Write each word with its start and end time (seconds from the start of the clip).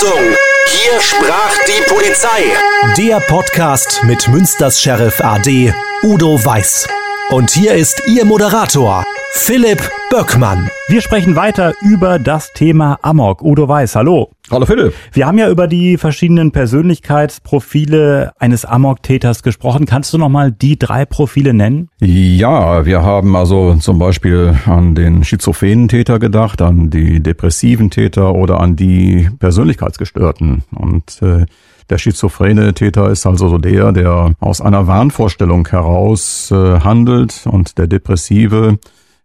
Achtung! 0.00 0.34
Hier 0.66 0.98
sprach 0.98 1.52
die 1.66 1.82
Polizei. 1.86 2.56
Der 2.96 3.20
Podcast 3.20 4.02
mit 4.04 4.28
Münsters 4.28 4.80
Sheriff 4.80 5.20
AD 5.20 5.74
Udo 6.02 6.42
Weiß. 6.42 6.88
Und 7.28 7.50
hier 7.50 7.74
ist 7.74 8.02
Ihr 8.06 8.24
Moderator, 8.24 9.04
Philipp 9.32 9.80
Böckmann. 10.10 10.68
Wir 10.88 11.00
sprechen 11.00 11.36
weiter 11.36 11.72
über 11.82 12.18
das 12.18 12.52
Thema 12.52 12.98
Amok. 13.02 13.42
Udo 13.42 13.68
Weiß, 13.68 13.94
hallo. 13.94 14.32
Hallo 14.50 14.66
Philipp. 14.66 14.92
Wir 15.12 15.26
haben 15.26 15.38
ja 15.38 15.48
über 15.48 15.68
die 15.68 15.98
verschiedenen 15.98 16.50
Persönlichkeitsprofile 16.50 18.32
eines 18.40 18.64
Amok-Täters 18.64 19.44
gesprochen. 19.44 19.86
Kannst 19.86 20.12
du 20.12 20.18
nochmal 20.18 20.50
die 20.50 20.78
drei 20.78 21.04
Profile 21.04 21.54
nennen? 21.54 21.88
Ja, 22.00 22.84
wir 22.84 23.02
haben 23.02 23.36
also 23.36 23.76
zum 23.76 24.00
Beispiel 24.00 24.56
an 24.66 24.96
den 24.96 25.22
schizophrenen 25.22 25.86
Täter 25.86 26.18
gedacht, 26.18 26.60
an 26.60 26.90
die 26.90 27.20
depressiven 27.20 27.90
Täter 27.90 28.34
oder 28.34 28.60
an 28.60 28.74
die 28.74 29.30
Persönlichkeitsgestörten. 29.38 30.64
Und 30.74 31.22
äh, 31.22 31.46
der 31.88 31.98
schizophrene 31.98 32.74
Täter 32.74 33.10
ist 33.10 33.26
also 33.26 33.48
so 33.48 33.58
der, 33.58 33.92
der 33.92 34.32
aus 34.40 34.60
einer 34.60 34.88
Wahnvorstellung 34.88 35.66
heraus 35.68 36.50
äh, 36.50 36.80
handelt 36.80 37.42
und 37.46 37.78
der 37.78 37.86
depressive 37.86 38.78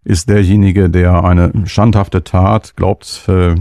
ist 0.05 0.29
derjenige, 0.29 0.89
der 0.89 1.23
eine 1.23 1.51
schandhafte 1.65 2.23
Tat 2.23 2.75
glaubt, 2.75 3.23
äh, 3.27 3.55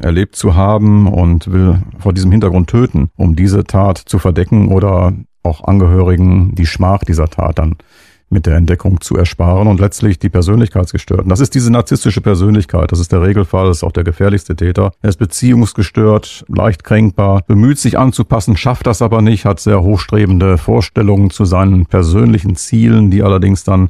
erlebt 0.00 0.36
zu 0.36 0.54
haben 0.54 1.08
und 1.08 1.52
will 1.52 1.82
vor 1.98 2.14
diesem 2.14 2.30
Hintergrund 2.30 2.70
töten, 2.70 3.10
um 3.16 3.34
diese 3.34 3.64
Tat 3.64 3.98
zu 3.98 4.18
verdecken 4.18 4.68
oder 4.68 5.12
auch 5.42 5.64
Angehörigen 5.64 6.54
die 6.54 6.66
Schmach 6.66 7.00
dieser 7.00 7.28
Tat 7.28 7.58
dann 7.58 7.76
mit 8.32 8.46
der 8.46 8.54
Entdeckung 8.54 9.00
zu 9.00 9.16
ersparen 9.16 9.66
und 9.66 9.80
letztlich 9.80 10.20
die 10.20 10.28
Persönlichkeitsgestörten. 10.28 11.28
Das 11.28 11.40
ist 11.40 11.56
diese 11.56 11.72
narzisstische 11.72 12.20
Persönlichkeit. 12.20 12.92
Das 12.92 13.00
ist 13.00 13.10
der 13.10 13.22
Regelfall, 13.22 13.66
das 13.66 13.78
ist 13.78 13.82
auch 13.82 13.90
der 13.90 14.04
gefährlichste 14.04 14.54
Täter. 14.54 14.92
Er 15.02 15.08
ist 15.08 15.16
beziehungsgestört, 15.16 16.44
leicht 16.46 16.84
kränkbar, 16.84 17.42
bemüht 17.48 17.78
sich 17.78 17.98
anzupassen, 17.98 18.56
schafft 18.56 18.86
das 18.86 19.02
aber 19.02 19.20
nicht, 19.20 19.44
hat 19.44 19.58
sehr 19.58 19.82
hochstrebende 19.82 20.58
Vorstellungen 20.58 21.30
zu 21.30 21.44
seinen 21.44 21.86
persönlichen 21.86 22.54
Zielen, 22.54 23.10
die 23.10 23.24
allerdings 23.24 23.64
dann 23.64 23.88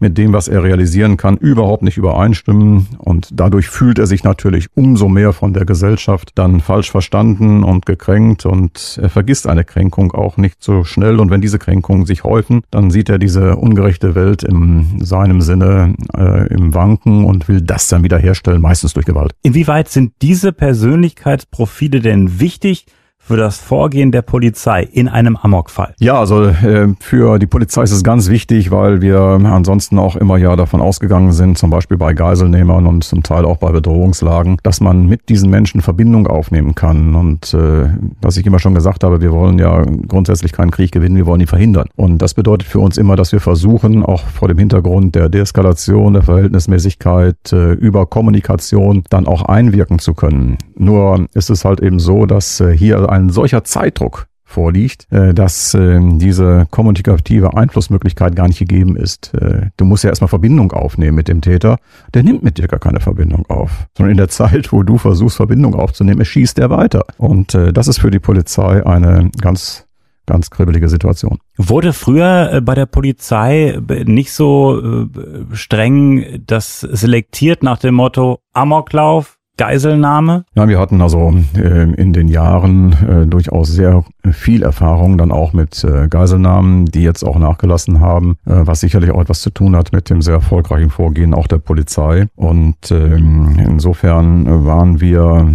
mit 0.00 0.18
dem, 0.18 0.32
was 0.32 0.48
er 0.48 0.62
realisieren 0.62 1.16
kann, 1.16 1.36
überhaupt 1.36 1.82
nicht 1.82 1.96
übereinstimmen. 1.96 2.88
Und 2.98 3.28
dadurch 3.32 3.68
fühlt 3.68 3.98
er 3.98 4.06
sich 4.06 4.24
natürlich 4.24 4.68
umso 4.74 5.08
mehr 5.08 5.32
von 5.32 5.52
der 5.52 5.64
Gesellschaft 5.64 6.32
dann 6.34 6.60
falsch 6.60 6.90
verstanden 6.90 7.62
und 7.62 7.86
gekränkt. 7.86 8.46
Und 8.46 8.98
er 9.00 9.10
vergisst 9.10 9.46
eine 9.46 9.64
Kränkung 9.64 10.12
auch 10.12 10.36
nicht 10.36 10.62
so 10.62 10.84
schnell. 10.84 11.20
Und 11.20 11.30
wenn 11.30 11.40
diese 11.40 11.58
Kränkungen 11.58 12.06
sich 12.06 12.24
häufen, 12.24 12.62
dann 12.70 12.90
sieht 12.90 13.08
er 13.08 13.18
diese 13.18 13.56
ungerechte 13.56 14.14
Welt 14.14 14.42
in 14.42 15.00
seinem 15.00 15.40
Sinne 15.42 15.94
äh, 16.16 16.48
im 16.52 16.74
Wanken 16.74 17.24
und 17.24 17.48
will 17.48 17.60
das 17.60 17.88
dann 17.88 18.02
wiederherstellen, 18.02 18.60
meistens 18.60 18.94
durch 18.94 19.06
Gewalt. 19.06 19.32
Inwieweit 19.42 19.88
sind 19.88 20.12
diese 20.22 20.52
Persönlichkeitsprofile 20.52 22.00
denn 22.00 22.40
wichtig? 22.40 22.86
Für 23.20 23.36
das 23.36 23.58
Vorgehen 23.58 24.10
der 24.10 24.22
Polizei 24.22 24.82
in 24.82 25.08
einem 25.08 25.36
Amokfall? 25.36 25.94
Ja, 26.00 26.18
also 26.18 26.44
äh, 26.44 26.88
für 27.00 27.38
die 27.38 27.46
Polizei 27.46 27.82
ist 27.82 27.92
es 27.92 28.02
ganz 28.02 28.28
wichtig, 28.28 28.70
weil 28.70 29.02
wir 29.02 29.20
ansonsten 29.20 29.98
auch 29.98 30.16
immer 30.16 30.36
ja 30.36 30.56
davon 30.56 30.80
ausgegangen 30.80 31.32
sind, 31.32 31.58
zum 31.58 31.70
Beispiel 31.70 31.96
bei 31.96 32.14
Geiselnehmern 32.14 32.86
und 32.86 33.04
zum 33.04 33.22
Teil 33.22 33.44
auch 33.44 33.58
bei 33.58 33.70
Bedrohungslagen, 33.70 34.58
dass 34.62 34.80
man 34.80 35.06
mit 35.06 35.28
diesen 35.28 35.50
Menschen 35.50 35.80
Verbindung 35.80 36.26
aufnehmen 36.26 36.74
kann. 36.74 37.14
Und 37.14 37.54
äh, 37.54 37.90
was 38.20 38.36
ich 38.36 38.46
immer 38.46 38.58
schon 38.58 38.74
gesagt 38.74 39.04
habe, 39.04 39.20
wir 39.20 39.32
wollen 39.32 39.58
ja 39.58 39.84
grundsätzlich 40.08 40.52
keinen 40.52 40.70
Krieg 40.70 40.90
gewinnen, 40.90 41.16
wir 41.16 41.26
wollen 41.26 41.42
ihn 41.42 41.46
verhindern. 41.46 41.88
Und 41.96 42.18
das 42.18 42.34
bedeutet 42.34 42.66
für 42.66 42.80
uns 42.80 42.96
immer, 42.96 43.16
dass 43.16 43.32
wir 43.32 43.40
versuchen, 43.40 44.02
auch 44.02 44.22
vor 44.26 44.48
dem 44.48 44.58
Hintergrund 44.58 45.14
der 45.14 45.28
Deeskalation, 45.28 46.14
der 46.14 46.22
Verhältnismäßigkeit, 46.22 47.52
äh, 47.52 47.72
über 47.72 48.06
Kommunikation 48.06 49.04
dann 49.10 49.26
auch 49.26 49.42
einwirken 49.42 49.98
zu 49.98 50.14
können. 50.14 50.58
Nur 50.76 51.26
ist 51.34 51.50
es 51.50 51.64
halt 51.64 51.80
eben 51.80 51.98
so, 51.98 52.26
dass 52.26 52.60
äh, 52.60 52.76
hier 52.76 53.09
ein 53.10 53.30
solcher 53.30 53.64
Zeitdruck 53.64 54.26
vorliegt, 54.50 55.06
äh, 55.10 55.32
dass 55.32 55.74
äh, 55.74 56.00
diese 56.02 56.66
kommunikative 56.70 57.56
Einflussmöglichkeit 57.56 58.34
gar 58.34 58.48
nicht 58.48 58.58
gegeben 58.58 58.96
ist. 58.96 59.32
Äh, 59.32 59.70
du 59.76 59.84
musst 59.84 60.04
ja 60.04 60.10
erstmal 60.10 60.28
Verbindung 60.28 60.72
aufnehmen 60.72 61.14
mit 61.14 61.28
dem 61.28 61.40
Täter. 61.40 61.78
Der 62.12 62.24
nimmt 62.24 62.42
mit 62.42 62.58
dir 62.58 62.66
gar 62.66 62.80
keine 62.80 63.00
Verbindung 63.00 63.46
auf. 63.48 63.86
Sondern 63.96 64.10
in 64.10 64.16
der 64.16 64.28
Zeit, 64.28 64.72
wo 64.72 64.82
du 64.82 64.98
versuchst, 64.98 65.36
Verbindung 65.36 65.74
aufzunehmen, 65.74 66.24
schießt 66.24 66.58
er 66.58 66.70
weiter. 66.70 67.04
Und 67.16 67.54
das 67.54 67.86
ist 67.88 68.00
für 68.00 68.10
die 68.10 68.18
Polizei 68.18 68.84
eine 68.84 69.30
ganz 69.40 69.86
ganz 70.26 70.50
kribbelige 70.50 70.88
Situation. 70.88 71.38
Wurde 71.56 71.92
früher 71.92 72.60
bei 72.60 72.76
der 72.76 72.86
Polizei 72.86 73.80
nicht 74.04 74.32
so 74.32 75.08
streng 75.52 76.42
das 76.46 76.80
selektiert 76.80 77.64
nach 77.64 77.78
dem 77.78 77.96
Motto 77.96 78.38
Amoklauf, 78.52 79.39
Geiselnahme? 79.60 80.44
Ja, 80.54 80.68
wir 80.68 80.78
hatten 80.78 81.02
also 81.02 81.34
äh, 81.54 81.92
in 81.92 82.14
den 82.14 82.28
Jahren 82.28 82.96
äh, 83.06 83.26
durchaus 83.26 83.68
sehr 83.68 84.04
viel 84.30 84.62
Erfahrung 84.62 85.18
dann 85.18 85.30
auch 85.30 85.52
mit 85.52 85.84
äh, 85.84 86.08
Geiselnahmen, 86.08 86.86
die 86.86 87.02
jetzt 87.02 87.22
auch 87.22 87.38
nachgelassen 87.38 88.00
haben, 88.00 88.38
äh, 88.46 88.52
was 88.54 88.80
sicherlich 88.80 89.10
auch 89.10 89.20
etwas 89.20 89.42
zu 89.42 89.50
tun 89.50 89.76
hat 89.76 89.92
mit 89.92 90.08
dem 90.08 90.22
sehr 90.22 90.36
erfolgreichen 90.36 90.88
Vorgehen 90.88 91.34
auch 91.34 91.46
der 91.46 91.58
Polizei. 91.58 92.28
Und 92.36 92.90
ähm, 92.90 93.58
insofern 93.58 94.64
waren 94.64 95.02
wir, 95.02 95.52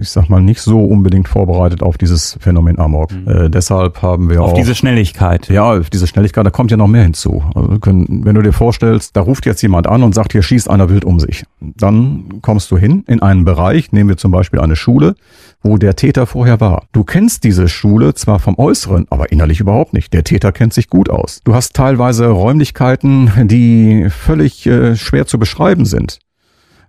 ich 0.00 0.10
sag 0.10 0.28
mal, 0.28 0.40
nicht 0.40 0.60
so 0.60 0.84
unbedingt 0.84 1.28
vorbereitet 1.28 1.80
auf 1.80 1.96
dieses 1.96 2.36
Phänomen 2.40 2.80
Amok. 2.80 3.12
Mhm. 3.12 3.28
Äh, 3.28 3.50
deshalb 3.50 4.02
haben 4.02 4.30
wir 4.30 4.40
auf 4.42 4.48
auch... 4.48 4.52
Auf 4.54 4.58
diese 4.58 4.74
Schnelligkeit. 4.74 5.48
Ja, 5.48 5.74
auf 5.74 5.90
diese 5.90 6.08
Schnelligkeit, 6.08 6.44
da 6.44 6.50
kommt 6.50 6.72
ja 6.72 6.76
noch 6.76 6.88
mehr 6.88 7.04
hinzu. 7.04 7.44
Also 7.54 7.78
können, 7.78 8.22
wenn 8.24 8.34
du 8.34 8.42
dir 8.42 8.52
vorstellst, 8.52 9.16
da 9.16 9.20
ruft 9.20 9.46
jetzt 9.46 9.62
jemand 9.62 9.86
an 9.86 10.02
und 10.02 10.12
sagt, 10.12 10.32
hier 10.32 10.42
schießt 10.42 10.68
einer 10.68 10.88
wild 10.90 11.04
um 11.04 11.20
sich. 11.20 11.44
Dann 11.60 12.40
kommst 12.42 12.72
du 12.72 12.76
hin 12.76 13.04
in 13.06 13.22
einen 13.22 13.43
Bereich, 13.44 13.92
nehmen 13.92 14.10
wir 14.10 14.16
zum 14.16 14.30
Beispiel 14.30 14.60
eine 14.60 14.76
Schule, 14.76 15.14
wo 15.62 15.78
der 15.78 15.96
Täter 15.96 16.26
vorher 16.26 16.60
war. 16.60 16.86
Du 16.92 17.04
kennst 17.04 17.44
diese 17.44 17.68
Schule 17.68 18.14
zwar 18.14 18.38
vom 18.38 18.58
Äußeren, 18.58 19.06
aber 19.10 19.32
innerlich 19.32 19.60
überhaupt 19.60 19.92
nicht. 19.92 20.12
Der 20.12 20.24
Täter 20.24 20.52
kennt 20.52 20.74
sich 20.74 20.88
gut 20.88 21.08
aus. 21.08 21.40
Du 21.44 21.54
hast 21.54 21.74
teilweise 21.74 22.26
Räumlichkeiten, 22.26 23.30
die 23.48 24.08
völlig 24.10 24.66
äh, 24.66 24.96
schwer 24.96 25.26
zu 25.26 25.38
beschreiben 25.38 25.84
sind. 25.84 26.18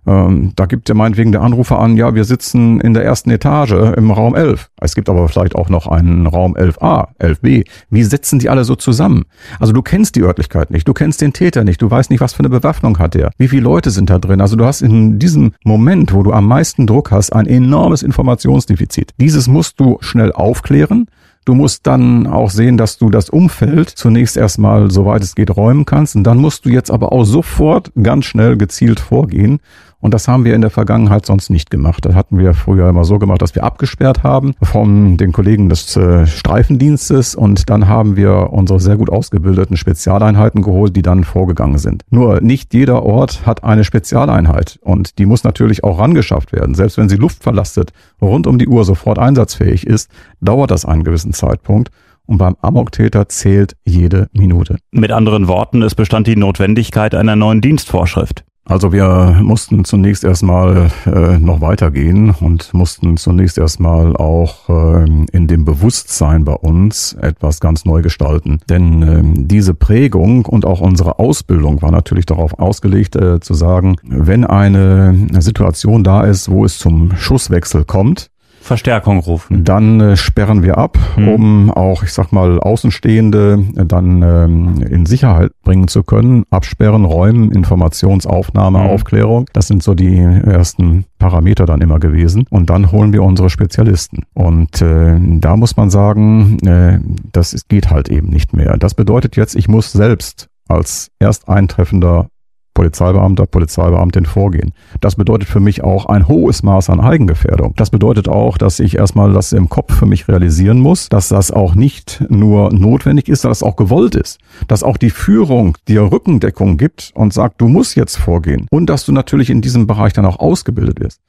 Ähm, 0.06 0.52
da 0.54 0.66
gibt 0.66 0.88
ja 0.88 0.94
meinetwegen 0.94 1.32
der 1.32 1.42
Anrufer 1.42 1.80
an, 1.80 1.96
ja, 1.96 2.14
wir 2.14 2.24
sitzen 2.24 2.80
in 2.80 2.94
der 2.94 3.04
ersten 3.04 3.30
Etage 3.30 3.72
im 3.96 4.10
Raum 4.12 4.36
11. 4.36 4.70
Es 4.80 4.94
gibt 4.94 5.08
aber 5.08 5.28
vielleicht 5.28 5.56
auch 5.56 5.68
noch 5.68 5.88
einen 5.88 6.26
Raum 6.26 6.56
11a, 6.56 7.08
11b. 7.18 7.64
Wie 7.90 8.02
setzen 8.04 8.38
die 8.38 8.48
alle 8.48 8.64
so 8.64 8.76
zusammen? 8.76 9.24
Also 9.58 9.72
du 9.72 9.82
kennst 9.82 10.14
die 10.14 10.22
Örtlichkeit 10.22 10.70
nicht, 10.70 10.86
du 10.86 10.92
kennst 10.92 11.20
den 11.20 11.32
Täter 11.32 11.64
nicht, 11.64 11.82
du 11.82 11.90
weißt 11.90 12.10
nicht, 12.10 12.20
was 12.20 12.34
für 12.34 12.40
eine 12.40 12.50
Bewaffnung 12.50 12.98
hat 12.98 13.16
er, 13.16 13.30
wie 13.36 13.48
viele 13.48 13.62
Leute 13.62 13.90
sind 13.90 14.08
da 14.08 14.18
drin. 14.18 14.40
Also 14.40 14.54
du 14.54 14.64
hast 14.64 14.80
in 14.80 15.18
diesem 15.18 15.52
Moment, 15.64 16.12
wo 16.12 16.22
du 16.22 16.32
am 16.32 16.46
meisten 16.46 16.86
Druck 16.86 17.10
hast, 17.10 17.32
ein 17.32 17.46
enormes 17.46 18.02
Informationsdefizit. 18.02 19.12
Dieses 19.20 19.48
musst 19.48 19.80
du 19.80 19.98
schnell 20.00 20.32
aufklären. 20.32 21.06
Du 21.44 21.54
musst 21.54 21.86
dann 21.86 22.26
auch 22.26 22.50
sehen, 22.50 22.76
dass 22.76 22.98
du 22.98 23.08
das 23.08 23.30
Umfeld 23.30 23.88
zunächst 23.88 24.36
erstmal, 24.36 24.90
soweit 24.90 25.22
es 25.22 25.36
geht, 25.36 25.56
räumen 25.56 25.84
kannst. 25.84 26.16
Und 26.16 26.24
dann 26.24 26.38
musst 26.38 26.64
du 26.64 26.70
jetzt 26.70 26.90
aber 26.90 27.12
auch 27.12 27.22
sofort 27.22 27.92
ganz 28.02 28.24
schnell 28.24 28.56
gezielt 28.56 28.98
vorgehen 28.98 29.60
und 30.00 30.14
das 30.14 30.28
haben 30.28 30.44
wir 30.44 30.54
in 30.54 30.60
der 30.60 30.70
Vergangenheit 30.70 31.26
sonst 31.26 31.50
nicht 31.50 31.70
gemacht. 31.70 32.04
Das 32.04 32.14
hatten 32.14 32.38
wir 32.38 32.54
früher 32.54 32.88
immer 32.88 33.04
so 33.04 33.18
gemacht, 33.18 33.42
dass 33.42 33.54
wir 33.54 33.64
abgesperrt 33.64 34.22
haben 34.22 34.54
von 34.62 35.16
den 35.16 35.32
Kollegen 35.32 35.68
des 35.68 35.96
äh, 35.96 36.26
Streifendienstes 36.26 37.34
und 37.34 37.70
dann 37.70 37.88
haben 37.88 38.16
wir 38.16 38.52
unsere 38.52 38.78
sehr 38.78 38.96
gut 38.96 39.10
ausgebildeten 39.10 39.76
Spezialeinheiten 39.76 40.62
geholt, 40.62 40.94
die 40.96 41.02
dann 41.02 41.24
vorgegangen 41.24 41.78
sind. 41.78 42.04
Nur 42.10 42.40
nicht 42.40 42.74
jeder 42.74 43.02
Ort 43.04 43.46
hat 43.46 43.64
eine 43.64 43.84
Spezialeinheit 43.84 44.78
und 44.82 45.18
die 45.18 45.26
muss 45.26 45.44
natürlich 45.44 45.82
auch 45.82 45.98
rangeschafft 45.98 46.52
werden. 46.52 46.74
Selbst 46.74 46.98
wenn 46.98 47.08
sie 47.08 47.16
luftverlastet 47.16 47.92
rund 48.20 48.46
um 48.46 48.58
die 48.58 48.68
Uhr 48.68 48.84
sofort 48.84 49.18
einsatzfähig 49.18 49.86
ist, 49.86 50.10
dauert 50.40 50.70
das 50.70 50.84
einen 50.84 51.04
gewissen 51.04 51.32
Zeitpunkt. 51.32 51.90
Und 52.26 52.38
beim 52.38 52.56
Amoktäter 52.60 53.28
zählt 53.28 53.76
jede 53.84 54.28
Minute. 54.32 54.78
Mit 54.90 55.12
anderen 55.12 55.46
Worten, 55.46 55.82
es 55.82 55.94
bestand 55.94 56.26
die 56.26 56.34
Notwendigkeit 56.34 57.14
einer 57.14 57.36
neuen 57.36 57.60
Dienstvorschrift. 57.60 58.44
Also 58.68 58.92
wir 58.92 59.38
mussten 59.42 59.84
zunächst 59.84 60.24
erstmal 60.24 60.90
äh, 61.06 61.38
noch 61.38 61.60
weitergehen 61.60 62.30
und 62.30 62.74
mussten 62.74 63.16
zunächst 63.16 63.58
erstmal 63.58 64.16
auch 64.16 64.68
äh, 64.68 65.04
in 65.30 65.46
dem 65.46 65.64
Bewusstsein 65.64 66.44
bei 66.44 66.54
uns 66.54 67.12
etwas 67.12 67.60
ganz 67.60 67.84
neu 67.84 68.02
gestalten. 68.02 68.58
Denn 68.68 69.02
äh, 69.02 69.22
diese 69.22 69.72
Prägung 69.72 70.46
und 70.46 70.64
auch 70.64 70.80
unsere 70.80 71.20
Ausbildung 71.20 71.80
war 71.80 71.92
natürlich 71.92 72.26
darauf 72.26 72.58
ausgelegt 72.58 73.14
äh, 73.14 73.38
zu 73.38 73.54
sagen, 73.54 73.98
wenn 74.02 74.44
eine 74.44 75.14
Situation 75.38 76.02
da 76.02 76.24
ist, 76.24 76.50
wo 76.50 76.64
es 76.64 76.78
zum 76.78 77.14
Schusswechsel 77.14 77.84
kommt, 77.84 78.30
Verstärkung 78.66 79.20
rufen. 79.20 79.64
Dann 79.64 80.00
äh, 80.00 80.16
sperren 80.16 80.62
wir 80.62 80.76
ab, 80.76 80.98
mhm. 81.16 81.28
um 81.28 81.70
auch, 81.70 82.02
ich 82.02 82.12
sag 82.12 82.32
mal, 82.32 82.58
Außenstehende 82.58 83.64
dann 83.86 84.22
ähm, 84.22 84.82
in 84.82 85.06
Sicherheit 85.06 85.52
bringen 85.62 85.88
zu 85.88 86.02
können. 86.02 86.44
Absperren, 86.50 87.04
räumen, 87.04 87.52
Informationsaufnahme, 87.52 88.80
mhm. 88.80 88.86
Aufklärung. 88.86 89.46
Das 89.52 89.68
sind 89.68 89.82
so 89.82 89.94
die 89.94 90.16
ersten 90.18 91.04
Parameter 91.18 91.64
dann 91.64 91.80
immer 91.80 91.98
gewesen. 91.98 92.46
Und 92.50 92.68
dann 92.70 92.90
holen 92.92 93.12
wir 93.12 93.22
unsere 93.22 93.50
Spezialisten. 93.50 94.24
Und 94.34 94.82
äh, 94.82 95.16
da 95.20 95.56
muss 95.56 95.76
man 95.76 95.90
sagen, 95.90 96.58
äh, 96.66 96.98
das 97.32 97.56
geht 97.68 97.90
halt 97.90 98.08
eben 98.08 98.28
nicht 98.28 98.52
mehr. 98.52 98.76
Das 98.76 98.94
bedeutet 98.94 99.36
jetzt, 99.36 99.54
ich 99.54 99.68
muss 99.68 99.92
selbst 99.92 100.48
als 100.68 101.10
Ersteintreffender 101.18 102.28
Polizeibeamter, 102.76 103.46
Polizeibeamtin 103.46 104.26
vorgehen. 104.26 104.74
Das 105.00 105.16
bedeutet 105.16 105.48
für 105.48 105.60
mich 105.60 105.82
auch 105.82 106.04
ein 106.06 106.28
hohes 106.28 106.62
Maß 106.62 106.90
an 106.90 107.00
Eigengefährdung. 107.00 107.72
Das 107.76 107.88
bedeutet 107.88 108.28
auch, 108.28 108.58
dass 108.58 108.80
ich 108.80 108.98
erstmal 108.98 109.32
das 109.32 109.52
im 109.52 109.70
Kopf 109.70 109.96
für 109.96 110.04
mich 110.04 110.28
realisieren 110.28 110.78
muss, 110.78 111.08
dass 111.08 111.28
das 111.28 111.50
auch 111.50 111.74
nicht 111.74 112.22
nur 112.28 112.70
notwendig 112.72 113.28
ist, 113.28 113.44
dass 113.44 113.58
es 113.58 113.62
auch 113.62 113.76
gewollt 113.76 114.14
ist. 114.14 114.38
Dass 114.68 114.82
auch 114.82 114.98
die 114.98 115.10
Führung 115.10 115.78
dir 115.88 116.02
Rückendeckung 116.02 116.76
gibt 116.76 117.12
und 117.14 117.32
sagt, 117.32 117.62
du 117.62 117.68
musst 117.68 117.96
jetzt 117.96 118.16
vorgehen. 118.16 118.66
Und 118.70 118.90
dass 118.90 119.06
du 119.06 119.12
natürlich 119.12 119.48
in 119.48 119.62
diesem 119.62 119.86
Bereich 119.86 120.12
dann 120.12 120.26
auch 120.26 120.38
ausgebildet 120.38 121.00
wirst. 121.00 121.22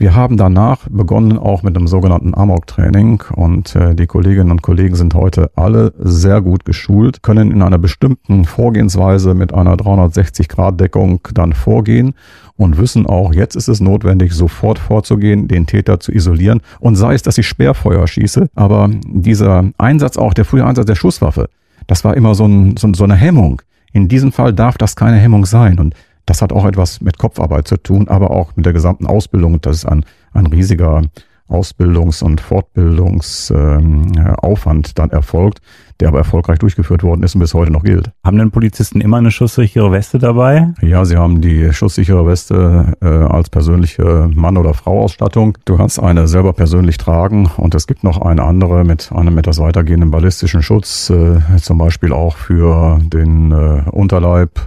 Wir 0.00 0.14
haben 0.14 0.38
danach 0.38 0.88
begonnen 0.88 1.36
auch 1.36 1.62
mit 1.62 1.76
einem 1.76 1.86
sogenannten 1.86 2.34
Amok-Training 2.34 3.22
und 3.34 3.76
äh, 3.76 3.94
die 3.94 4.06
Kolleginnen 4.06 4.50
und 4.50 4.62
Kollegen 4.62 4.94
sind 4.94 5.12
heute 5.12 5.50
alle 5.56 5.92
sehr 5.98 6.40
gut 6.40 6.64
geschult, 6.64 7.22
können 7.22 7.50
in 7.50 7.60
einer 7.60 7.76
bestimmten 7.76 8.46
Vorgehensweise 8.46 9.34
mit 9.34 9.52
einer 9.52 9.74
360-Grad-Deckung 9.74 11.20
dann 11.34 11.52
vorgehen 11.52 12.14
und 12.56 12.78
wissen 12.78 13.04
auch, 13.04 13.34
jetzt 13.34 13.56
ist 13.56 13.68
es 13.68 13.80
notwendig, 13.80 14.32
sofort 14.32 14.78
vorzugehen, 14.78 15.48
den 15.48 15.66
Täter 15.66 16.00
zu 16.00 16.12
isolieren 16.12 16.62
und 16.78 16.96
sei 16.96 17.12
es, 17.12 17.20
dass 17.20 17.36
ich 17.36 17.46
Sperrfeuer 17.46 18.08
schieße, 18.08 18.48
aber 18.54 18.88
dieser 19.04 19.68
Einsatz 19.76 20.16
auch, 20.16 20.32
der 20.32 20.46
frühe 20.46 20.64
Einsatz 20.64 20.86
der 20.86 20.94
Schusswaffe, 20.94 21.50
das 21.88 22.04
war 22.04 22.16
immer 22.16 22.34
so, 22.34 22.46
ein, 22.46 22.78
so, 22.78 22.90
so 22.94 23.04
eine 23.04 23.16
Hemmung. 23.16 23.60
In 23.92 24.08
diesem 24.08 24.32
Fall 24.32 24.54
darf 24.54 24.78
das 24.78 24.96
keine 24.96 25.18
Hemmung 25.18 25.44
sein 25.44 25.78
und 25.78 25.94
das 26.30 26.40
hat 26.42 26.52
auch 26.52 26.64
etwas 26.64 27.00
mit 27.00 27.18
Kopfarbeit 27.18 27.66
zu 27.66 27.76
tun, 27.76 28.06
aber 28.06 28.30
auch 28.30 28.54
mit 28.54 28.64
der 28.64 28.72
gesamten 28.72 29.08
Ausbildung. 29.08 29.60
Das 29.60 29.78
ist 29.78 29.84
ein, 29.84 30.04
ein 30.32 30.46
riesiger 30.46 31.02
Ausbildungs- 31.48 32.22
und 32.22 32.40
Fortbildungsaufwand 32.40 34.86
ähm, 34.86 34.92
dann 34.94 35.10
erfolgt, 35.10 35.58
der 35.98 36.06
aber 36.06 36.18
erfolgreich 36.18 36.60
durchgeführt 36.60 37.02
worden 37.02 37.24
ist 37.24 37.34
und 37.34 37.40
bis 37.40 37.52
heute 37.52 37.72
noch 37.72 37.82
gilt. 37.82 38.12
Haben 38.24 38.38
denn 38.38 38.52
Polizisten 38.52 39.00
immer 39.00 39.16
eine 39.16 39.32
schusssichere 39.32 39.90
Weste 39.90 40.20
dabei? 40.20 40.72
Ja, 40.82 41.04
sie 41.04 41.16
haben 41.16 41.40
die 41.40 41.72
schusssichere 41.72 42.24
Weste 42.28 42.94
äh, 43.02 43.06
als 43.06 43.50
persönliche 43.50 44.30
Mann- 44.32 44.56
oder 44.56 44.72
Frau-Ausstattung. 44.72 45.58
Du 45.64 45.78
kannst 45.78 46.00
eine 46.00 46.28
selber 46.28 46.52
persönlich 46.52 46.96
tragen 46.96 47.50
und 47.56 47.74
es 47.74 47.88
gibt 47.88 48.04
noch 48.04 48.22
eine 48.22 48.44
andere 48.44 48.84
mit 48.84 49.10
einem 49.12 49.36
etwas 49.36 49.58
weitergehenden 49.58 50.12
ballistischen 50.12 50.62
Schutz, 50.62 51.10
äh, 51.10 51.40
zum 51.60 51.78
Beispiel 51.78 52.12
auch 52.12 52.36
für 52.36 53.00
den 53.02 53.50
äh, 53.50 53.82
Unterleib. 53.90 54.60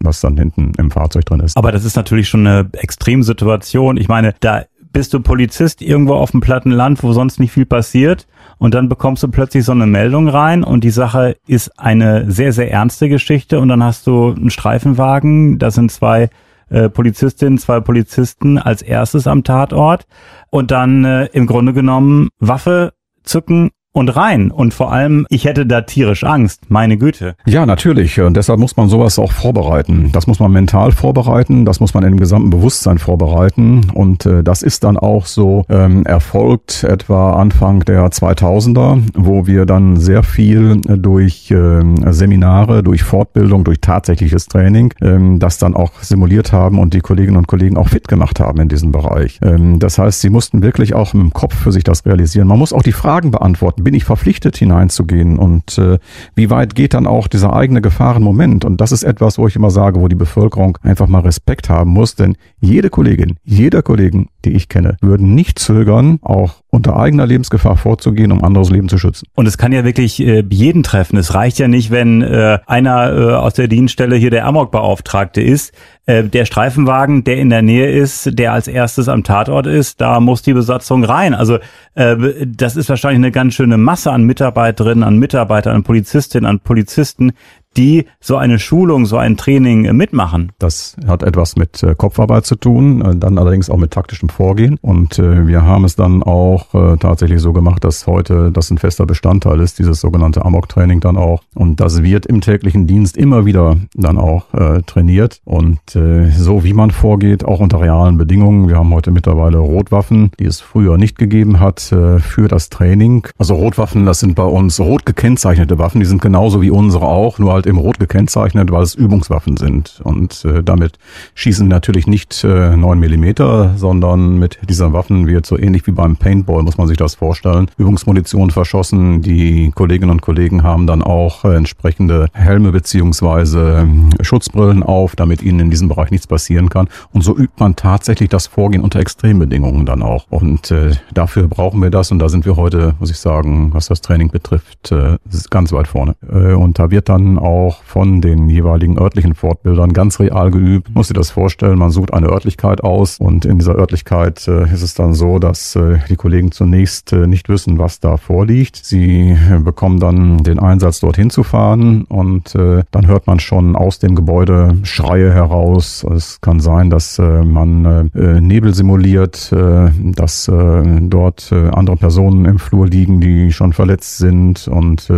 Was 0.00 0.20
dann 0.20 0.36
hinten 0.36 0.72
im 0.78 0.90
Fahrzeug 0.90 1.26
drin 1.26 1.40
ist. 1.40 1.56
Aber 1.56 1.72
das 1.72 1.84
ist 1.84 1.96
natürlich 1.96 2.28
schon 2.28 2.46
eine 2.46 2.68
Extremsituation. 2.72 3.96
Ich 3.96 4.08
meine, 4.08 4.34
da 4.40 4.64
bist 4.92 5.14
du 5.14 5.20
Polizist 5.20 5.82
irgendwo 5.82 6.14
auf 6.14 6.30
dem 6.30 6.40
platten 6.40 6.70
Land, 6.70 7.02
wo 7.02 7.12
sonst 7.12 7.40
nicht 7.40 7.52
viel 7.52 7.66
passiert 7.66 8.26
und 8.58 8.74
dann 8.74 8.88
bekommst 8.88 9.22
du 9.22 9.28
plötzlich 9.28 9.64
so 9.64 9.72
eine 9.72 9.86
Meldung 9.86 10.28
rein 10.28 10.64
und 10.64 10.84
die 10.84 10.90
Sache 10.90 11.36
ist 11.46 11.78
eine 11.78 12.30
sehr, 12.30 12.52
sehr 12.52 12.70
ernste 12.70 13.08
Geschichte 13.08 13.60
und 13.60 13.68
dann 13.68 13.82
hast 13.82 14.06
du 14.06 14.32
einen 14.32 14.50
Streifenwagen, 14.50 15.58
da 15.58 15.70
sind 15.70 15.92
zwei 15.92 16.30
äh, 16.70 16.88
Polizistinnen, 16.88 17.58
zwei 17.58 17.80
Polizisten 17.80 18.58
als 18.58 18.82
erstes 18.82 19.26
am 19.26 19.44
Tatort 19.44 20.06
und 20.50 20.70
dann 20.70 21.04
äh, 21.04 21.26
im 21.26 21.46
Grunde 21.46 21.72
genommen 21.72 22.28
Waffe 22.38 22.92
zücken 23.22 23.70
und 23.98 24.08
rein. 24.08 24.50
Und 24.50 24.72
vor 24.74 24.92
allem, 24.92 25.26
ich 25.28 25.44
hätte 25.44 25.66
da 25.66 25.82
tierisch 25.82 26.24
Angst, 26.24 26.62
meine 26.68 26.96
Güte. 26.96 27.34
Ja, 27.46 27.66
natürlich. 27.66 28.20
Und 28.20 28.36
deshalb 28.36 28.60
muss 28.60 28.76
man 28.76 28.88
sowas 28.88 29.18
auch 29.18 29.32
vorbereiten. 29.32 30.10
Das 30.12 30.26
muss 30.26 30.40
man 30.40 30.52
mental 30.52 30.92
vorbereiten, 30.92 31.64
das 31.64 31.80
muss 31.80 31.94
man 31.94 32.04
im 32.04 32.18
gesamten 32.18 32.50
Bewusstsein 32.50 32.98
vorbereiten. 32.98 33.90
Und 33.92 34.26
äh, 34.26 34.42
das 34.42 34.62
ist 34.62 34.84
dann 34.84 34.96
auch 34.96 35.26
so 35.26 35.64
ähm, 35.68 36.04
erfolgt 36.06 36.84
etwa 36.84 37.34
Anfang 37.34 37.84
der 37.84 38.08
2000er, 38.08 39.02
wo 39.14 39.46
wir 39.46 39.66
dann 39.66 39.96
sehr 39.96 40.22
viel 40.22 40.80
durch 40.82 41.50
äh, 41.50 41.82
Seminare, 42.12 42.82
durch 42.82 43.02
Fortbildung, 43.02 43.64
durch 43.64 43.80
tatsächliches 43.80 44.46
Training, 44.46 44.94
ähm, 45.00 45.38
das 45.38 45.58
dann 45.58 45.74
auch 45.74 45.92
simuliert 46.00 46.52
haben 46.52 46.78
und 46.78 46.94
die 46.94 47.00
Kolleginnen 47.00 47.36
und 47.36 47.48
Kollegen 47.48 47.76
auch 47.76 47.88
fit 47.88 48.08
gemacht 48.08 48.40
haben 48.40 48.60
in 48.60 48.68
diesem 48.68 48.92
Bereich. 48.92 49.38
Ähm, 49.42 49.78
das 49.78 49.98
heißt, 49.98 50.20
sie 50.20 50.30
mussten 50.30 50.62
wirklich 50.62 50.94
auch 50.94 51.14
im 51.14 51.32
Kopf 51.32 51.54
für 51.54 51.72
sich 51.72 51.84
das 51.84 52.06
realisieren. 52.06 52.48
Man 52.48 52.58
muss 52.58 52.72
auch 52.72 52.82
die 52.82 52.92
Fragen 52.92 53.30
beantworten 53.30 53.84
bin 53.88 53.94
ich 53.94 54.04
verpflichtet 54.04 54.58
hineinzugehen 54.58 55.38
und 55.38 55.78
äh, 55.78 55.98
wie 56.34 56.50
weit 56.50 56.74
geht 56.74 56.92
dann 56.92 57.06
auch 57.06 57.26
dieser 57.26 57.54
eigene 57.54 57.80
Gefahrenmoment? 57.80 58.66
Und 58.66 58.82
das 58.82 58.92
ist 58.92 59.02
etwas, 59.02 59.38
wo 59.38 59.46
ich 59.46 59.56
immer 59.56 59.70
sage, 59.70 60.02
wo 60.02 60.08
die 60.08 60.14
Bevölkerung 60.14 60.76
einfach 60.82 61.06
mal 61.06 61.20
Respekt 61.20 61.70
haben 61.70 61.90
muss, 61.92 62.14
denn 62.14 62.36
jede 62.60 62.90
Kollegin, 62.90 63.38
jeder 63.44 63.80
Kollegen, 63.80 64.28
die 64.44 64.52
ich 64.52 64.68
kenne, 64.68 64.98
würden 65.00 65.34
nicht 65.34 65.58
zögern, 65.58 66.18
auch 66.20 66.56
unter 66.68 66.98
eigener 66.98 67.26
Lebensgefahr 67.26 67.78
vorzugehen, 67.78 68.30
um 68.30 68.44
anderes 68.44 68.68
Leben 68.68 68.90
zu 68.90 68.98
schützen. 68.98 69.26
Und 69.34 69.46
es 69.46 69.56
kann 69.56 69.72
ja 69.72 69.84
wirklich 69.84 70.20
äh, 70.20 70.44
jeden 70.50 70.82
treffen. 70.82 71.16
Es 71.16 71.32
reicht 71.32 71.58
ja 71.58 71.66
nicht, 71.66 71.90
wenn 71.90 72.20
äh, 72.20 72.58
einer 72.66 73.16
äh, 73.16 73.32
aus 73.36 73.54
der 73.54 73.68
Dienststelle 73.68 74.16
hier 74.16 74.30
der 74.30 74.44
Amok-Beauftragte 74.44 75.40
ist. 75.40 75.72
Äh, 76.08 76.24
der 76.24 76.46
Streifenwagen, 76.46 77.22
der 77.22 77.36
in 77.36 77.50
der 77.50 77.60
Nähe 77.60 77.90
ist, 77.90 78.30
der 78.38 78.54
als 78.54 78.66
erstes 78.66 79.10
am 79.10 79.24
Tatort 79.24 79.66
ist, 79.66 80.00
da 80.00 80.20
muss 80.20 80.40
die 80.40 80.54
Besatzung 80.54 81.04
rein. 81.04 81.34
Also 81.34 81.58
äh, 81.96 82.46
das 82.46 82.76
ist 82.76 82.88
wahrscheinlich 82.88 83.18
eine 83.18 83.30
ganz 83.30 83.52
schöne 83.52 83.76
Masse 83.76 84.10
an 84.10 84.22
Mitarbeiterinnen, 84.22 85.04
an 85.04 85.18
Mitarbeitern, 85.18 85.74
an 85.76 85.82
Polizistinnen, 85.82 86.48
an 86.48 86.60
Polizisten, 86.60 87.32
die 87.78 88.06
so 88.20 88.36
eine 88.36 88.58
Schulung, 88.58 89.06
so 89.06 89.16
ein 89.16 89.36
Training 89.36 89.84
äh, 89.84 89.92
mitmachen? 89.92 90.52
Das 90.58 90.96
hat 91.06 91.22
etwas 91.22 91.56
mit 91.56 91.82
äh, 91.82 91.94
Kopfarbeit 91.94 92.44
zu 92.44 92.56
tun, 92.56 93.00
äh, 93.00 93.16
dann 93.16 93.38
allerdings 93.38 93.70
auch 93.70 93.76
mit 93.76 93.92
taktischem 93.92 94.28
Vorgehen. 94.28 94.78
Und 94.82 95.18
wir 95.18 95.62
haben 95.62 95.84
es 95.84 95.94
dann 95.94 96.22
auch 96.22 96.98
tatsächlich 96.98 97.40
so 97.40 97.52
gemacht, 97.52 97.84
dass 97.84 98.06
heute 98.06 98.50
das 98.50 98.70
ein 98.70 98.78
fester 98.78 99.06
Bestandteil 99.06 99.60
ist, 99.60 99.78
dieses 99.78 100.00
sogenannte 100.00 100.44
Amok-Training 100.44 101.00
dann 101.00 101.16
auch. 101.16 101.42
Und 101.54 101.80
das 101.80 102.02
wird 102.02 102.26
im 102.26 102.40
täglichen 102.40 102.86
Dienst 102.86 103.16
immer 103.16 103.46
wieder 103.46 103.76
dann 103.94 104.18
auch 104.18 104.46
trainiert. 104.86 105.40
Und 105.44 105.78
so 105.90 106.64
wie 106.64 106.72
man 106.72 106.90
vorgeht, 106.90 107.44
auch 107.44 107.60
unter 107.60 107.80
realen 107.80 108.18
Bedingungen. 108.18 108.68
Wir 108.68 108.76
haben 108.76 108.92
heute 108.92 109.10
mittlerweile 109.10 109.58
Rotwaffen, 109.58 110.32
die 110.40 110.46
es 110.46 110.60
früher 110.60 110.98
nicht 110.98 111.18
gegeben 111.18 111.60
hat, 111.60 111.80
für 111.80 112.48
das 112.48 112.70
Training. 112.70 113.26
Also 113.38 113.54
Rotwaffen, 113.54 114.06
das 114.06 114.20
sind 114.20 114.34
bei 114.34 114.44
uns 114.44 114.80
rot 114.80 115.06
gekennzeichnete 115.06 115.78
Waffen, 115.78 116.00
die 116.00 116.06
sind 116.06 116.22
genauso 116.22 116.60
wie 116.60 116.70
unsere 116.70 117.06
auch, 117.06 117.38
nur 117.38 117.52
halt 117.52 117.67
im 117.68 117.78
Rot 117.78 117.98
gekennzeichnet, 117.98 118.70
weil 118.70 118.82
es 118.82 118.94
Übungswaffen 118.94 119.56
sind. 119.56 120.00
Und 120.02 120.44
äh, 120.44 120.62
damit 120.62 120.98
schießen 121.34 121.66
wir 121.66 121.70
natürlich 121.70 122.06
nicht 122.06 122.44
äh, 122.44 122.76
9 122.76 122.98
Millimeter, 122.98 123.74
sondern 123.76 124.38
mit 124.38 124.58
dieser 124.68 124.92
Waffen 124.92 125.26
wird 125.26 125.46
so 125.46 125.58
ähnlich 125.58 125.86
wie 125.86 125.92
beim 125.92 126.16
Paintball, 126.16 126.62
muss 126.62 126.78
man 126.78 126.88
sich 126.88 126.96
das 126.96 127.14
vorstellen, 127.14 127.70
Übungsmunition 127.76 128.50
verschossen. 128.50 129.22
Die 129.22 129.70
Kolleginnen 129.74 130.10
und 130.10 130.22
Kollegen 130.22 130.62
haben 130.62 130.86
dann 130.86 131.02
auch 131.02 131.44
äh, 131.44 131.54
entsprechende 131.54 132.28
Helme 132.32 132.72
beziehungsweise 132.72 133.86
äh, 134.18 134.24
Schutzbrillen 134.24 134.82
auf, 134.82 135.16
damit 135.16 135.42
ihnen 135.42 135.60
in 135.60 135.70
diesem 135.70 135.88
Bereich 135.88 136.10
nichts 136.10 136.26
passieren 136.26 136.68
kann. 136.68 136.88
Und 137.12 137.22
so 137.22 137.36
übt 137.36 137.54
man 137.58 137.76
tatsächlich 137.76 138.28
das 138.28 138.46
Vorgehen 138.46 138.82
unter 138.82 139.00
Extrembedingungen 139.00 139.86
dann 139.86 140.02
auch. 140.02 140.26
Und 140.30 140.70
äh, 140.70 140.92
dafür 141.12 141.48
brauchen 141.48 141.82
wir 141.82 141.90
das 141.90 142.10
und 142.10 142.18
da 142.18 142.28
sind 142.28 142.46
wir 142.46 142.56
heute, 142.56 142.94
muss 142.98 143.10
ich 143.10 143.18
sagen, 143.18 143.70
was 143.72 143.86
das 143.86 144.00
Training 144.00 144.30
betrifft, 144.30 144.92
äh, 144.92 145.16
ganz 145.50 145.72
weit 145.72 145.88
vorne. 145.88 146.14
Äh, 146.30 146.54
und 146.54 146.78
da 146.78 146.90
wird 146.90 147.08
dann 147.08 147.38
auch 147.38 147.47
auch 147.48 147.82
von 147.82 148.20
den 148.20 148.50
jeweiligen 148.50 148.98
örtlichen 148.98 149.34
Fortbildern 149.34 149.94
ganz 149.94 150.20
real 150.20 150.50
geübt. 150.50 150.94
Muss 150.94 151.08
dir 151.08 151.14
das 151.14 151.30
vorstellen, 151.30 151.78
man 151.78 151.90
sucht 151.90 152.12
eine 152.12 152.28
Örtlichkeit 152.28 152.82
aus 152.84 153.18
und 153.18 153.46
in 153.46 153.58
dieser 153.58 153.74
Örtlichkeit 153.74 154.46
äh, 154.46 154.64
ist 154.64 154.82
es 154.82 154.92
dann 154.94 155.14
so, 155.14 155.38
dass 155.38 155.74
äh, 155.74 155.98
die 156.10 156.16
Kollegen 156.16 156.52
zunächst 156.52 157.12
äh, 157.12 157.26
nicht 157.26 157.48
wissen, 157.48 157.78
was 157.78 158.00
da 158.00 158.18
vorliegt. 158.18 158.76
Sie 158.76 159.30
äh, 159.30 159.60
bekommen 159.60 159.98
dann 159.98 160.44
den 160.44 160.58
Einsatz, 160.58 161.00
dorthin 161.00 161.30
zu 161.30 161.42
fahren 161.42 162.04
und 162.04 162.54
äh, 162.54 162.82
dann 162.90 163.06
hört 163.06 163.26
man 163.26 163.40
schon 163.40 163.76
aus 163.76 163.98
dem 163.98 164.14
Gebäude 164.14 164.76
Schreie 164.82 165.32
heraus. 165.32 166.04
Es 166.14 166.42
kann 166.42 166.60
sein, 166.60 166.90
dass 166.90 167.18
äh, 167.18 167.42
man 167.42 168.10
Nebel 168.12 168.74
simuliert, 168.74 169.52
dass 169.52 170.46
dort 170.46 171.52
andere 171.52 171.96
Personen 171.96 172.44
im 172.44 172.58
Flur 172.58 172.86
liegen, 172.86 173.20
die 173.20 173.52
schon 173.52 173.72
verletzt 173.72 174.18
sind 174.18 174.68
und 174.68 175.10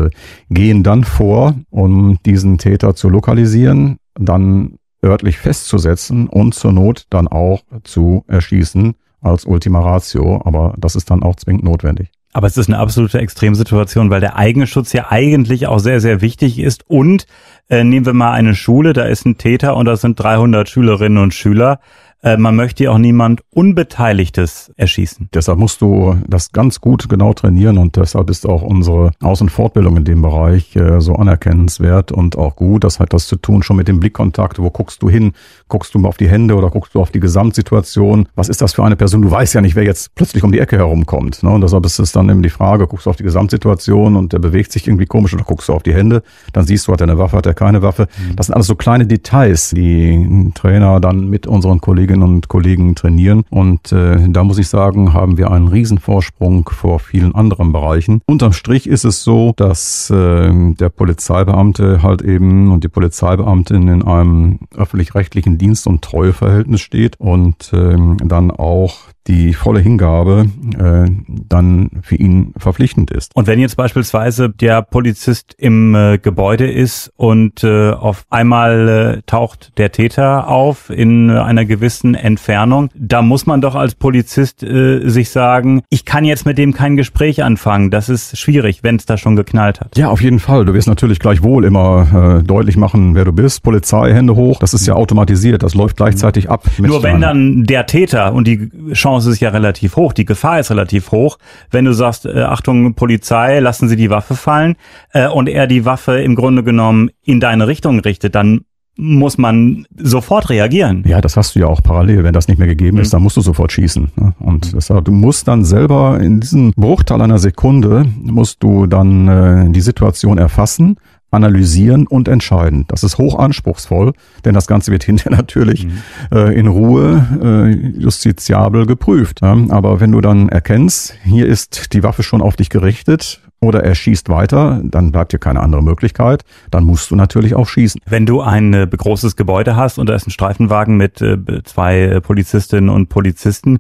gehen 0.51 0.83
dann 0.83 1.05
vor, 1.05 1.55
um 1.71 2.19
diesen 2.27 2.59
Täter 2.59 2.95
zu 2.95 3.09
lokalisieren, 3.09 3.97
dann 4.15 4.77
örtlich 5.05 5.39
festzusetzen 5.39 6.29
und 6.29 6.55
zur 6.55 6.73
Not 6.73 7.07
dann 7.11 7.29
auch 7.29 7.63
zu 7.85 8.25
erschießen 8.29 8.95
als 9.21 9.45
Ultima 9.45 9.81
Ratio. 9.81 10.43
Aber 10.45 10.75
das 10.79 10.97
ist 10.97 11.11
dann 11.11 11.23
auch 11.23 11.37
zwingend 11.37 11.65
notwendig. 11.65 12.11
Aber 12.33 12.47
es 12.47 12.57
ist 12.57 12.69
eine 12.69 12.79
absolute 12.79 13.19
Extremsituation, 13.19 14.11
weil 14.11 14.21
der 14.21 14.37
Eigenschutz 14.37 14.93
ja 14.93 15.11
eigentlich 15.11 15.67
auch 15.67 15.81
sehr, 15.81 16.01
sehr 16.01 16.21
wichtig 16.21 16.61
ist. 16.61 16.89
Und 16.89 17.27
äh, 17.69 17.83
nehmen 17.83 18.07
wir 18.07 18.13
mal 18.13 18.33
eine 18.33 18.55
Schule, 18.55 18.93
da 18.93 19.03
ist 19.05 19.27
ein 19.27 19.37
Täter 19.37 19.75
und 19.77 19.87
da 19.87 19.97
sind 19.97 20.21
300 20.21 20.69
Schülerinnen 20.69 21.23
und 21.23 21.35
Schüler. 21.35 21.81
Äh, 22.23 22.37
man 22.37 22.57
möchte 22.57 22.85
ja 22.85 22.91
auch 22.91 22.99
niemand 22.99 23.43
Unbeteiligtes 23.51 24.73
erschießen. 24.77 25.31
Deshalb 25.33 25.59
musst 25.59 25.81
du 25.81 26.17
das 26.27 26.53
ganz 26.53 26.81
gut 26.81 27.09
genau 27.09 27.33
trainieren 27.33 27.79
und 27.79 27.97
deshalb 27.97 28.31
ist 28.31 28.47
auch 28.47 28.63
unsere 28.63 29.13
Aus- 29.21 29.41
und 29.41 29.51
Fortbildung 29.51 29.97
in 29.97 30.05
dem 30.05 30.23
Bereich 30.23 30.77
äh, 30.77 31.01
so 31.01 31.15
anerkennenswert 31.15 32.13
und 32.13 32.37
auch 32.37 32.57
gut. 32.57 32.85
Das 32.85 33.01
hat 33.01 33.13
das 33.13 33.27
zu 33.27 33.37
tun 33.37 33.63
schon 33.63 33.77
mit 33.77 33.89
dem 33.89 34.01
Blickkontakt. 34.01 34.59
Wo 34.59 34.71
guckst 34.71 35.03
du 35.03 35.09
hin? 35.09 35.33
Guckst 35.71 35.95
du 35.95 36.01
mal 36.01 36.09
auf 36.09 36.17
die 36.17 36.29
Hände 36.29 36.57
oder 36.57 36.69
guckst 36.69 36.97
du 36.97 37.01
auf 37.01 37.13
die 37.13 37.21
Gesamtsituation? 37.21 38.29
Was 38.35 38.49
ist 38.49 38.61
das 38.61 38.73
für 38.73 38.83
eine 38.83 38.97
Person? 38.97 39.23
Du 39.23 39.31
weißt 39.31 39.55
ja 39.55 39.61
nicht, 39.61 39.77
wer 39.77 39.85
jetzt 39.85 40.17
plötzlich 40.17 40.43
um 40.43 40.51
die 40.51 40.59
Ecke 40.59 40.77
herumkommt. 40.77 41.45
Ne? 41.45 41.51
Und 41.51 41.61
deshalb 41.61 41.87
ist 41.87 42.01
es 42.01 42.11
dann 42.11 42.29
eben 42.29 42.43
die 42.43 42.51
Frage, 42.51 42.89
guckst 42.89 43.07
du 43.07 43.11
auf 43.11 43.17
die 43.17 43.23
Gesamtsituation 43.23 44.17
und 44.17 44.33
der 44.33 44.41
bewegt 44.41 44.73
sich 44.73 44.89
irgendwie 44.89 45.07
komisch 45.07 45.33
oder 45.33 45.45
guckst 45.45 45.69
du 45.69 45.73
auf 45.73 45.85
die 45.85 45.95
Hände? 45.95 46.25
Dann 46.53 46.67
siehst 46.67 46.89
du, 46.89 46.93
hat 46.93 47.01
er 47.01 47.09
eine 47.09 47.19
Waffe, 47.19 47.37
hat 47.37 47.47
er 47.47 47.55
keine 47.55 47.83
Waffe. 47.83 48.09
Mhm. 48.19 48.35
Das 48.35 48.47
sind 48.47 48.55
alles 48.57 48.67
so 48.67 48.75
kleine 48.75 49.07
Details, 49.07 49.71
die 49.71 50.51
Trainer 50.55 50.99
dann 50.99 51.29
mit 51.29 51.47
unseren 51.47 51.81
Kolleginnen 51.81 52.25
und 52.25 52.49
Kollegen 52.49 52.97
trainieren. 52.97 53.45
Und 53.51 53.93
äh, 53.93 54.29
da 54.29 54.43
muss 54.43 54.59
ich 54.59 54.67
sagen, 54.67 55.13
haben 55.13 55.39
wir 55.39 55.53
einen 55.53 55.69
Riesenvorsprung 55.69 56.69
vor 56.69 56.99
vielen 56.99 57.33
anderen 57.37 57.71
Bereichen. 57.71 58.23
Unterm 58.27 58.55
Strich 58.55 58.89
ist 58.89 59.05
es 59.05 59.23
so, 59.23 59.53
dass 59.55 60.11
äh, 60.11 60.51
der 60.75 60.89
Polizeibeamte 60.89 62.03
halt 62.03 62.23
eben 62.23 62.73
und 62.73 62.83
die 62.83 62.89
Polizeibeamtin 62.89 63.87
in 63.87 64.03
einem 64.03 64.59
öffentlich-rechtlichen 64.77 65.60
Dienst- 65.61 65.87
und 65.87 66.03
Treueverhältnis 66.03 66.81
steht 66.81 67.21
und 67.21 67.73
äh, 67.73 67.97
dann 68.25 68.51
auch 68.51 68.99
die 69.27 69.55
volle 69.55 69.81
Hingabe 69.81 70.47
äh, 70.79 71.11
dann 71.49 71.91
für 72.03 72.17
ihn 72.17 72.53
verpflichtend 72.57 73.11
ist. 73.11 73.35
Und 73.35 73.47
wenn 73.47 73.61
jetzt 73.61 73.77
beispielsweise 73.77 74.49
der 74.49 74.83
Polizist 74.83 75.55
im 75.59 75.95
äh, 75.95 76.19
Gebäude 76.19 76.71
ist 76.71 77.13
und 77.17 77.63
äh, 77.63 77.91
auf 77.91 78.25
einmal 78.31 78.89
äh, 78.89 79.23
taucht 79.27 79.73
der 79.79 79.93
Täter 79.93 80.49
auf 80.49 80.91
in 80.91 81.31
einer 81.31 81.65
gewissen 81.65 82.15
Entfernung, 82.15 82.89
da 82.95 83.23
muss 83.23 83.47
man 83.47 83.61
doch 83.61 83.75
als 83.75 83.95
Polizist 83.95 84.63
äh, 84.63 85.09
sich 85.09 85.31
sagen, 85.31 85.83
ich 85.91 86.05
kann 86.05 86.25
jetzt 86.25 86.47
mit 86.47 86.59
dem 86.59 86.73
kein 86.73 86.97
Gespräch 86.97 87.45
anfangen. 87.45 87.91
Das 87.91 88.09
ist 88.09 88.39
schwierig, 88.39 88.83
wenn 88.83 88.97
es 88.97 89.07
da 89.07 89.17
schon 89.17 89.37
geknallt 89.37 89.81
hat. 89.81 89.97
Ja, 89.97 90.09
auf 90.09 90.23
jeden 90.23 90.41
Fall. 90.41 90.65
Du 90.65 90.75
wirst 90.75 90.89
natürlich 90.89 91.19
gleichwohl 91.19 91.65
immer 91.65 92.41
äh, 92.41 92.43
deutlich 92.43 92.77
machen, 92.77 93.15
wer 93.15 93.25
du 93.25 93.33
bist. 93.33 93.63
Polizei, 93.63 94.13
Hände 94.13 94.35
hoch. 94.35 94.59
Das 94.61 94.75
ist 94.75 94.87
ja 94.87 94.95
automatisiert. 94.95 95.63
Das 95.63 95.75
läuft 95.75 95.99
gleichzeitig 95.99 96.51
ab. 96.51 96.65
Nur 96.79 97.03
wenn 97.03 97.21
dann 97.21 97.65
der 97.65 97.87
Täter 97.87 98.33
und 98.33 98.47
die 98.47 98.71
Chance 98.93 99.10
ist 99.19 99.41
ja 99.41 99.51
relativ 99.51 99.97
hoch, 99.97 100.13
die 100.13 100.25
Gefahr 100.25 100.61
ist 100.61 100.71
relativ 100.71 101.13
hoch, 101.13 101.39
wenn 101.71 101.85
du 101.85 101.93
sagst, 101.93 102.27
äh, 102.27 102.43
Achtung 102.43 102.95
Polizei, 102.95 103.61
lassen 103.61 103.89
Sie 103.89 103.97
die 103.97 104.11
Waffe 104.11 104.35
fallen 104.35 104.77
äh, 105.13 105.29
und 105.29 105.49
er 105.49 105.67
die 105.67 105.85
Waffe 105.85 106.21
im 106.21 106.35
Grunde 106.35 106.63
genommen 106.63 107.11
in 107.23 107.41
deine 107.41 107.67
Richtung 107.67 108.01
richtet, 108.01 108.35
dann 108.35 108.63
muss 108.97 109.39
man 109.39 109.87
sofort 109.97 110.51
reagieren. 110.51 111.05
Ja, 111.07 111.21
das 111.21 111.37
hast 111.37 111.55
du 111.55 111.61
ja 111.61 111.67
auch 111.67 111.83
parallel. 111.83 112.23
Wenn 112.23 112.35
das 112.35 112.49
nicht 112.49 112.59
mehr 112.59 112.69
gegeben 112.69 112.99
ist, 112.99 113.09
mhm. 113.09 113.11
dann 113.13 113.23
musst 113.23 113.37
du 113.37 113.41
sofort 113.41 113.73
schießen. 113.73 114.13
Ne? 114.17 114.35
Und 114.39 114.75
deshalb, 114.75 115.07
du 115.07 115.13
musst 115.13 115.49
dann 115.49 115.65
selber 115.65 116.21
in 116.21 116.41
diesem 116.41 116.73
Bruchteil 116.73 117.23
einer 117.23 117.39
Sekunde, 117.39 118.05
musst 118.23 118.63
du 118.63 118.87
dann 118.87 119.29
äh, 119.29 119.71
die 119.71 119.81
Situation 119.81 120.37
erfassen, 120.37 120.97
analysieren 121.31 122.07
und 122.07 122.29
entscheiden. 122.29 122.85
Das 122.89 123.05
ist 123.05 123.19
hoch 123.19 123.39
anspruchsvoll, 123.39 124.13
denn 124.45 124.55
das 124.55 124.67
Ganze 124.67 124.93
wird 124.93 125.05
hinterher 125.11 125.37
natürlich 125.37 125.87
mhm. 125.87 126.03
äh, 126.33 126.55
in 126.55 126.67
Ruhe 126.67 127.27
äh, 127.43 128.01
justiziabel 128.01 128.87
geprüft. 128.87 129.41
Ja? 129.43 129.57
Aber 129.69 130.01
wenn 130.01 130.13
du 130.13 130.21
dann 130.21 130.49
erkennst, 130.49 131.15
hier 131.25 131.47
ist 131.47 131.93
die 131.93 132.03
Waffe 132.03 132.23
schon 132.23 132.43
auf 132.43 132.57
dich 132.57 132.71
gerichtet, 132.71 133.41
oder 133.61 133.85
er 133.85 133.95
schießt 133.95 134.31
weiter, 134.31 134.81
dann 134.83 135.13
bleibt 135.13 135.33
dir 135.33 135.39
keine 135.39 135.61
andere 135.61 135.83
Möglichkeit. 135.83 136.45
Dann 136.71 136.85
musst 136.85 137.11
du 137.11 137.17
natürlich 137.17 137.55
auch 137.55 137.69
schießen. 137.69 138.01
Wenn 138.07 138.25
du 138.25 138.41
ein 138.41 138.73
äh, 138.73 138.87
großes 138.91 139.37
Gebäude 139.37 139.77
hast 139.77 139.99
und 139.99 140.09
da 140.09 140.15
ist 140.15 140.27
ein 140.27 140.31
Streifenwagen 140.31 140.97
mit 140.97 141.21
äh, 141.21 141.37
zwei 141.65 142.01
äh, 142.01 142.21
Polizistinnen 142.23 142.89
und 142.89 143.11
Polizisten, 143.11 143.79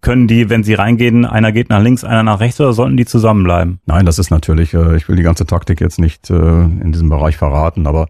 können 0.00 0.26
die, 0.26 0.50
wenn 0.50 0.62
sie 0.62 0.74
reingehen, 0.74 1.24
einer 1.24 1.52
geht 1.52 1.70
nach 1.70 1.80
links, 1.80 2.04
einer 2.04 2.22
nach 2.22 2.40
rechts 2.40 2.60
oder 2.60 2.72
sollten 2.72 2.96
die 2.96 3.06
zusammenbleiben? 3.06 3.80
Nein, 3.86 4.06
das 4.06 4.18
ist 4.18 4.30
natürlich, 4.30 4.74
äh, 4.74 4.96
ich 4.96 5.08
will 5.08 5.16
die 5.16 5.22
ganze 5.22 5.46
Taktik 5.46 5.80
jetzt 5.80 5.98
nicht 5.98 6.30
äh, 6.30 6.34
in 6.34 6.92
diesem 6.92 7.08
Bereich 7.08 7.36
verraten, 7.36 7.86
aber 7.86 8.08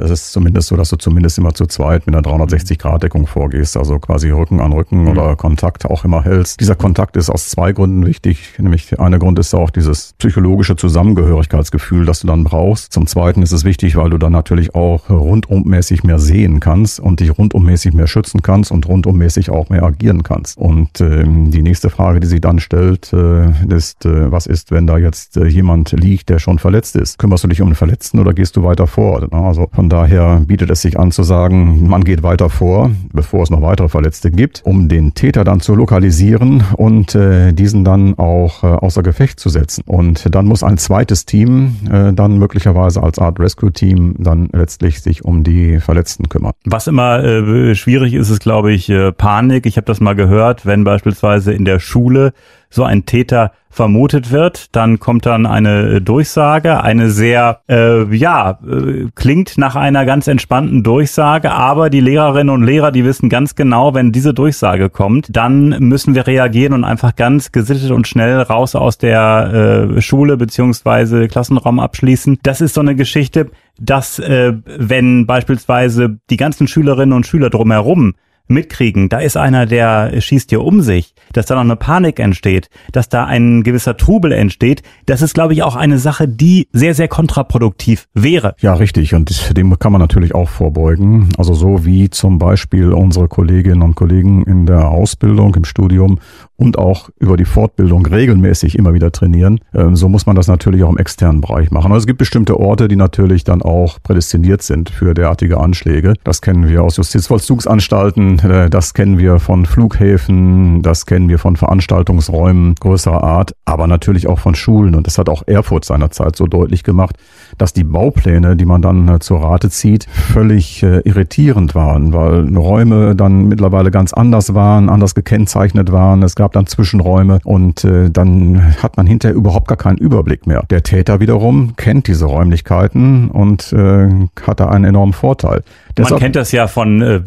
es 0.00 0.10
ist 0.10 0.32
zumindest 0.32 0.68
so, 0.68 0.76
dass 0.76 0.90
du 0.90 0.96
zumindest 0.96 1.38
immer 1.38 1.54
zu 1.54 1.66
zweit 1.66 2.06
mit 2.06 2.14
einer 2.14 2.24
360-Grad-Deckung 2.24 3.26
vorgehst, 3.26 3.76
also 3.76 3.98
quasi 3.98 4.30
Rücken 4.30 4.60
an 4.60 4.72
Rücken 4.72 5.02
mhm. 5.02 5.08
oder 5.08 5.36
Kontakt 5.36 5.84
auch 5.84 6.04
immer 6.04 6.24
hältst. 6.24 6.60
Dieser 6.60 6.74
Kontakt 6.74 7.16
ist 7.16 7.30
aus 7.30 7.50
zwei 7.50 7.72
Gründen 7.72 8.06
wichtig. 8.06 8.54
Nämlich 8.58 8.98
einer 8.98 9.18
Grund 9.18 9.38
ist 9.38 9.54
auch 9.54 9.70
dieses 9.70 10.14
psychologische 10.18 10.76
Zusammengehörigkeitsgefühl, 10.76 12.04
das 12.04 12.20
du 12.20 12.26
dann 12.26 12.44
brauchst. 12.44 12.92
Zum 12.92 13.06
Zweiten 13.06 13.42
ist 13.42 13.52
es 13.52 13.64
wichtig, 13.64 13.96
weil 13.96 14.10
du 14.10 14.18
dann 14.18 14.32
natürlich 14.32 14.74
auch 14.74 15.10
rundummäßig 15.10 16.04
mehr 16.04 16.18
sehen 16.18 16.60
kannst 16.60 17.00
und 17.00 17.20
dich 17.20 17.36
rundummäßig 17.36 17.94
mehr 17.94 18.06
schützen 18.06 18.42
kannst 18.42 18.70
und 18.70 18.86
rundummäßig 18.86 19.50
auch 19.50 19.68
mehr 19.68 19.82
agieren 19.82 20.22
kannst. 20.22 20.58
Und 20.58 21.00
ähm, 21.00 21.50
die 21.50 21.62
nächste 21.62 21.90
Frage, 21.90 22.20
die 22.20 22.26
sich 22.26 22.40
dann 22.40 22.58
stellt, 22.58 23.12
äh, 23.12 23.50
ist, 23.74 24.04
äh, 24.06 24.30
was 24.30 24.46
ist, 24.46 24.70
wenn 24.70 24.86
da 24.86 24.98
jetzt 24.98 25.36
äh, 25.36 25.46
jemand 25.46 25.92
liegt, 25.92 26.28
der 26.28 26.38
schon 26.38 26.58
verletzt 26.58 26.96
ist? 26.96 27.18
Kümmerst 27.18 27.44
du 27.44 27.48
dich 27.48 27.60
um 27.60 27.68
den 27.70 27.74
Verletzten 27.74 28.18
oder 28.18 28.32
gehst 28.32 28.56
du 28.56 28.62
weiter 28.62 28.86
vor? 28.86 29.26
Also 29.32 29.68
von 29.72 29.87
daher 29.88 30.42
bietet 30.46 30.70
es 30.70 30.82
sich 30.82 30.98
an 30.98 31.10
zu 31.10 31.22
sagen, 31.22 31.88
man 31.88 32.04
geht 32.04 32.22
weiter 32.22 32.50
vor, 32.50 32.90
bevor 33.12 33.42
es 33.42 33.50
noch 33.50 33.62
weitere 33.62 33.88
Verletzte 33.88 34.30
gibt, 34.30 34.62
um 34.64 34.88
den 34.88 35.14
Täter 35.14 35.44
dann 35.44 35.60
zu 35.60 35.74
lokalisieren 35.74 36.64
und 36.76 37.14
äh, 37.14 37.52
diesen 37.52 37.84
dann 37.84 38.18
auch 38.18 38.64
äh, 38.64 38.66
außer 38.66 39.02
Gefecht 39.02 39.40
zu 39.40 39.48
setzen. 39.48 39.82
Und 39.86 40.34
dann 40.34 40.46
muss 40.46 40.62
ein 40.62 40.78
zweites 40.78 41.26
Team 41.26 41.76
äh, 41.90 42.12
dann 42.12 42.38
möglicherweise 42.38 43.02
als 43.02 43.18
Art 43.18 43.38
Rescue-Team 43.40 44.16
dann 44.18 44.48
letztlich 44.52 45.00
sich 45.00 45.24
um 45.24 45.44
die 45.44 45.80
Verletzten 45.80 46.28
kümmern. 46.28 46.52
Was 46.64 46.86
immer 46.86 47.22
äh, 47.22 47.74
schwierig 47.74 48.14
ist, 48.14 48.30
ist, 48.30 48.40
glaube 48.40 48.72
ich, 48.72 48.88
äh, 48.88 49.12
Panik. 49.12 49.66
Ich 49.66 49.76
habe 49.76 49.86
das 49.86 50.00
mal 50.00 50.14
gehört, 50.14 50.66
wenn 50.66 50.84
beispielsweise 50.84 51.52
in 51.52 51.64
der 51.64 51.80
Schule 51.80 52.32
so 52.70 52.84
ein 52.84 53.06
Täter 53.06 53.52
vermutet 53.70 54.32
wird. 54.32 54.74
Dann 54.74 54.98
kommt 54.98 55.26
dann 55.26 55.46
eine 55.46 55.96
äh, 55.96 56.00
Durchsage, 56.00 56.82
eine 56.82 57.10
sehr, 57.10 57.60
äh, 57.68 58.04
ja, 58.14 58.58
äh, 58.66 59.06
klingt 59.14 59.58
nach 59.58 59.76
einer 59.76 60.04
ganz 60.04 60.26
entspannten 60.26 60.82
Durchsage, 60.82 61.52
aber 61.52 61.90
die 61.90 62.00
Lehrerinnen 62.00 62.52
und 62.52 62.64
Lehrer, 62.64 62.90
die 62.90 63.04
wissen 63.04 63.28
ganz 63.28 63.54
genau, 63.54 63.94
wenn 63.94 64.10
diese 64.10 64.34
Durchsage 64.34 64.90
kommt, 64.90 65.28
dann 65.30 65.68
müssen 65.80 66.14
wir 66.14 66.26
reagieren 66.26 66.72
und 66.72 66.84
einfach 66.84 67.14
ganz 67.14 67.52
gesittet 67.52 67.90
und 67.90 68.08
schnell 68.08 68.40
raus 68.40 68.74
aus 68.74 68.98
der 68.98 69.92
äh, 69.96 70.00
Schule 70.00 70.36
beziehungsweise 70.36 71.28
Klassenraum 71.28 71.78
abschließen. 71.78 72.38
Das 72.42 72.60
ist 72.60 72.74
so 72.74 72.80
eine 72.80 72.96
Geschichte, 72.96 73.50
dass 73.78 74.18
äh, 74.18 74.54
wenn 74.64 75.26
beispielsweise 75.26 76.18
die 76.30 76.36
ganzen 76.36 76.66
Schülerinnen 76.66 77.12
und 77.12 77.26
Schüler 77.26 77.50
drumherum 77.50 78.14
mitkriegen, 78.48 79.08
da 79.08 79.18
ist 79.18 79.36
einer, 79.36 79.66
der 79.66 80.20
schießt 80.20 80.50
hier 80.50 80.62
um 80.62 80.80
sich, 80.82 81.14
dass 81.32 81.46
da 81.46 81.54
noch 81.54 81.62
eine 81.62 81.76
Panik 81.76 82.18
entsteht, 82.18 82.70
dass 82.92 83.08
da 83.08 83.24
ein 83.24 83.62
gewisser 83.62 83.96
Trubel 83.96 84.32
entsteht, 84.32 84.82
das 85.06 85.22
ist, 85.22 85.34
glaube 85.34 85.52
ich, 85.52 85.62
auch 85.62 85.76
eine 85.76 85.98
Sache, 85.98 86.28
die 86.28 86.68
sehr, 86.72 86.94
sehr 86.94 87.08
kontraproduktiv 87.08 88.08
wäre. 88.14 88.54
Ja, 88.60 88.74
richtig. 88.74 89.14
Und 89.14 89.56
dem 89.56 89.78
kann 89.78 89.92
man 89.92 90.00
natürlich 90.00 90.34
auch 90.34 90.48
vorbeugen. 90.48 91.30
Also 91.38 91.54
so 91.54 91.84
wie 91.84 92.10
zum 92.10 92.38
Beispiel 92.38 92.92
unsere 92.92 93.28
Kolleginnen 93.28 93.82
und 93.82 93.94
Kollegen 93.94 94.42
in 94.44 94.66
der 94.66 94.88
Ausbildung, 94.88 95.54
im 95.54 95.64
Studium 95.64 96.18
und 96.58 96.76
auch 96.76 97.08
über 97.18 97.36
die 97.36 97.44
Fortbildung 97.44 98.04
regelmäßig 98.04 98.76
immer 98.76 98.92
wieder 98.92 99.12
trainieren. 99.12 99.60
Ähm, 99.72 99.96
so 99.96 100.08
muss 100.08 100.26
man 100.26 100.36
das 100.36 100.48
natürlich 100.48 100.82
auch 100.82 100.90
im 100.90 100.98
externen 100.98 101.40
Bereich 101.40 101.70
machen. 101.70 101.92
Also 101.92 102.02
es 102.02 102.06
gibt 102.06 102.18
bestimmte 102.18 102.58
Orte, 102.58 102.88
die 102.88 102.96
natürlich 102.96 103.44
dann 103.44 103.62
auch 103.62 104.02
prädestiniert 104.02 104.62
sind 104.62 104.90
für 104.90 105.14
derartige 105.14 105.58
Anschläge. 105.58 106.14
Das 106.24 106.42
kennen 106.42 106.68
wir 106.68 106.82
aus 106.82 106.96
Justizvollzugsanstalten, 106.96 108.40
äh, 108.40 108.68
das 108.68 108.92
kennen 108.92 109.18
wir 109.18 109.38
von 109.38 109.66
Flughäfen, 109.66 110.82
das 110.82 111.06
kennen 111.06 111.28
wir 111.28 111.38
von 111.38 111.56
Veranstaltungsräumen 111.56 112.74
größerer 112.74 113.22
Art, 113.22 113.54
aber 113.64 113.86
natürlich 113.86 114.26
auch 114.26 114.40
von 114.40 114.56
Schulen. 114.56 114.96
Und 114.96 115.06
das 115.06 115.16
hat 115.16 115.28
auch 115.28 115.44
Erfurt 115.46 115.84
seinerzeit 115.84 116.34
so 116.34 116.46
deutlich 116.46 116.82
gemacht, 116.82 117.16
dass 117.56 117.72
die 117.72 117.84
Baupläne, 117.84 118.56
die 118.56 118.64
man 118.64 118.82
dann 118.82 119.08
äh, 119.08 119.18
zur 119.20 119.42
Rate 119.42 119.70
zieht, 119.70 120.06
völlig 120.10 120.82
äh, 120.82 121.02
irritierend 121.04 121.76
waren, 121.76 122.12
weil 122.12 122.56
Räume 122.56 123.14
dann 123.14 123.46
mittlerweile 123.46 123.92
ganz 123.92 124.12
anders 124.12 124.54
waren, 124.54 124.88
anders 124.88 125.14
gekennzeichnet 125.14 125.92
waren. 125.92 126.24
Es 126.24 126.34
gab 126.34 126.47
gab 126.48 126.54
dann 126.54 126.66
Zwischenräume 126.66 127.40
und 127.44 127.84
äh, 127.84 128.08
dann 128.10 128.74
hat 128.82 128.96
man 128.96 129.06
hinterher 129.06 129.36
überhaupt 129.36 129.68
gar 129.68 129.76
keinen 129.76 129.98
Überblick 129.98 130.46
mehr. 130.46 130.64
Der 130.70 130.82
Täter 130.82 131.20
wiederum 131.20 131.74
kennt 131.76 132.06
diese 132.06 132.24
Räumlichkeiten 132.24 133.30
und 133.30 133.70
äh, 133.74 134.08
hat 134.46 134.60
da 134.60 134.68
einen 134.68 134.86
enormen 134.86 135.12
Vorteil. 135.12 135.62
Man 135.98 136.18
kennt 136.18 136.36
das 136.36 136.52
ja 136.52 136.66
von 136.66 137.02
äh, 137.02 137.20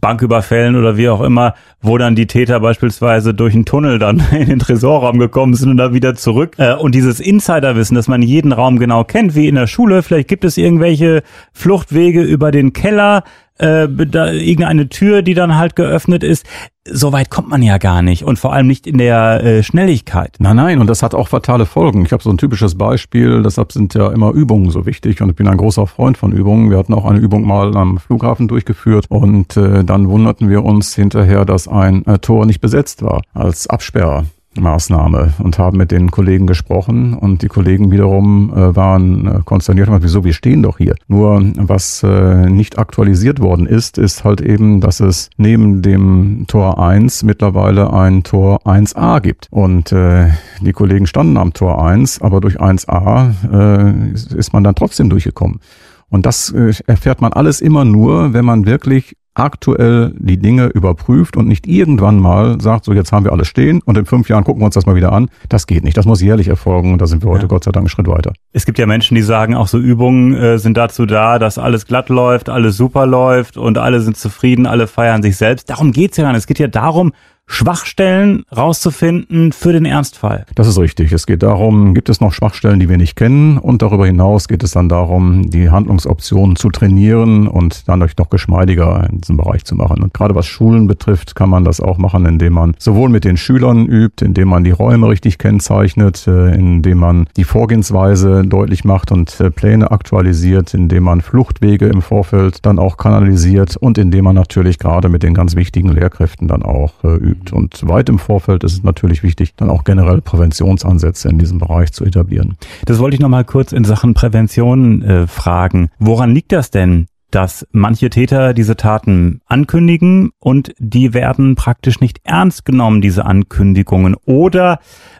Banküberfällen 0.00 0.76
oder 0.76 0.96
wie 0.96 1.10
auch 1.10 1.20
immer, 1.20 1.54
wo 1.82 1.98
dann 1.98 2.14
die 2.14 2.26
Täter 2.26 2.60
beispielsweise 2.60 3.34
durch 3.34 3.52
einen 3.52 3.66
Tunnel 3.66 3.98
dann 3.98 4.22
in 4.30 4.48
den 4.48 4.58
Tresorraum 4.58 5.18
gekommen 5.18 5.52
sind 5.52 5.70
und 5.70 5.76
dann 5.76 5.92
wieder 5.92 6.14
zurück. 6.14 6.54
Äh, 6.56 6.74
und 6.74 6.94
dieses 6.94 7.20
Insiderwissen, 7.20 7.94
dass 7.94 8.08
man 8.08 8.22
jeden 8.22 8.52
Raum 8.52 8.78
genau 8.78 9.04
kennt, 9.04 9.34
wie 9.34 9.48
in 9.48 9.56
der 9.56 9.66
Schule, 9.66 10.02
vielleicht 10.02 10.28
gibt 10.28 10.44
es 10.44 10.56
irgendwelche 10.56 11.22
Fluchtwege 11.52 12.22
über 12.22 12.52
den 12.52 12.72
Keller, 12.72 13.22
äh, 13.58 13.88
da, 13.88 14.30
irgendeine 14.32 14.88
Tür, 14.88 15.22
die 15.22 15.34
dann 15.34 15.56
halt 15.56 15.76
geöffnet 15.76 16.22
ist. 16.22 16.46
So 16.88 17.12
weit 17.12 17.30
kommt 17.30 17.48
man 17.48 17.62
ja 17.62 17.78
gar 17.78 18.02
nicht 18.02 18.22
und 18.22 18.38
vor 18.38 18.52
allem 18.52 18.68
nicht 18.68 18.86
in 18.86 18.98
der 18.98 19.42
äh, 19.42 19.62
Schnelligkeit. 19.64 20.36
Nein, 20.38 20.56
nein, 20.56 20.78
und 20.78 20.86
das 20.86 21.02
hat 21.02 21.14
auch 21.14 21.28
fatale 21.28 21.66
Folgen. 21.66 22.04
Ich 22.04 22.12
habe 22.12 22.22
so 22.22 22.30
ein 22.30 22.38
typisches 22.38 22.76
Beispiel, 22.76 23.42
deshalb 23.42 23.72
sind 23.72 23.94
ja 23.94 24.12
immer 24.12 24.30
Übungen 24.32 24.70
so 24.70 24.86
wichtig 24.86 25.20
und 25.20 25.30
ich 25.30 25.36
bin 25.36 25.48
ein 25.48 25.56
großer 25.56 25.86
Freund 25.86 26.16
von 26.16 26.30
Übungen. 26.30 26.70
Wir 26.70 26.78
hatten 26.78 26.94
auch 26.94 27.04
eine 27.04 27.18
Übung 27.18 27.44
mal 27.44 27.76
am 27.76 27.98
Flughafen 27.98 28.46
durchgeführt 28.46 29.06
und 29.08 29.56
äh, 29.56 29.82
dann 29.84 30.08
wunderten 30.08 30.48
wir 30.48 30.64
uns 30.64 30.94
hinterher, 30.94 31.44
dass 31.44 31.66
ein 31.66 32.06
äh, 32.06 32.18
Tor 32.18 32.46
nicht 32.46 32.60
besetzt 32.60 33.02
war 33.02 33.22
als 33.34 33.66
Absperrer. 33.66 34.26
Maßnahme 34.60 35.34
und 35.38 35.58
haben 35.58 35.78
mit 35.78 35.90
den 35.90 36.10
Kollegen 36.10 36.46
gesprochen 36.46 37.14
und 37.14 37.42
die 37.42 37.48
Kollegen 37.48 37.90
wiederum 37.90 38.52
äh, 38.54 38.76
waren 38.76 39.26
äh, 39.26 39.40
konsterniert 39.44 39.88
wieso, 40.02 40.24
wir 40.24 40.32
stehen 40.32 40.62
doch 40.62 40.78
hier. 40.78 40.96
Nur 41.08 41.42
was 41.56 42.02
äh, 42.02 42.48
nicht 42.48 42.78
aktualisiert 42.78 43.40
worden 43.40 43.66
ist, 43.66 43.98
ist 43.98 44.24
halt 44.24 44.40
eben, 44.40 44.80
dass 44.80 45.00
es 45.00 45.30
neben 45.36 45.82
dem 45.82 46.44
Tor 46.48 46.82
1 46.82 47.22
mittlerweile 47.22 47.92
ein 47.92 48.22
Tor 48.22 48.60
1a 48.66 49.20
gibt. 49.20 49.48
Und 49.50 49.92
äh, 49.92 50.30
die 50.60 50.72
Kollegen 50.72 51.06
standen 51.06 51.36
am 51.36 51.52
Tor 51.52 51.84
1, 51.84 52.22
aber 52.22 52.40
durch 52.40 52.60
1a 52.60 53.32
äh, 53.52 54.36
ist 54.36 54.52
man 54.52 54.64
dann 54.64 54.74
trotzdem 54.74 55.10
durchgekommen. 55.10 55.60
Und 56.08 56.26
das 56.26 56.50
äh, 56.50 56.72
erfährt 56.86 57.20
man 57.20 57.32
alles 57.32 57.60
immer 57.60 57.84
nur, 57.84 58.32
wenn 58.32 58.44
man 58.44 58.66
wirklich 58.66 59.16
aktuell 59.36 60.14
die 60.18 60.38
Dinge 60.38 60.66
überprüft 60.66 61.36
und 61.36 61.46
nicht 61.46 61.66
irgendwann 61.66 62.18
mal 62.18 62.60
sagt, 62.60 62.84
so 62.84 62.92
jetzt 62.92 63.12
haben 63.12 63.24
wir 63.24 63.32
alles 63.32 63.48
stehen 63.48 63.82
und 63.84 63.98
in 63.98 64.06
fünf 64.06 64.28
Jahren 64.28 64.44
gucken 64.44 64.62
wir 64.62 64.66
uns 64.66 64.74
das 64.74 64.86
mal 64.86 64.96
wieder 64.96 65.12
an. 65.12 65.28
Das 65.48 65.66
geht 65.66 65.84
nicht. 65.84 65.96
Das 65.96 66.06
muss 66.06 66.22
jährlich 66.22 66.48
erfolgen 66.48 66.92
und 66.92 67.02
da 67.02 67.06
sind 67.06 67.22
wir 67.22 67.30
heute 67.30 67.42
ja. 67.42 67.48
Gott 67.48 67.64
sei 67.64 67.70
Dank 67.70 67.82
einen 67.82 67.88
Schritt 67.88 68.08
weiter. 68.08 68.32
Es 68.52 68.64
gibt 68.64 68.78
ja 68.78 68.86
Menschen, 68.86 69.14
die 69.14 69.22
sagen, 69.22 69.54
auch 69.54 69.68
so 69.68 69.78
Übungen 69.78 70.34
äh, 70.34 70.58
sind 70.58 70.76
dazu 70.76 71.04
da, 71.04 71.38
dass 71.38 71.58
alles 71.58 71.86
glatt 71.86 72.08
läuft, 72.08 72.48
alles 72.48 72.76
super 72.76 73.06
läuft 73.06 73.56
und 73.56 73.78
alle 73.78 74.00
sind 74.00 74.16
zufrieden, 74.16 74.66
alle 74.66 74.86
feiern 74.86 75.22
sich 75.22 75.36
selbst. 75.36 75.68
Darum 75.68 75.92
geht's 75.92 76.16
ja 76.16 76.24
gar 76.24 76.32
nicht. 76.32 76.40
Es 76.40 76.46
geht 76.46 76.58
ja 76.58 76.68
darum, 76.68 77.12
Schwachstellen 77.48 78.44
rauszufinden 78.54 79.52
für 79.52 79.72
den 79.72 79.84
Ernstfall. 79.84 80.46
Das 80.56 80.66
ist 80.66 80.78
richtig. 80.78 81.12
Es 81.12 81.26
geht 81.26 81.42
darum, 81.42 81.94
gibt 81.94 82.08
es 82.08 82.20
noch 82.20 82.32
Schwachstellen, 82.32 82.80
die 82.80 82.88
wir 82.88 82.96
nicht 82.96 83.16
kennen? 83.16 83.56
Und 83.56 83.82
darüber 83.82 84.04
hinaus 84.04 84.48
geht 84.48 84.64
es 84.64 84.72
dann 84.72 84.88
darum, 84.88 85.48
die 85.48 85.70
Handlungsoptionen 85.70 86.56
zu 86.56 86.70
trainieren 86.70 87.46
und 87.46 87.88
dann 87.88 88.02
euch 88.02 88.16
noch 88.16 88.30
geschmeidiger 88.30 89.08
in 89.10 89.20
diesem 89.20 89.36
Bereich 89.36 89.64
zu 89.64 89.76
machen. 89.76 90.02
Und 90.02 90.12
gerade 90.12 90.34
was 90.34 90.46
Schulen 90.46 90.88
betrifft, 90.88 91.36
kann 91.36 91.48
man 91.48 91.64
das 91.64 91.80
auch 91.80 91.98
machen, 91.98 92.26
indem 92.26 92.54
man 92.54 92.74
sowohl 92.78 93.08
mit 93.08 93.24
den 93.24 93.36
Schülern 93.36 93.86
übt, 93.86 94.24
indem 94.24 94.48
man 94.48 94.64
die 94.64 94.72
Räume 94.72 95.08
richtig 95.08 95.38
kennzeichnet, 95.38 96.26
äh, 96.26 96.54
indem 96.54 96.98
man 96.98 97.28
die 97.36 97.44
Vorgehensweise 97.44 98.44
deutlich 98.44 98.84
macht 98.84 99.12
und 99.12 99.40
äh, 99.40 99.50
Pläne 99.50 99.92
aktualisiert, 99.92 100.74
indem 100.74 101.04
man 101.04 101.20
Fluchtwege 101.20 101.86
im 101.86 102.02
Vorfeld 102.02 102.66
dann 102.66 102.78
auch 102.80 102.96
kanalisiert 102.96 103.76
und 103.76 103.98
indem 103.98 104.24
man 104.24 104.34
natürlich 104.34 104.78
gerade 104.78 105.08
mit 105.08 105.22
den 105.22 105.32
ganz 105.32 105.54
wichtigen 105.54 105.90
Lehrkräften 105.90 106.48
dann 106.48 106.62
auch 106.62 106.92
äh, 107.04 107.14
übt 107.14 107.35
gibt. 107.36 107.52
Und 107.52 107.86
weit 107.88 108.08
im 108.08 108.18
Vorfeld 108.18 108.64
ist 108.64 108.72
es 108.72 108.82
natürlich 108.82 109.22
wichtig, 109.22 109.54
dann 109.56 109.70
auch 109.70 109.84
generell 109.84 110.20
Präventionsansätze 110.20 111.28
in 111.28 111.38
diesem 111.38 111.58
Bereich 111.58 111.92
zu 111.92 112.04
etablieren. 112.04 112.56
Das 112.84 112.98
wollte 112.98 113.14
ich 113.14 113.20
nochmal 113.20 113.44
kurz 113.44 113.72
in 113.72 113.84
Sachen 113.84 114.14
Prävention 114.14 115.02
äh, 115.02 115.26
fragen. 115.26 115.88
Woran 115.98 116.34
liegt 116.34 116.52
das 116.52 116.70
denn? 116.70 117.06
dass 117.32 117.66
manche 117.72 118.08
Täter 118.08 118.54
diese 118.54 118.76
Taten 118.76 119.40
ankündigen 119.46 120.30
und 120.38 120.72
die 120.78 121.12
werden 121.12 121.56
praktisch 121.56 122.00
nicht 122.00 122.20
ernst 122.24 122.64
genommen, 122.64 123.00
diese 123.00 123.26
Ankündigungen. 123.26 124.14
Oder 124.24 124.78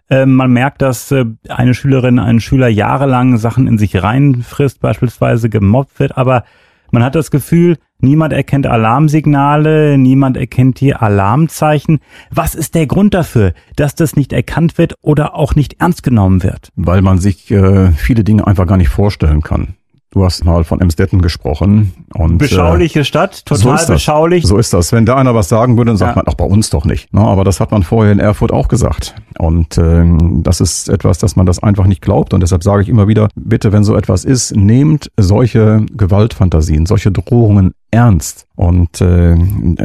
äh, 0.08 0.24
man 0.24 0.52
merkt, 0.52 0.82
dass 0.82 1.10
äh, 1.10 1.26
eine 1.48 1.74
Schülerin, 1.74 2.18
ein 2.18 2.40
Schüler 2.40 2.68
jahrelang 2.68 3.38
Sachen 3.38 3.66
in 3.66 3.76
sich 3.76 4.02
reinfrisst, 4.02 4.80
beispielsweise 4.80 5.50
gemobbt 5.50 5.98
wird, 5.98 6.16
aber 6.16 6.44
man 6.92 7.02
hat 7.02 7.16
das 7.16 7.30
Gefühl, 7.30 7.76
niemand 8.00 8.32
erkennt 8.32 8.66
Alarmsignale, 8.66 9.98
niemand 9.98 10.36
erkennt 10.36 10.80
die 10.80 10.94
Alarmzeichen. 10.94 12.00
Was 12.30 12.54
ist 12.54 12.74
der 12.74 12.86
Grund 12.86 13.14
dafür, 13.14 13.52
dass 13.76 13.94
das 13.94 14.16
nicht 14.16 14.32
erkannt 14.32 14.78
wird 14.78 14.94
oder 15.02 15.34
auch 15.34 15.54
nicht 15.54 15.80
ernst 15.80 16.02
genommen 16.02 16.42
wird? 16.42 16.70
Weil 16.76 17.02
man 17.02 17.18
sich 17.18 17.50
äh, 17.50 17.90
viele 17.92 18.24
Dinge 18.24 18.46
einfach 18.46 18.66
gar 18.66 18.76
nicht 18.76 18.90
vorstellen 18.90 19.42
kann. 19.42 19.74
Du 20.16 20.24
hast 20.24 20.46
mal 20.46 20.64
von 20.64 20.80
Emstetten 20.80 21.20
gesprochen. 21.20 21.92
Und, 22.14 22.38
Beschauliche 22.38 23.00
äh, 23.00 23.04
Stadt, 23.04 23.44
total 23.44 23.78
so 23.78 23.92
beschaulich. 23.92 24.46
So 24.46 24.56
ist 24.56 24.72
das. 24.72 24.90
Wenn 24.90 25.04
da 25.04 25.16
einer 25.16 25.34
was 25.34 25.50
sagen 25.50 25.76
würde, 25.76 25.90
dann 25.90 25.98
sagt 25.98 26.12
ja. 26.12 26.22
man, 26.22 26.24
ach, 26.26 26.34
bei 26.36 26.44
uns 26.46 26.70
doch 26.70 26.86
nicht. 26.86 27.08
Na, 27.12 27.26
aber 27.26 27.44
das 27.44 27.60
hat 27.60 27.70
man 27.70 27.82
vorher 27.82 28.12
in 28.12 28.18
Erfurt 28.18 28.50
auch 28.50 28.68
gesagt. 28.68 29.14
Und 29.38 29.76
ähm, 29.76 30.42
das 30.42 30.62
ist 30.62 30.88
etwas, 30.88 31.18
dass 31.18 31.36
man 31.36 31.44
das 31.44 31.62
einfach 31.62 31.86
nicht 31.86 32.00
glaubt. 32.00 32.32
Und 32.32 32.40
deshalb 32.40 32.62
sage 32.62 32.80
ich 32.80 32.88
immer 32.88 33.08
wieder, 33.08 33.28
bitte, 33.34 33.72
wenn 33.72 33.84
so 33.84 33.94
etwas 33.94 34.24
ist, 34.24 34.56
nehmt 34.56 35.10
solche 35.18 35.84
Gewaltfantasien, 35.94 36.86
solche 36.86 37.12
Drohungen 37.12 37.74
ernst 37.96 38.46
und 38.54 39.00
äh, 39.00 39.34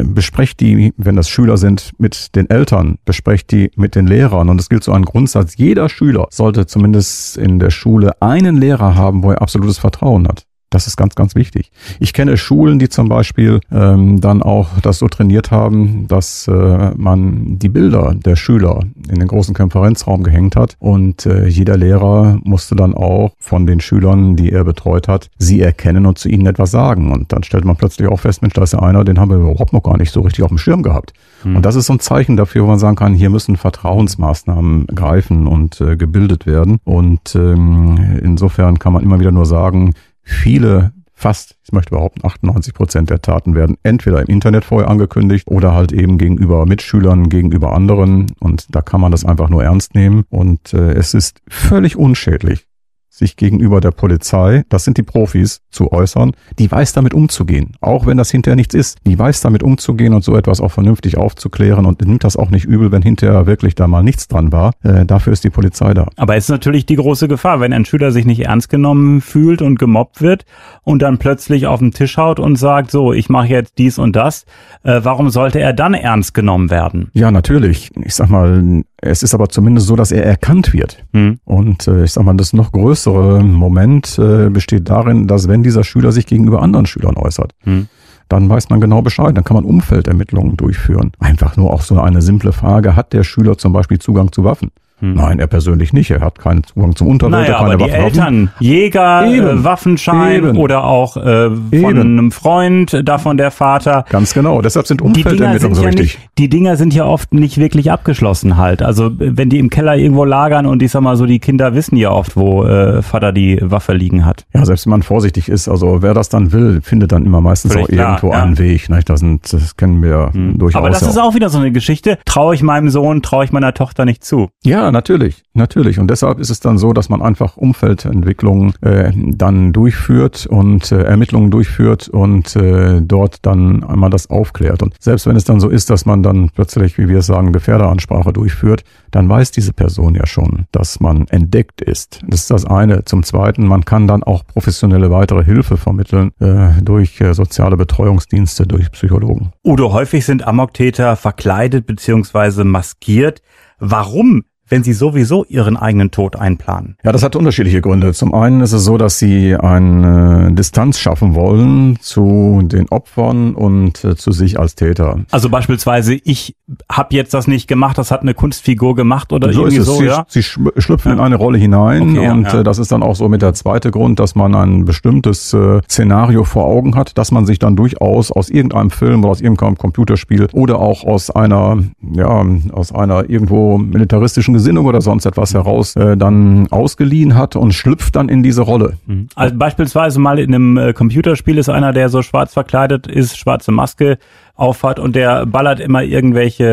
besprecht 0.04 0.60
die, 0.60 0.94
wenn 0.98 1.16
das 1.16 1.30
Schüler 1.30 1.58
sind, 1.58 1.92
mit 1.98 2.36
den 2.36 2.50
Eltern, 2.50 2.98
besprecht 3.06 3.52
die 3.52 3.72
mit 3.76 3.96
den 3.96 4.06
Lehrern. 4.06 4.50
Und 4.50 4.60
es 4.60 4.68
gilt 4.68 4.84
so 4.84 4.92
ein 4.92 5.06
Grundsatz, 5.06 5.56
jeder 5.56 5.88
Schüler 5.88 6.28
sollte 6.30 6.66
zumindest 6.66 7.38
in 7.38 7.60
der 7.60 7.70
Schule 7.70 8.22
einen 8.22 8.58
Lehrer 8.58 8.96
haben, 8.96 9.24
wo 9.24 9.32
er 9.32 9.42
absolutes 9.42 9.78
Vertrauen 9.78 10.28
hat. 10.28 10.46
Das 10.72 10.88
ist 10.88 10.96
ganz, 10.96 11.16
ganz 11.16 11.36
wichtig. 11.36 11.70
Ich 12.00 12.14
kenne 12.14 12.38
Schulen, 12.38 12.80
die 12.80 12.88
zum 12.88 13.10
Beispiel 13.10 13.60
ähm, 13.74 14.22
dann 14.22 14.42
auch 14.42 14.70
das 14.82 15.00
so 15.00 15.10
trainiert 15.10 15.52
haben, 15.52 16.08
dass 16.08 16.48
äh, 16.48 16.92
man 16.96 17.60
die 17.60 17.68
Bilder 17.68 18.16
der 18.16 18.38
Schüler 18.38 18.80
in 19.10 19.20
den 19.20 19.28
großen 19.28 19.54
Konferenzraum 19.54 20.24
gehängt 20.24 20.56
hat 20.56 20.78
und 20.80 21.26
äh, 21.26 21.46
jeder 21.46 21.76
Lehrer 21.76 22.40
musste 22.46 22.78
dann 22.78 22.94
auch 22.94 23.34
von 23.38 23.68
den 23.68 23.82
Schülern, 23.82 24.38
die 24.38 24.54
er 24.54 24.64
betreut 24.64 25.10
hat, 25.10 25.30
sie 25.38 25.60
erkennen 25.60 26.06
und 26.06 26.18
zu 26.18 26.30
ihnen 26.30 26.46
etwas 26.46 26.72
sagen. 26.72 27.12
Und 27.12 27.34
dann 27.34 27.44
stellt 27.44 27.66
man 27.66 27.76
plötzlich 27.76 28.08
auch 28.08 28.22
fest, 28.22 28.42
Mensch, 28.42 28.54
da 28.54 28.64
ist 28.64 28.72
ja 28.72 28.80
einer, 28.80 29.04
den 29.04 29.20
haben 29.20 29.30
wir 29.30 29.40
überhaupt 29.40 29.74
noch 29.74 29.84
gar 29.84 29.98
nicht 29.98 30.14
so 30.14 30.22
richtig 30.22 30.42
auf 30.44 30.50
dem 30.50 30.58
Schirm 30.58 30.84
gehabt. 30.84 31.12
Mhm. 31.44 31.58
Und 31.58 31.66
das 31.66 31.76
ist 31.76 31.88
so 31.88 31.94
ein 31.94 32.00
Zeichen 32.00 32.38
dafür, 32.38 32.64
wo 32.64 32.68
man 32.68 32.80
sagen 32.80 32.96
kann, 32.96 33.14
hier 33.14 33.30
müssen 33.30 33.58
Vertrauensmaßnahmen 33.58 34.88
greifen 34.88 35.48
und 35.48 35.82
äh, 35.82 35.98
gebildet 35.98 36.46
werden. 36.46 36.80
Und 36.86 37.36
ähm, 37.36 38.20
insofern 38.24 38.80
kann 38.80 38.94
man 38.94 39.04
immer 39.04 39.20
wieder 39.20 39.34
nur 39.34 39.46
sagen, 39.46 39.96
viele 40.24 40.94
fast, 41.22 41.56
ich 41.64 41.72
möchte 41.72 41.92
behaupten, 41.92 42.26
98 42.26 42.74
Prozent 42.74 43.10
der 43.10 43.22
Taten 43.22 43.54
werden 43.54 43.78
entweder 43.84 44.22
im 44.22 44.28
Internet 44.28 44.66
vorher 44.66 44.90
angekündigt 44.90 45.48
oder 45.48 45.74
halt 45.74 45.92
eben 45.92 46.18
gegenüber 46.18 46.66
Mitschülern, 46.66 47.30
gegenüber 47.30 47.74
anderen. 47.74 48.28
Und 48.40 48.76
da 48.76 48.82
kann 48.82 49.00
man 49.00 49.12
das 49.12 49.24
einfach 49.24 49.50
nur 49.50 49.64
ernst 49.64 49.94
nehmen. 49.94 50.24
Und 50.30 50.74
äh, 50.74 50.94
es 50.94 51.14
ist 51.14 51.42
völlig 51.48 51.96
unschädlich, 51.96 52.68
sich 53.12 53.36
gegenüber 53.36 53.82
der 53.82 53.92
Polizei, 53.92 54.64
das 54.70 54.86
sind 54.86 54.98
die 54.98 55.04
Profis, 55.04 55.62
zu 55.70 55.92
äußern, 55.92 56.32
die 56.60 56.72
weiß 56.72 56.94
damit 56.94 57.14
umzugehen. 57.14 57.74
Auch 57.82 58.06
wenn 58.06 58.18
das 58.18 58.32
hinterher 58.32 58.56
nichts 58.56 58.74
ist, 58.74 58.98
die 59.06 59.20
weiß 59.20 59.42
damit 59.42 59.64
umzugehen 59.64 60.14
und 60.14 60.24
so 60.24 60.36
etwas 60.36 60.62
auch 60.62 60.72
vernünftig 60.72 61.18
aufzuklären 61.18 61.86
und 61.86 62.02
nimmt 62.02 62.24
das 62.24 62.38
auch 62.38 62.50
nicht 62.50 62.66
übel, 62.66 62.92
wenn 62.92 63.02
hinterher 63.02 63.46
wirklich 63.46 63.76
da 63.76 63.88
mal 63.88 64.04
nichts 64.04 64.28
dran 64.28 64.52
war. 64.52 64.72
Äh, 64.84 65.06
dafür 65.06 65.34
ist 65.34 65.44
die 65.44 65.50
Polizei 65.50 65.94
da. 65.94 66.08
Aber 66.16 66.36
es 66.36 66.46
ist 66.46 66.50
natürlich 66.50 66.86
die 66.86 66.96
große 66.96 67.28
Gefahr, 67.28 67.60
wenn 67.60 67.74
ein 67.74 67.86
Schüler 67.86 68.12
sich 68.12 68.26
nicht 68.26 68.42
ernst 68.42 68.70
genommen 68.70 69.22
fühlt 69.22 69.62
und 69.62 69.78
gemobbt 69.78 70.22
wird 70.22 70.46
und 70.84 71.02
dann 71.02 71.18
plötzlich 71.18 71.68
auf 71.68 71.80
den 71.80 71.92
Tisch 71.92 72.18
haut 72.18 72.40
und 72.40 72.56
sagt, 72.56 72.92
so, 72.92 73.14
ich 73.14 73.30
mache 73.30 73.48
jetzt 73.48 73.78
dies 73.78 74.00
und 74.00 74.16
das. 74.16 74.46
Äh, 74.84 75.02
warum 75.04 75.30
sollte 75.30 75.60
er 75.60 75.74
dann 75.74 75.94
ernst 75.94 76.34
genommen 76.34 76.70
werden? 76.70 77.10
Ja, 77.14 77.32
natürlich. 77.32 77.90
Ich 78.04 78.16
sag 78.16 78.30
mal, 78.30 78.84
es 78.98 79.24
ist 79.24 79.34
aber 79.34 79.50
zumindest 79.50 79.88
so, 79.88 79.96
dass 79.96 80.12
er 80.12 80.26
erkannt 80.26 80.74
wird. 80.74 81.04
Hm. 81.14 81.40
Und 81.44 81.88
äh, 81.88 82.04
ich 82.04 82.14
sag 82.14 82.24
mal, 82.24 82.36
das 82.36 82.54
noch 82.54 82.72
größere 82.72 83.01
Moment 83.08 84.18
äh, 84.20 84.50
besteht 84.50 84.90
darin, 84.90 85.28
dass 85.28 85.48
wenn 85.48 85.64
dieser 85.64 85.84
Schüler 85.84 86.12
sich 86.12 86.26
gegenüber 86.26 86.62
anderen 86.62 86.86
Schülern 86.86 87.18
äußert, 87.18 87.54
hm. 87.62 87.88
dann 88.30 88.50
weiß 88.50 88.70
man 88.70 88.82
genau 88.82 89.02
Bescheid. 89.02 89.36
Dann 89.36 89.44
kann 89.44 89.56
man 89.56 89.66
Umfeldermittlungen 89.66 90.58
durchführen. 90.58 91.12
Einfach 91.20 91.58
nur 91.58 91.74
auch 91.74 91.82
so 91.82 92.00
eine 92.00 92.22
simple 92.22 92.52
Frage, 92.52 92.96
hat 92.96 93.14
der 93.14 93.24
Schüler 93.24 93.58
zum 93.58 93.74
Beispiel 93.74 94.00
Zugang 94.00 94.32
zu 94.32 94.44
Waffen? 94.44 94.72
Hm. 95.02 95.16
Nein, 95.16 95.40
er 95.40 95.48
persönlich 95.48 95.94
nicht. 95.94 96.12
Er 96.12 96.22
hat 96.22 96.40
keinen 96.40 96.64
Zugang 96.64 96.96
zum 96.96 97.08
Unterricht, 97.08 97.50
naja, 97.50 97.58
keine 97.58 97.74
aber 97.74 97.86
die 97.86 97.92
Eltern, 97.92 98.52
Jäger, 98.60 99.26
äh, 99.26 99.64
Waffenschein 99.64 100.46
Eben. 100.46 100.58
oder 100.58 100.84
auch 100.84 101.18
äh, 101.18 101.50
von 101.50 101.72
Eben. 101.72 102.00
einem 102.00 102.32
Freund, 102.32 103.02
davon 103.04 103.38
der 103.38 103.50
Vater. 103.52 104.06
Ganz 104.10 104.34
genau. 104.34 104.62
Deshalb 104.62 104.86
sind 104.86 105.02
Umfeldermittlungen 105.02 105.76
so 105.76 105.82
ja 105.82 105.88
wichtig. 105.90 106.18
Nicht, 106.18 106.30
die 106.38 106.50
Dinger 106.50 106.78
sind 106.78 106.94
ja 106.94 107.06
oft 107.06 107.34
nicht 107.34 107.58
wirklich 107.58 107.92
abgeschlossen 107.92 108.58
halt. 108.58 108.84
Also 108.84 109.12
wenn 109.18 109.50
die 109.50 109.58
im 109.58 109.70
Keller 109.72 109.98
irgendwo 109.98 110.24
lagern 110.24 110.68
und 110.68 110.84
ich 110.84 110.92
sag 110.92 111.02
mal 111.02 111.16
so, 111.16 111.26
die 111.26 111.40
Kinder 111.40 111.74
wissen 111.74 111.96
ja 111.96 112.12
oft, 112.12 112.36
wo 112.36 112.64
äh, 112.64 113.02
Vater 113.02 113.32
die 113.32 113.58
Waffe 113.62 113.94
liegen 113.94 114.26
hat. 114.26 114.46
Ja, 114.54 114.66
selbst 114.66 114.86
wenn 114.86 114.92
man 114.92 115.04
vorsichtig 115.04 115.50
ist, 115.50 115.68
also 115.68 116.04
wer 116.04 116.14
das 116.14 116.30
dann 116.30 116.52
will, 116.52 116.82
findet 116.84 117.12
dann 117.12 117.26
immer 117.26 117.42
meistens 117.42 117.74
Völlig 117.74 117.88
auch 117.88 117.92
klar, 117.92 118.10
irgendwo 118.10 118.34
ja. 118.36 118.44
einen 118.44 118.58
Weg. 118.60 118.90
Ne? 118.90 119.00
Das, 119.04 119.22
sind, 119.22 119.52
das 119.52 119.76
kennen 119.78 120.04
wir 120.04 120.30
hm. 120.34 120.60
durchaus. 120.60 120.80
Aber 120.80 120.90
das 120.90 121.04
auch. 121.04 121.10
ist 121.10 121.18
auch 121.18 121.34
wieder 121.36 121.50
so 121.50 121.58
eine 121.58 121.72
Geschichte. 121.72 122.20
Traue 122.26 122.54
ich 122.54 122.62
meinem 122.62 122.90
Sohn, 122.90 123.22
traue 123.22 123.46
ich 123.46 123.52
meiner 123.52 123.74
Tochter 123.74 124.06
nicht 124.06 124.24
zu. 124.24 124.50
Ja, 124.64 124.91
Ja, 124.92 124.94
natürlich, 124.94 125.44
natürlich. 125.54 126.00
Und 126.00 126.12
deshalb 126.12 126.38
ist 126.40 126.50
es 126.50 126.60
dann 126.60 126.78
so, 126.78 126.92
dass 126.92 127.08
man 127.08 127.22
einfach 127.22 127.56
Umfeldentwicklungen 127.56 128.74
äh, 128.82 129.14
dann 129.16 129.72
durchführt 129.72 130.46
und 130.48 130.92
äh, 130.92 131.04
Ermittlungen 131.04 131.50
durchführt 131.50 132.10
und 132.10 132.58
äh, 132.58 133.00
dort 133.02 133.38
dann 133.46 133.86
einmal 133.86 134.10
das 134.10 134.30
aufklärt. 134.30 134.84
Und 134.84 134.94
selbst 135.00 135.28
wenn 135.28 135.38
es 135.38 135.46
dann 135.46 135.62
so 135.62 135.70
ist, 135.70 135.90
dass 135.90 136.06
man 136.06 136.24
dann 136.24 136.50
plötzlich, 136.50 136.98
wie 136.98 137.08
wir 137.08 137.20
es 137.20 137.28
sagen, 137.28 137.54
Gefährderansprache 137.54 138.34
durchführt, 138.34 138.84
dann 139.12 139.30
weiß 139.30 139.52
diese 139.52 139.72
Person 139.72 140.14
ja 140.14 140.28
schon, 140.28 140.66
dass 140.74 141.00
man 141.00 141.26
entdeckt 141.30 141.80
ist. 141.80 142.20
Das 142.28 142.42
ist 142.42 142.52
das 142.52 142.66
eine. 142.66 143.06
Zum 143.06 143.24
Zweiten, 143.24 143.66
man 143.66 143.86
kann 143.86 144.10
dann 144.10 144.24
auch 144.24 144.46
professionelle 144.46 145.10
weitere 145.10 145.46
Hilfe 145.46 145.78
vermitteln 145.78 146.34
äh, 146.42 146.82
durch 146.82 147.22
äh, 147.22 147.34
soziale 147.34 147.78
Betreuungsdienste, 147.78 148.68
durch 148.68 148.92
Psychologen. 148.92 149.54
Udo, 149.64 149.94
häufig 149.94 150.26
sind 150.26 150.46
Amoktäter 150.46 151.16
verkleidet 151.16 151.86
beziehungsweise 151.86 152.66
maskiert. 152.66 153.42
Warum 153.80 154.44
wenn 154.72 154.84
sie 154.84 154.94
sowieso 154.94 155.46
ihren 155.46 155.78
eigenen 155.78 156.12
Tod 156.12 156.36
einplanen? 156.38 156.96
Ja, 157.04 157.12
das 157.12 157.24
hat 157.24 157.36
unterschiedliche 157.36 157.82
Gründe. 157.82 158.14
Zum 158.14 158.34
einen 158.34 158.62
ist 158.62 158.72
es 158.72 158.86
so, 158.86 158.98
dass 158.98 159.20
sie 159.20 159.56
eine 159.56 160.52
Distanz 160.54 160.98
schaffen 160.98 161.36
wollen 161.36 161.98
zu 162.00 162.62
den 162.64 162.88
Opfern 162.90 163.54
und 163.54 164.04
äh, 164.04 164.16
zu 164.16 164.32
sich 164.32 164.58
als 164.58 164.76
Täter. 164.76 165.20
Also 165.30 165.50
beispielsweise, 165.50 166.14
ich 166.14 166.56
habe 166.90 167.14
jetzt 167.16 167.34
das 167.34 167.48
nicht 167.48 167.68
gemacht, 167.68 167.98
das 167.98 168.12
hat 168.12 168.22
eine 168.22 168.34
Kunstfigur 168.34 168.96
gemacht 168.96 169.34
oder 169.34 169.52
so 169.52 169.66
irgendwie 169.66 169.84
so, 169.84 169.98
sie, 169.98 170.06
ja? 170.06 170.26
Sie 170.30 170.42
schlüpfen 170.42 171.10
ja. 171.10 171.14
in 171.14 171.20
eine 171.20 171.36
Rolle 171.36 171.58
hinein 171.58 172.18
Okay, 172.18 172.30
und 172.30 172.44
ja. 172.46 172.62
äh, 172.62 172.64
das 172.64 172.80
ist 172.80 172.92
dann 172.94 173.04
auch 173.04 173.16
so 173.16 173.28
mit 173.28 173.42
der 173.42 173.54
zweite 173.54 173.92
Grund, 173.92 174.20
dass 174.20 174.36
man 174.36 174.56
ein 174.56 174.86
bestimmtes 174.86 175.54
äh, 175.54 175.82
Szenario 175.90 176.46
vor 176.46 176.66
Augen 176.66 176.96
hat, 176.96 177.18
dass 177.18 177.32
man 177.32 177.46
sich 177.46 177.60
dann 177.60 177.76
durchaus 177.76 178.32
aus 178.32 178.50
irgendeinem 178.50 178.90
Film 178.90 179.22
oder 179.22 179.32
aus 179.32 179.42
irgendeinem 179.42 179.78
Computerspiel 179.78 180.48
oder 180.54 180.80
auch 180.80 181.04
aus 181.04 181.30
einer, 181.30 181.80
ja, 182.14 182.46
aus 182.72 182.94
einer 182.94 183.30
irgendwo 183.30 183.78
militaristischen 183.78 184.61
Gesinnung 184.62 184.86
oder 184.86 185.02
sonst 185.02 185.26
etwas 185.26 185.56
heraus 185.56 185.96
äh, 185.96 186.16
dann 186.16 186.68
ausgeliehen 186.72 187.34
hat 187.34 187.56
und 187.56 187.74
schlüpft 187.74 188.16
dann 188.16 188.30
in 188.30 188.44
diese 188.44 188.62
Rolle. 188.62 188.98
Also 189.34 189.56
beispielsweise 189.56 190.20
mal 190.20 190.38
in 190.38 190.54
einem 190.54 190.78
äh, 190.78 190.94
Computerspiel 190.94 191.58
ist 191.58 191.68
einer, 191.68 191.94
der 191.94 192.10
so 192.10 192.22
schwarz 192.22 192.54
verkleidet 192.54 193.08
ist, 193.08 193.40
schwarze 193.40 193.72
Maske 193.72 194.20
aufhat 194.54 195.00
und 195.00 195.16
der 195.16 195.48
ballert 195.48 195.80
immer 195.80 196.04
irgendwelche 196.04 196.66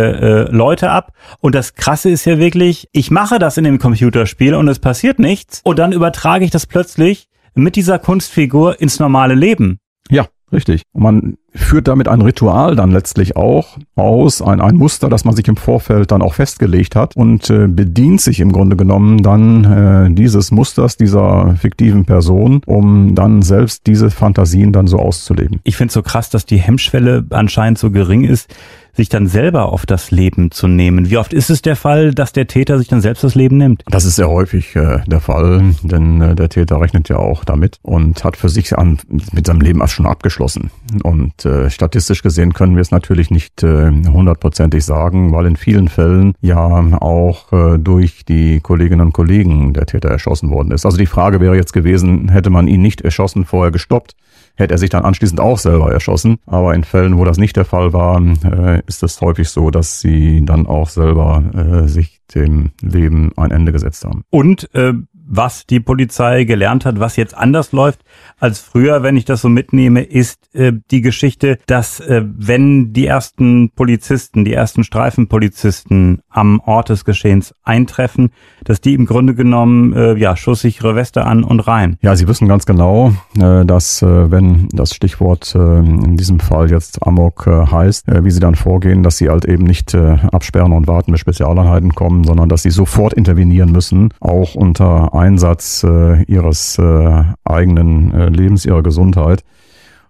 äh, 0.51 0.55
Leute 0.55 0.91
ab. 0.91 1.13
Und 1.41 1.55
das 1.55 1.77
Krasse 1.77 2.11
ist 2.11 2.27
ja 2.27 2.39
wirklich, 2.39 2.89
ich 2.93 3.11
mache 3.11 3.39
das 3.39 3.57
in 3.57 3.65
dem 3.65 3.79
Computerspiel 3.79 4.55
und 4.55 4.69
es 4.69 4.81
passiert 4.81 5.19
nichts 5.19 5.63
und 5.65 5.79
dann 5.79 5.93
übertrage 5.93 6.45
ich 6.45 6.51
das 6.51 6.67
plötzlich 6.67 7.29
mit 7.55 7.75
dieser 7.75 7.99
Kunstfigur 7.99 8.83
ins 8.83 9.01
normale 9.01 9.35
Leben. 9.35 9.79
Ja, 10.11 10.27
richtig. 10.53 10.83
Man 10.93 11.37
führt 11.55 11.89
damit 11.89 12.09
ein 12.09 12.21
Ritual 12.23 12.77
dann 12.77 12.91
letztlich 12.91 13.37
auch 13.37 13.79
aus, 13.97 14.43
ein, 14.43 14.61
ein 14.61 14.77
Muster, 14.77 15.09
das 15.09 15.25
man 15.25 15.35
sich 15.35 15.49
im 15.49 15.57
Vorfeld 15.57 16.11
dann 16.11 16.23
auch 16.23 16.35
festgelegt 16.35 16.95
hat 16.95 17.17
und 17.17 17.51
äh, 17.51 17.67
bedient 17.67 18.21
sich 18.21 18.41
im 18.41 18.53
Grunde 18.53 18.77
genommen 18.77 19.23
dann 19.23 19.65
äh, 19.65 20.11
dieses 20.13 20.51
Musters 20.51 20.97
dieser 20.97 21.57
fiktiven 21.57 22.05
Person, 22.05 22.61
um 22.67 23.15
dann 23.15 23.43
selbst 23.43 23.87
diese 23.87 24.11
Fantasien 24.11 24.73
dann 24.73 24.87
so 24.87 24.99
auszuleben. 24.99 25.61
Ich 25.65 25.77
finde 25.77 25.89
es 25.89 25.95
so 25.95 26.03
krass, 26.03 26.31
dass 26.31 26.47
die 26.47 26.59
Hemmschwelle 26.59 27.27
anscheinend 27.31 27.79
so 27.79 27.91
gering 27.91 28.25
ist, 28.25 28.55
sich 28.99 29.09
dann 29.09 29.29
selber 29.29 29.73
auf 29.73 29.87
das 29.87 30.11
Leben 30.11 30.51
zu 30.51 30.67
nehmen. 30.67 31.09
Wie 31.09 31.19
oft 31.19 31.33
ist 31.33 31.51
es 31.51 31.63
der 31.63 31.77
Fall, 31.77 32.13
dass 32.13 32.33
der 32.33 32.49
Täter 32.49 32.79
sich 32.79 32.89
dann 32.89 33.01
selbst 33.01 33.23
das 33.23 33.37
Leben 33.37 33.57
nimmt? 33.57 33.85
Das 33.87 34.05
ist 34.05 34.17
sehr 34.17 34.29
häufig 34.29 34.75
äh, 34.75 34.99
der 35.07 35.21
Fall, 35.21 35.73
denn 35.85 36.21
äh, 36.21 36.35
der 36.35 36.49
Täter 36.49 36.81
rechnet 36.81 37.09
ja 37.09 37.17
auch 37.17 37.45
damit 37.45 37.79
und 37.83 38.25
hat 38.25 38.37
für 38.37 38.49
sich 38.49 38.77
an, 38.77 38.99
mit 39.33 39.47
seinem 39.47 39.61
Leben 39.61 39.87
schon 39.87 40.07
abgeschlossen. 40.07 40.73
Und 41.05 41.45
äh, 41.45 41.71
statistisch 41.71 42.23
gesehen 42.23 42.53
können 42.53 42.75
wir 42.75 42.83
es 42.83 42.91
natürlich 42.91 43.31
nicht 43.31 43.63
äh, 43.63 43.93
hundertprozentig 43.93 44.85
sagen, 44.85 45.33
weil 45.33 45.47
in 45.47 45.57
vielen 45.57 45.89
Fällen 45.89 46.35
ja 46.41 46.59
auch 46.59 47.53
äh, 47.53 47.79
durch 47.79 48.25
die 48.25 48.59
Kolleginnen 48.59 49.07
und 49.07 49.13
Kollegen 49.13 49.75
der 49.75 49.87
Täter 49.87 50.09
erschossen 50.09 50.51
worden 50.51 50.73
ist. 50.73 50.85
Also 50.85 50.99
die 50.99 51.07
Frage 51.07 51.41
wäre 51.41 51.55
jetzt 51.55 51.73
gewesen, 51.73 52.31
hätte 52.31 52.51
man 52.51 52.67
ihn 52.67 52.83
nicht 52.83 53.03
erschossen, 53.03 53.45
vorher 53.45 53.71
gestoppt, 53.71 54.17
hätte 54.59 54.75
er 54.75 54.79
sich 54.79 54.91
dann 54.91 55.05
anschließend 55.05 55.41
auch 55.41 55.59
selber 55.59 55.93
erschossen. 55.93 56.39
Aber 56.47 56.75
in 56.75 56.85
Fällen, 56.85 57.17
wo 57.17 57.25
das 57.25 57.39
nicht 57.39 57.57
der 57.57 57.65
Fall 57.65 57.93
war, 57.93 58.21
äh, 58.45 58.83
ist 58.87 59.03
es 59.03 59.21
häufig 59.21 59.49
so, 59.49 59.71
dass 59.71 60.01
sie 60.01 60.45
dann 60.45 60.67
auch 60.67 60.89
selber 60.89 61.43
äh, 61.55 61.89
sich 61.89 62.21
dem 62.35 62.73
Leben 62.83 63.33
ein 63.37 63.51
Ende 63.51 63.73
gesetzt 63.73 64.05
haben. 64.05 64.25
Und 64.31 64.73
äh, 64.75 64.95
was 65.29 65.67
die 65.67 65.81
Polizei 65.81 66.45
gelernt 66.45 66.85
hat, 66.85 66.99
was 66.99 67.17
jetzt 67.17 67.37
anders 67.37 67.73
läuft 67.73 68.01
als 68.41 68.61
früher, 68.61 69.03
wenn 69.03 69.17
ich 69.17 69.25
das 69.25 69.43
so 69.43 69.49
mitnehme, 69.49 70.03
ist 70.03 70.55
äh, 70.55 70.73
die 70.91 71.01
Geschichte, 71.01 71.59
dass 71.67 72.01
äh, 72.01 72.23
wenn 72.25 72.93
die 72.93 73.07
ersten 73.07 73.71
Polizisten, 73.71 74.45
die 74.45 74.53
ersten 74.53 74.85
Streifenpolizisten 74.85 76.21
am 76.29 76.61
Ort 76.61 76.89
des 76.91 77.05
Geschehens 77.05 77.55
eintreffen, 77.65 78.31
dass 78.65 78.81
die 78.81 78.95
im 78.95 79.07
Grunde 79.07 79.35
genommen 79.35 79.93
äh, 79.93 80.15
ja 80.17 80.37
schusssichere 80.37 80.95
Weste 80.95 81.25
an 81.25 81.43
und 81.43 81.61
rein. 81.61 81.97
Ja, 82.01 82.15
Sie 82.15 82.29
wissen 82.29 82.49
ganz 82.49 82.65
genau, 82.65 83.13
äh, 83.39 83.65
dass 83.65 84.03
äh, 84.03 84.31
wenn 84.31 84.69
das 84.73 84.95
Stichwort 84.95 85.55
äh, 85.55 85.79
in 85.79 86.17
diesem 86.17 86.41
Fall 86.41 86.71
jetzt 86.71 87.05
Amok 87.05 87.47
äh, 87.47 87.67
heißt, 87.67 88.09
äh, 88.09 88.25
wie 88.25 88.31
Sie 88.31 88.41
dann 88.41 88.55
vorgehen, 88.55 89.03
dass 89.03 89.17
Sie 89.17 89.29
halt 89.29 89.45
eben 89.45 89.65
nicht 89.65 89.95
äh, 89.95 90.17
absperren 90.33 90.73
und 90.73 90.87
warten, 90.87 91.13
bis 91.13 91.21
Spezialeinheiten 91.21 91.95
kommen, 91.95 92.25
sondern 92.25 92.49
dass 92.49 92.63
Sie 92.63 92.71
sofort 92.71 93.15
intervenieren 93.15 93.73
müssen, 93.73 94.11
auch 94.21 94.55
unter 94.55 95.13
Einsatz 95.19 95.85
äh, 95.85 96.23
Ihres 96.25 96.79
äh, 96.79 97.25
eigenen 97.45 98.13
äh, 98.15 98.29
Lebens, 98.29 98.65
Ihrer 98.65 98.83
Gesundheit 98.83 99.45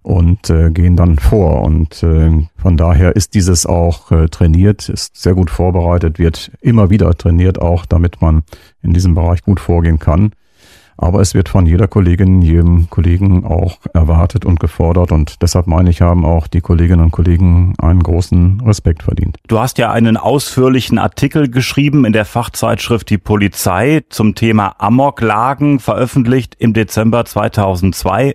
und 0.02 0.48
äh, 0.50 0.70
gehen 0.70 0.96
dann 0.96 1.18
vor. 1.18 1.62
Und 1.62 2.02
äh, 2.02 2.46
von 2.56 2.76
daher 2.76 3.16
ist 3.16 3.34
dieses 3.34 3.66
auch 3.66 4.10
äh, 4.10 4.28
trainiert, 4.28 4.88
ist 4.88 5.16
sehr 5.16 5.34
gut 5.34 5.50
vorbereitet, 5.50 6.18
wird 6.18 6.50
immer 6.60 6.90
wieder 6.90 7.12
trainiert, 7.14 7.60
auch 7.60 7.86
damit 7.86 8.20
man 8.22 8.42
in 8.82 8.92
diesem 8.92 9.14
Bereich 9.14 9.42
gut 9.42 9.60
vorgehen 9.60 9.98
kann. 9.98 10.32
Aber 10.98 11.20
es 11.20 11.32
wird 11.32 11.48
von 11.48 11.64
jeder 11.64 11.86
Kollegin, 11.86 12.42
jedem 12.42 12.90
Kollegen 12.90 13.44
auch 13.44 13.78
erwartet 13.94 14.44
und 14.44 14.58
gefordert. 14.58 15.12
Und 15.12 15.40
deshalb 15.42 15.68
meine 15.68 15.90
ich, 15.90 16.02
haben 16.02 16.24
auch 16.24 16.48
die 16.48 16.60
Kolleginnen 16.60 17.04
und 17.04 17.12
Kollegen 17.12 17.74
einen 17.78 18.02
großen 18.02 18.60
Respekt 18.66 19.04
verdient. 19.04 19.38
Du 19.46 19.60
hast 19.60 19.78
ja 19.78 19.92
einen 19.92 20.16
ausführlichen 20.16 20.98
Artikel 20.98 21.48
geschrieben 21.48 22.04
in 22.04 22.12
der 22.12 22.24
Fachzeitschrift 22.24 23.08
Die 23.10 23.18
Polizei 23.18 24.02
zum 24.10 24.34
Thema 24.34 24.74
Amoklagen, 24.78 25.78
veröffentlicht 25.78 26.56
im 26.58 26.72
Dezember 26.72 27.24
2002. 27.24 28.34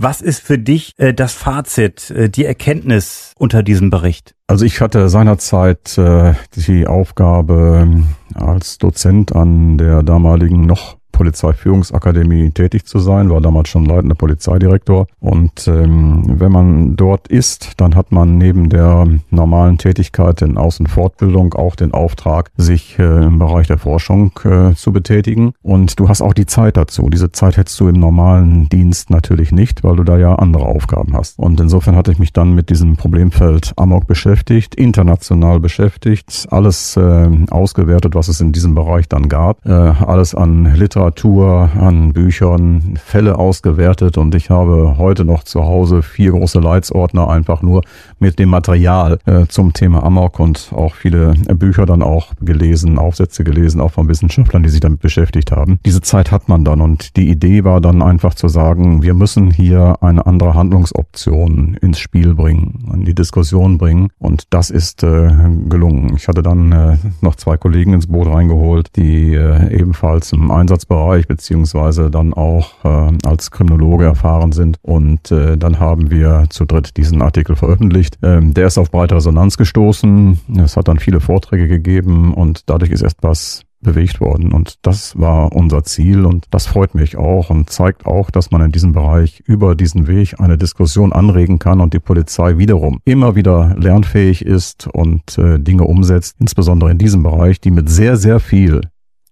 Was 0.00 0.20
ist 0.20 0.40
für 0.40 0.58
dich 0.58 0.92
äh, 0.98 1.12
das 1.12 1.32
Fazit, 1.32 2.10
äh, 2.10 2.30
die 2.30 2.44
Erkenntnis 2.44 3.32
unter 3.36 3.64
diesem 3.64 3.90
Bericht? 3.90 4.36
Also 4.46 4.64
ich 4.64 4.80
hatte 4.80 5.08
seinerzeit 5.08 5.98
äh, 5.98 6.34
die 6.54 6.86
Aufgabe, 6.86 8.04
als 8.34 8.78
Dozent 8.78 9.34
an 9.34 9.76
der 9.76 10.04
damaligen 10.04 10.66
noch 10.66 10.97
Polizeiführungsakademie 11.18 12.50
tätig 12.50 12.86
zu 12.86 13.00
sein, 13.00 13.28
war 13.28 13.40
damals 13.40 13.70
schon 13.70 13.84
leitender 13.84 14.14
Polizeidirektor. 14.14 15.08
Und 15.18 15.66
ähm, 15.66 16.22
wenn 16.28 16.52
man 16.52 16.94
dort 16.94 17.26
ist, 17.26 17.72
dann 17.76 17.96
hat 17.96 18.12
man 18.12 18.38
neben 18.38 18.70
der 18.70 19.08
normalen 19.30 19.78
Tätigkeit 19.78 20.40
in 20.42 20.56
Außenfortbildung 20.56 21.54
auch 21.54 21.74
den 21.74 21.92
Auftrag, 21.92 22.52
sich 22.56 23.00
äh, 23.00 23.24
im 23.24 23.40
Bereich 23.40 23.66
der 23.66 23.78
Forschung 23.78 24.30
äh, 24.44 24.74
zu 24.74 24.92
betätigen. 24.92 25.54
Und 25.60 25.98
du 25.98 26.08
hast 26.08 26.22
auch 26.22 26.34
die 26.34 26.46
Zeit 26.46 26.76
dazu. 26.76 27.10
Diese 27.10 27.32
Zeit 27.32 27.56
hättest 27.56 27.80
du 27.80 27.88
im 27.88 27.98
normalen 27.98 28.68
Dienst 28.68 29.10
natürlich 29.10 29.50
nicht, 29.50 29.82
weil 29.82 29.96
du 29.96 30.04
da 30.04 30.18
ja 30.18 30.36
andere 30.36 30.66
Aufgaben 30.66 31.16
hast. 31.16 31.40
Und 31.40 31.58
insofern 31.58 31.96
hatte 31.96 32.12
ich 32.12 32.20
mich 32.20 32.32
dann 32.32 32.54
mit 32.54 32.70
diesem 32.70 32.96
Problemfeld 32.96 33.72
Amok 33.74 34.06
beschäftigt, 34.06 34.76
international 34.76 35.58
beschäftigt, 35.58 36.46
alles 36.50 36.96
äh, 36.96 37.28
ausgewertet, 37.50 38.14
was 38.14 38.28
es 38.28 38.40
in 38.40 38.52
diesem 38.52 38.76
Bereich 38.76 39.08
dann 39.08 39.28
gab, 39.28 39.66
äh, 39.66 39.72
alles 39.72 40.36
an 40.36 40.76
Literatur, 40.76 41.07
an 41.10 42.12
Büchern, 42.12 42.98
Fälle 43.02 43.38
ausgewertet 43.38 44.18
und 44.18 44.34
ich 44.34 44.50
habe 44.50 44.96
heute 44.98 45.24
noch 45.24 45.42
zu 45.42 45.64
Hause 45.64 46.02
vier 46.02 46.32
große 46.32 46.60
Leitsordner 46.60 47.28
einfach 47.28 47.62
nur 47.62 47.82
mit 48.18 48.38
dem 48.38 48.50
Material 48.50 49.18
äh, 49.26 49.46
zum 49.46 49.72
Thema 49.72 50.02
Amok 50.02 50.40
und 50.40 50.70
auch 50.74 50.94
viele 50.94 51.34
Bücher 51.54 51.86
dann 51.86 52.02
auch 52.02 52.32
gelesen, 52.40 52.98
Aufsätze 52.98 53.44
gelesen, 53.44 53.80
auch 53.80 53.92
von 53.92 54.08
Wissenschaftlern, 54.08 54.62
die 54.62 54.68
sich 54.68 54.80
damit 54.80 55.00
beschäftigt 55.00 55.52
haben. 55.52 55.78
Diese 55.84 56.00
Zeit 56.00 56.30
hat 56.30 56.48
man 56.48 56.64
dann 56.64 56.80
und 56.80 57.16
die 57.16 57.28
Idee 57.28 57.64
war 57.64 57.80
dann 57.80 58.02
einfach 58.02 58.34
zu 58.34 58.48
sagen, 58.48 59.02
wir 59.02 59.14
müssen 59.14 59.50
hier 59.50 59.96
eine 60.00 60.26
andere 60.26 60.54
Handlungsoption 60.54 61.74
ins 61.80 61.98
Spiel 61.98 62.34
bringen, 62.34 62.90
in 62.92 63.04
die 63.04 63.14
Diskussion 63.14 63.78
bringen 63.78 64.08
und 64.18 64.44
das 64.50 64.70
ist 64.70 65.02
äh, 65.02 65.30
gelungen. 65.68 66.14
Ich 66.16 66.28
hatte 66.28 66.42
dann 66.42 66.72
äh, 66.72 66.96
noch 67.20 67.36
zwei 67.36 67.56
Kollegen 67.56 67.94
ins 67.94 68.06
Boot 68.06 68.28
reingeholt, 68.28 68.96
die 68.96 69.34
äh, 69.34 69.74
ebenfalls 69.74 70.32
im 70.32 70.50
Einsatzbereich 70.98 71.26
beziehungsweise 71.26 72.10
dann 72.10 72.34
auch 72.34 72.84
äh, 72.84 73.18
als 73.24 73.50
Kriminologe 73.50 74.04
erfahren 74.04 74.52
sind 74.52 74.78
und 74.82 75.30
äh, 75.30 75.56
dann 75.56 75.78
haben 75.78 76.10
wir 76.10 76.46
zu 76.50 76.64
dritt 76.64 76.96
diesen 76.96 77.22
Artikel 77.22 77.56
veröffentlicht. 77.56 78.18
Ähm, 78.22 78.54
der 78.54 78.66
ist 78.66 78.78
auf 78.78 78.90
breite 78.90 79.16
Resonanz 79.16 79.56
gestoßen. 79.56 80.40
Es 80.58 80.76
hat 80.76 80.88
dann 80.88 80.98
viele 80.98 81.20
Vorträge 81.20 81.68
gegeben 81.68 82.34
und 82.34 82.68
dadurch 82.68 82.90
ist 82.90 83.02
etwas 83.02 83.62
bewegt 83.80 84.20
worden. 84.20 84.52
Und 84.52 84.74
das 84.82 85.16
war 85.16 85.52
unser 85.52 85.84
Ziel 85.84 86.24
und 86.24 86.46
das 86.50 86.66
freut 86.66 86.96
mich 86.96 87.16
auch 87.16 87.48
und 87.48 87.70
zeigt 87.70 88.06
auch, 88.06 88.28
dass 88.30 88.50
man 88.50 88.60
in 88.60 88.72
diesem 88.72 88.92
Bereich 88.92 89.40
über 89.46 89.76
diesen 89.76 90.08
Weg 90.08 90.40
eine 90.40 90.58
Diskussion 90.58 91.12
anregen 91.12 91.60
kann 91.60 91.80
und 91.80 91.94
die 91.94 92.00
Polizei 92.00 92.58
wiederum 92.58 92.98
immer 93.04 93.36
wieder 93.36 93.76
lernfähig 93.78 94.44
ist 94.44 94.88
und 94.88 95.38
äh, 95.38 95.60
Dinge 95.60 95.84
umsetzt, 95.84 96.36
insbesondere 96.40 96.90
in 96.90 96.98
diesem 96.98 97.22
Bereich, 97.22 97.60
die 97.60 97.70
mit 97.70 97.88
sehr, 97.88 98.16
sehr 98.16 98.40
viel 98.40 98.80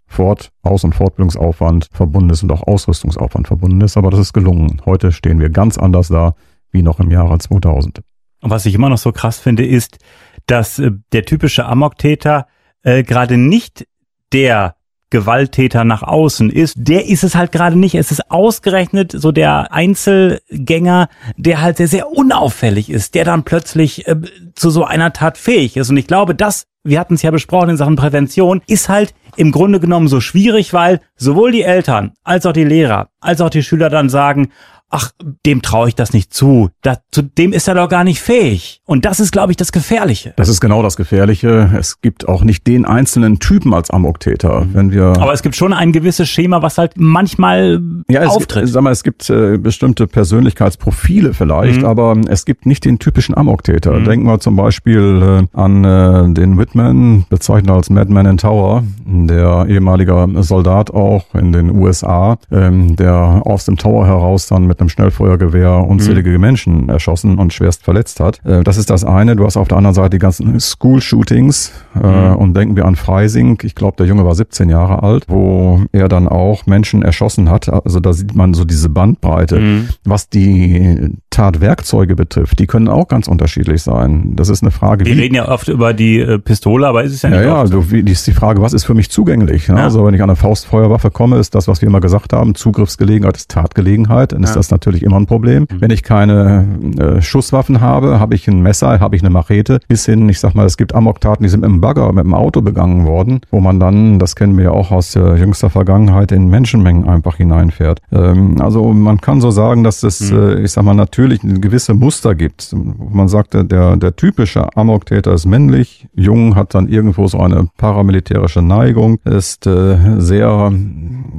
Fort-, 0.06 0.52
Aus- 0.62 0.84
und 0.84 0.94
Fortbildungsaufwand 0.94 1.88
verbunden 1.92 2.30
ist 2.30 2.42
und 2.42 2.52
auch 2.52 2.66
Ausrüstungsaufwand 2.66 3.48
verbunden 3.48 3.80
ist. 3.80 3.96
Aber 3.96 4.10
das 4.10 4.20
ist 4.20 4.32
gelungen. 4.32 4.80
Heute 4.84 5.12
stehen 5.12 5.40
wir 5.40 5.50
ganz 5.50 5.78
anders 5.78 6.08
da 6.08 6.34
wie 6.70 6.82
noch 6.82 7.00
im 7.00 7.10
Jahre 7.10 7.38
2000. 7.38 8.02
Und 8.42 8.50
was 8.50 8.66
ich 8.66 8.74
immer 8.74 8.88
noch 8.88 8.98
so 8.98 9.12
krass 9.12 9.38
finde, 9.38 9.66
ist, 9.66 9.98
dass 10.46 10.78
äh, 10.78 10.92
der 11.12 11.24
typische 11.24 11.66
Amok-Täter 11.66 12.46
äh, 12.82 13.02
gerade 13.02 13.36
nicht 13.36 13.86
der 14.32 14.76
Gewalttäter 15.10 15.84
nach 15.84 16.02
außen 16.02 16.50
ist, 16.50 16.74
der 16.76 17.06
ist 17.06 17.22
es 17.22 17.36
halt 17.36 17.52
gerade 17.52 17.78
nicht. 17.78 17.94
Es 17.94 18.10
ist 18.10 18.28
ausgerechnet 18.30 19.12
so 19.12 19.30
der 19.30 19.72
Einzelgänger, 19.72 21.08
der 21.36 21.62
halt 21.62 21.76
sehr, 21.76 21.86
sehr 21.86 22.10
unauffällig 22.10 22.90
ist, 22.90 23.14
der 23.14 23.24
dann 23.24 23.44
plötzlich 23.44 24.06
äh, 24.08 24.16
zu 24.54 24.70
so 24.70 24.84
einer 24.84 25.12
Tat 25.12 25.38
fähig 25.38 25.76
ist. 25.76 25.90
Und 25.90 25.96
ich 25.96 26.08
glaube, 26.08 26.34
das, 26.34 26.66
wir 26.82 26.98
hatten 26.98 27.14
es 27.14 27.22
ja 27.22 27.30
besprochen 27.30 27.70
in 27.70 27.76
Sachen 27.76 27.94
Prävention, 27.94 28.62
ist 28.66 28.88
halt 28.88 29.14
im 29.36 29.52
Grunde 29.52 29.80
genommen 29.80 30.08
so 30.08 30.20
schwierig, 30.20 30.72
weil 30.72 31.00
sowohl 31.16 31.52
die 31.52 31.62
Eltern 31.62 32.12
als 32.24 32.46
auch 32.46 32.52
die 32.52 32.64
Lehrer 32.64 33.08
als 33.26 33.40
auch 33.40 33.50
die 33.50 33.62
Schüler 33.62 33.90
dann 33.90 34.08
sagen, 34.08 34.50
ach, 34.90 35.10
dem 35.44 35.62
traue 35.62 35.88
ich 35.88 35.94
das 35.94 36.12
nicht 36.12 36.32
zu. 36.32 36.70
Da, 36.82 36.98
zu 37.10 37.22
dem 37.22 37.52
ist 37.52 37.68
er 37.68 37.74
doch 37.74 37.88
gar 37.88 38.04
nicht 38.04 38.20
fähig. 38.20 38.80
Und 38.84 39.04
das 39.04 39.20
ist, 39.20 39.32
glaube 39.32 39.52
ich, 39.52 39.56
das 39.56 39.72
Gefährliche. 39.72 40.32
Das 40.36 40.48
ist 40.48 40.60
genau 40.60 40.82
das 40.82 40.96
Gefährliche. 40.96 41.70
Es 41.76 42.00
gibt 42.00 42.28
auch 42.28 42.44
nicht 42.44 42.66
den 42.66 42.84
einzelnen 42.84 43.38
Typen 43.40 43.74
als 43.74 43.90
Amoktäter. 43.90 44.64
Mhm. 44.64 44.74
Wenn 44.74 44.90
wir 44.92 45.04
Aber 45.18 45.32
es 45.32 45.42
gibt 45.42 45.56
schon 45.56 45.72
ein 45.72 45.92
gewisses 45.92 46.28
Schema, 46.28 46.62
was 46.62 46.78
halt 46.78 46.92
manchmal 46.96 47.80
ja, 48.08 48.22
es, 48.22 48.30
auftritt. 48.30 48.68
Sag 48.68 48.82
mal, 48.82 48.92
es 48.92 49.02
gibt 49.02 49.28
äh, 49.28 49.58
bestimmte 49.58 50.06
Persönlichkeitsprofile 50.06 51.34
vielleicht, 51.34 51.80
mhm. 51.80 51.86
aber 51.86 52.16
es 52.28 52.44
gibt 52.44 52.66
nicht 52.66 52.84
den 52.84 52.98
typischen 52.98 53.36
Amoktäter. 53.36 53.92
Mhm. 53.92 54.04
Denken 54.04 54.26
wir 54.26 54.38
zum 54.38 54.56
Beispiel 54.56 55.46
äh, 55.52 55.58
an 55.58 55.84
äh, 55.84 56.32
den 56.32 56.58
Whitman, 56.58 57.26
bezeichnet 57.28 57.70
als 57.70 57.90
Madman 57.90 58.26
in 58.26 58.36
Tower, 58.36 58.84
der 59.04 59.66
ehemaliger 59.68 60.28
Soldat 60.42 60.90
auch 60.92 61.34
in 61.34 61.52
den 61.52 61.70
USA, 61.76 62.38
ähm, 62.52 62.94
der 62.96 63.42
aus 63.44 63.64
dem 63.64 63.76
Tower 63.76 64.06
heraus 64.06 64.46
dann 64.46 64.66
mit 64.66 64.75
mit 64.76 64.80
einem 64.80 64.88
Schnellfeuergewehr 64.90 65.72
unzählige 65.72 66.30
mhm. 66.30 66.40
Menschen 66.40 66.88
erschossen 66.88 67.38
und 67.38 67.52
schwerst 67.52 67.82
verletzt 67.82 68.20
hat. 68.20 68.44
Äh, 68.44 68.62
das 68.62 68.76
ist 68.76 68.90
das 68.90 69.04
eine. 69.04 69.36
Du 69.36 69.44
hast 69.44 69.56
auf 69.56 69.68
der 69.68 69.78
anderen 69.78 69.94
Seite 69.94 70.10
die 70.10 70.18
ganzen 70.18 70.60
School-Shootings 70.60 71.72
äh, 71.94 72.06
mhm. 72.06 72.36
und 72.36 72.54
denken 72.54 72.76
wir 72.76 72.84
an 72.84 72.96
Freising. 72.96 73.58
Ich 73.62 73.74
glaube, 73.74 73.96
der 73.96 74.06
Junge 74.06 74.24
war 74.24 74.34
17 74.34 74.68
Jahre 74.68 75.02
alt, 75.02 75.24
wo 75.28 75.82
er 75.92 76.08
dann 76.08 76.28
auch 76.28 76.66
Menschen 76.66 77.02
erschossen 77.02 77.50
hat. 77.50 77.68
Also 77.68 78.00
da 78.00 78.12
sieht 78.12 78.34
man 78.34 78.54
so 78.54 78.64
diese 78.64 78.90
Bandbreite. 78.90 79.58
Mhm. 79.58 79.88
Was 80.04 80.28
die 80.28 81.10
Tatwerkzeuge 81.30 82.16
betrifft, 82.16 82.58
die 82.58 82.66
können 82.66 82.88
auch 82.88 83.08
ganz 83.08 83.28
unterschiedlich 83.28 83.82
sein. 83.82 84.32
Das 84.36 84.48
ist 84.48 84.62
eine 84.62 84.70
Frage. 84.70 85.04
Wir 85.04 85.16
reden 85.16 85.34
ja 85.34 85.48
oft 85.48 85.68
über 85.68 85.92
die 85.92 86.18
äh, 86.18 86.38
Pistole, 86.38 86.86
aber 86.86 87.04
ist 87.04 87.12
es 87.12 87.22
ja 87.22 87.28
nicht. 87.28 87.40
Ja, 87.40 87.44
ja, 87.44 87.60
also 87.60 87.90
wie, 87.90 88.00
ist 88.00 88.26
die 88.26 88.32
Frage, 88.32 88.62
was 88.62 88.72
ist 88.72 88.84
für 88.84 88.94
mich 88.94 89.10
zugänglich? 89.10 89.66
Ja. 89.66 89.74
Also 89.74 90.06
wenn 90.06 90.14
ich 90.14 90.22
an 90.22 90.30
eine 90.30 90.36
Faustfeuerwaffe 90.36 91.10
komme, 91.10 91.36
ist 91.36 91.54
das, 91.54 91.68
was 91.68 91.82
wir 91.82 91.88
immer 91.88 92.00
gesagt 92.00 92.32
haben, 92.32 92.54
Zugriffsgelegenheit 92.54 93.36
ist 93.36 93.50
Tatgelegenheit. 93.50 94.32
Dann 94.32 94.44
ist 94.44 94.54
ja. 94.54 94.56
Das 94.66 94.70
natürlich 94.70 95.02
immer 95.02 95.16
ein 95.16 95.26
Problem. 95.26 95.66
Mhm. 95.70 95.80
Wenn 95.80 95.90
ich 95.90 96.02
keine 96.02 96.66
äh, 96.98 97.22
Schusswaffen 97.22 97.80
habe, 97.80 98.20
habe 98.20 98.34
ich 98.34 98.48
ein 98.48 98.60
Messer, 98.60 99.00
habe 99.00 99.16
ich 99.16 99.22
eine 99.22 99.30
Machete, 99.30 99.80
bis 99.88 100.06
hin, 100.06 100.28
ich 100.28 100.40
sag 100.40 100.54
mal, 100.54 100.66
es 100.66 100.76
gibt 100.76 100.94
Amoktaten, 100.94 101.42
die 101.42 101.48
sind 101.48 101.60
mit 101.60 101.70
einem 101.70 101.80
Bagger, 101.80 102.12
mit 102.12 102.24
einem 102.24 102.34
Auto 102.34 102.62
begangen 102.62 103.06
worden, 103.06 103.40
wo 103.50 103.60
man 103.60 103.80
dann, 103.80 104.18
das 104.18 104.36
kennen 104.36 104.56
wir 104.56 104.64
ja 104.64 104.70
auch 104.70 104.90
aus 104.90 105.12
der 105.12 105.36
jüngster 105.36 105.70
Vergangenheit, 105.70 106.32
in 106.32 106.48
Menschenmengen 106.48 107.08
einfach 107.08 107.36
hineinfährt. 107.36 108.00
Ähm, 108.12 108.60
also 108.60 108.92
man 108.92 109.20
kann 109.20 109.40
so 109.40 109.50
sagen, 109.50 109.84
dass 109.84 110.02
es, 110.02 110.32
mhm. 110.32 110.38
äh, 110.38 110.60
ich 110.62 110.72
sag 110.72 110.84
mal, 110.84 110.94
natürlich 110.94 111.42
ein 111.42 111.60
gewisse 111.60 111.94
Muster 111.94 112.34
gibt. 112.34 112.74
Man 112.74 113.28
sagt, 113.28 113.54
der, 113.54 113.96
der 113.96 114.16
typische 114.16 114.76
Amoktäter 114.76 115.32
ist 115.32 115.46
männlich, 115.46 116.08
jung, 116.14 116.56
hat 116.56 116.74
dann 116.74 116.88
irgendwo 116.88 117.26
so 117.28 117.38
eine 117.38 117.68
paramilitärische 117.76 118.62
Neigung, 118.62 119.18
ist 119.24 119.66
äh, 119.66 120.20
sehr, 120.20 120.72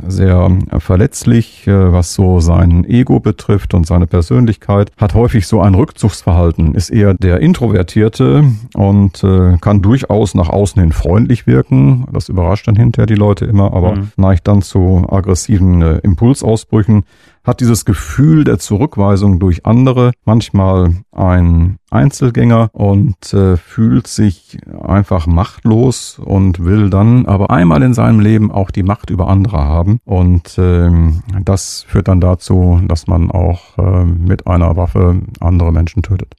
sehr 0.08 0.52
verletzlich, 0.80 1.68
äh, 1.68 1.92
was 1.92 2.14
so 2.14 2.40
sein 2.40 2.86
Ego 2.86 3.17
betrifft 3.20 3.74
und 3.74 3.86
seine 3.86 4.08
Persönlichkeit, 4.08 4.92
hat 4.98 5.14
häufig 5.14 5.48
so 5.48 5.62
ein 5.62 5.76
Rückzugsverhalten, 5.76 6.76
ist 6.76 6.90
eher 6.90 7.14
der 7.14 7.40
Introvertierte 7.40 8.44
und 8.74 9.24
äh, 9.24 9.58
kann 9.60 9.82
durchaus 9.82 10.36
nach 10.36 10.50
außen 10.50 10.82
hin 10.82 10.92
freundlich 10.92 11.48
wirken. 11.48 12.06
Das 12.12 12.30
überrascht 12.30 12.68
dann 12.68 12.76
hinterher 12.76 13.08
die 13.08 13.16
Leute 13.16 13.46
immer, 13.46 13.74
aber 13.74 13.96
mhm. 13.96 14.12
neigt 14.18 14.48
dann 14.48 14.62
zu 14.62 15.06
aggressiven 15.10 15.82
äh, 15.82 15.98
Impulsausbrüchen 16.00 17.04
hat 17.48 17.62
dieses 17.62 17.86
Gefühl 17.86 18.44
der 18.44 18.60
Zurückweisung 18.60 19.40
durch 19.40 19.66
andere, 19.66 20.12
manchmal 20.26 20.98
ein 21.12 21.78
Einzelgänger 21.90 22.70
und 22.74 23.34
äh, 23.34 23.56
fühlt 23.56 24.08
sich 24.08 24.58
einfach 24.82 25.26
machtlos 25.26 26.20
und 26.20 26.64
will 26.66 26.90
dann 26.90 27.26
aber 27.26 27.50
einmal 27.50 27.82
in 27.84 27.94
seinem 27.94 28.20
Leben 28.20 28.52
auch 28.52 28.70
die 28.70 28.84
Macht 28.84 29.10
über 29.10 29.30
andere 29.30 29.60
haben. 29.60 30.00
Und 30.04 30.58
ähm, 30.58 31.24
das 31.44 31.86
führt 31.88 32.10
dann 32.10 32.20
dazu, 32.20 32.82
dass 32.86 33.08
man 33.08 33.32
auch 33.32 33.78
äh, 33.78 34.04
mit 34.04 34.46
einer 34.46 34.76
Waffe 34.76 35.22
andere 35.40 35.72
Menschen 35.72 36.04
tötet. 36.04 36.36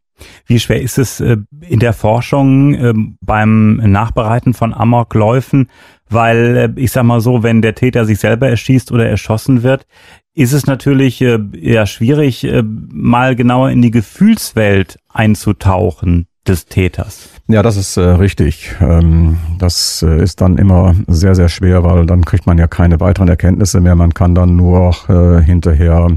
Wie 0.47 0.59
schwer 0.59 0.81
ist 0.81 0.99
es 0.99 1.21
äh, 1.21 1.37
in 1.61 1.79
der 1.79 1.93
Forschung 1.93 2.75
äh, 2.75 2.95
beim 3.21 3.77
Nachbereiten 3.77 4.55
von 4.55 4.75
Amokläufen? 4.75 5.69
Weil 6.11 6.57
äh, 6.57 6.81
ich 6.81 6.93
sag 6.93 7.05
mal 7.05 7.21
so, 7.21 7.43
wenn 7.43 7.63
der 7.63 7.75
Täter 7.75 8.05
sich 8.05 8.19
selber 8.21 8.49
erschießt 8.49 8.93
oder 8.93 9.09
erschossen 9.09 9.63
wird, 9.63 9.87
ist 10.35 10.53
es 10.53 10.67
natürlich 10.67 11.21
äh, 11.21 11.39
eher 11.61 11.87
schwierig, 11.87 12.45
äh, 12.45 12.63
mal 12.63 13.35
genauer 13.35 13.71
in 13.71 13.83
die 13.83 13.91
Gefühlswelt 13.91 14.99
einzutauchen 15.09 16.28
des 16.49 16.67
Täters. 16.67 17.29
Ja, 17.51 17.63
das 17.63 17.79
ist 17.79 17.97
äh, 17.97 18.03
richtig. 18.03 18.77
Ähm, 18.81 19.39
das 19.59 20.05
äh, 20.07 20.23
ist 20.23 20.43
dann 20.43 20.59
immer 20.59 20.95
sehr, 21.07 21.35
sehr 21.35 21.49
schwer, 21.49 21.83
weil 21.83 22.05
dann 22.05 22.25
kriegt 22.25 22.47
man 22.47 22.59
ja 22.59 22.67
keine 22.67 23.01
weiteren 23.01 23.29
Erkenntnisse 23.29 23.81
mehr. 23.81 23.95
Man 23.95 24.13
kann 24.13 24.35
dann 24.35 24.55
nur 24.57 24.95
äh, 25.09 25.43
hinterher 25.43 26.09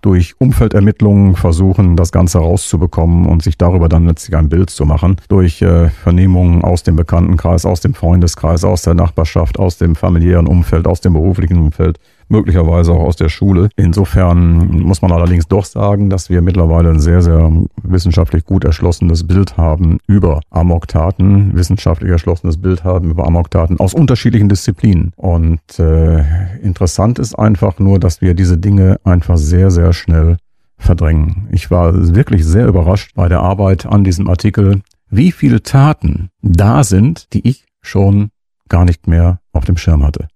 durch 0.00 0.34
Umfeldermittlungen 0.38 1.36
versuchen, 1.36 1.96
das 1.96 2.10
Ganze 2.10 2.38
rauszubekommen 2.38 3.26
und 3.26 3.42
sich 3.42 3.58
darüber 3.58 3.90
dann 3.90 4.06
letztlich 4.06 4.34
ein 4.34 4.48
Bild 4.48 4.70
zu 4.70 4.86
machen. 4.86 5.16
Durch 5.28 5.60
äh, 5.60 5.90
Vernehmungen 5.90 6.64
aus 6.64 6.84
dem 6.84 6.96
Bekanntenkreis, 6.96 7.66
aus 7.66 7.80
dem 7.80 7.92
Freundeskreis, 7.92 8.64
aus 8.64 8.80
der 8.80 8.94
Nachbarschaft, 8.94 9.58
aus 9.58 9.76
dem 9.76 9.94
familiären 9.94 10.46
Umfeld, 10.46 10.86
aus 10.86 11.02
dem 11.02 11.12
beruflichen 11.12 11.58
Umfeld 11.58 11.98
möglicherweise 12.28 12.92
auch 12.92 13.02
aus 13.02 13.16
der 13.16 13.28
Schule. 13.28 13.68
Insofern 13.76 14.82
muss 14.82 15.02
man 15.02 15.12
allerdings 15.12 15.48
doch 15.48 15.64
sagen, 15.64 16.10
dass 16.10 16.30
wir 16.30 16.42
mittlerweile 16.42 16.90
ein 16.90 17.00
sehr, 17.00 17.22
sehr 17.22 17.50
wissenschaftlich 17.82 18.44
gut 18.44 18.64
erschlossenes 18.64 19.26
Bild 19.26 19.56
haben 19.56 19.98
über 20.06 20.40
Amoktaten, 20.50 21.54
wissenschaftlich 21.54 22.10
erschlossenes 22.10 22.60
Bild 22.60 22.84
haben 22.84 23.10
über 23.10 23.26
Amoktaten 23.26 23.80
aus 23.80 23.94
unterschiedlichen 23.94 24.48
Disziplinen. 24.48 25.12
Und 25.16 25.78
äh, 25.78 26.24
interessant 26.62 27.18
ist 27.18 27.34
einfach 27.38 27.78
nur, 27.78 27.98
dass 27.98 28.20
wir 28.20 28.34
diese 28.34 28.58
Dinge 28.58 28.98
einfach 29.04 29.36
sehr, 29.36 29.70
sehr 29.70 29.92
schnell 29.92 30.36
verdrängen. 30.76 31.48
Ich 31.50 31.70
war 31.70 32.14
wirklich 32.14 32.44
sehr 32.44 32.66
überrascht 32.66 33.12
bei 33.14 33.28
der 33.28 33.40
Arbeit 33.40 33.86
an 33.86 34.04
diesem 34.04 34.28
Artikel, 34.28 34.82
wie 35.10 35.32
viele 35.32 35.62
Taten 35.62 36.30
da 36.42 36.84
sind, 36.84 37.32
die 37.32 37.48
ich 37.48 37.64
schon 37.80 38.30
gar 38.68 38.84
nicht 38.84 39.06
mehr 39.08 39.40
auf 39.52 39.64
dem 39.64 39.76
Schirm 39.76 40.04
hatte 40.04 40.28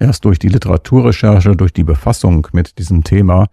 erst 0.00 0.24
durch 0.24 0.38
die 0.38 0.48
Literaturrecherche, 0.48 1.54
durch 1.54 1.72
die 1.72 1.84
Befassung 1.84 2.48
mit 2.52 2.78
diesem 2.78 3.04
Thema 3.04 3.46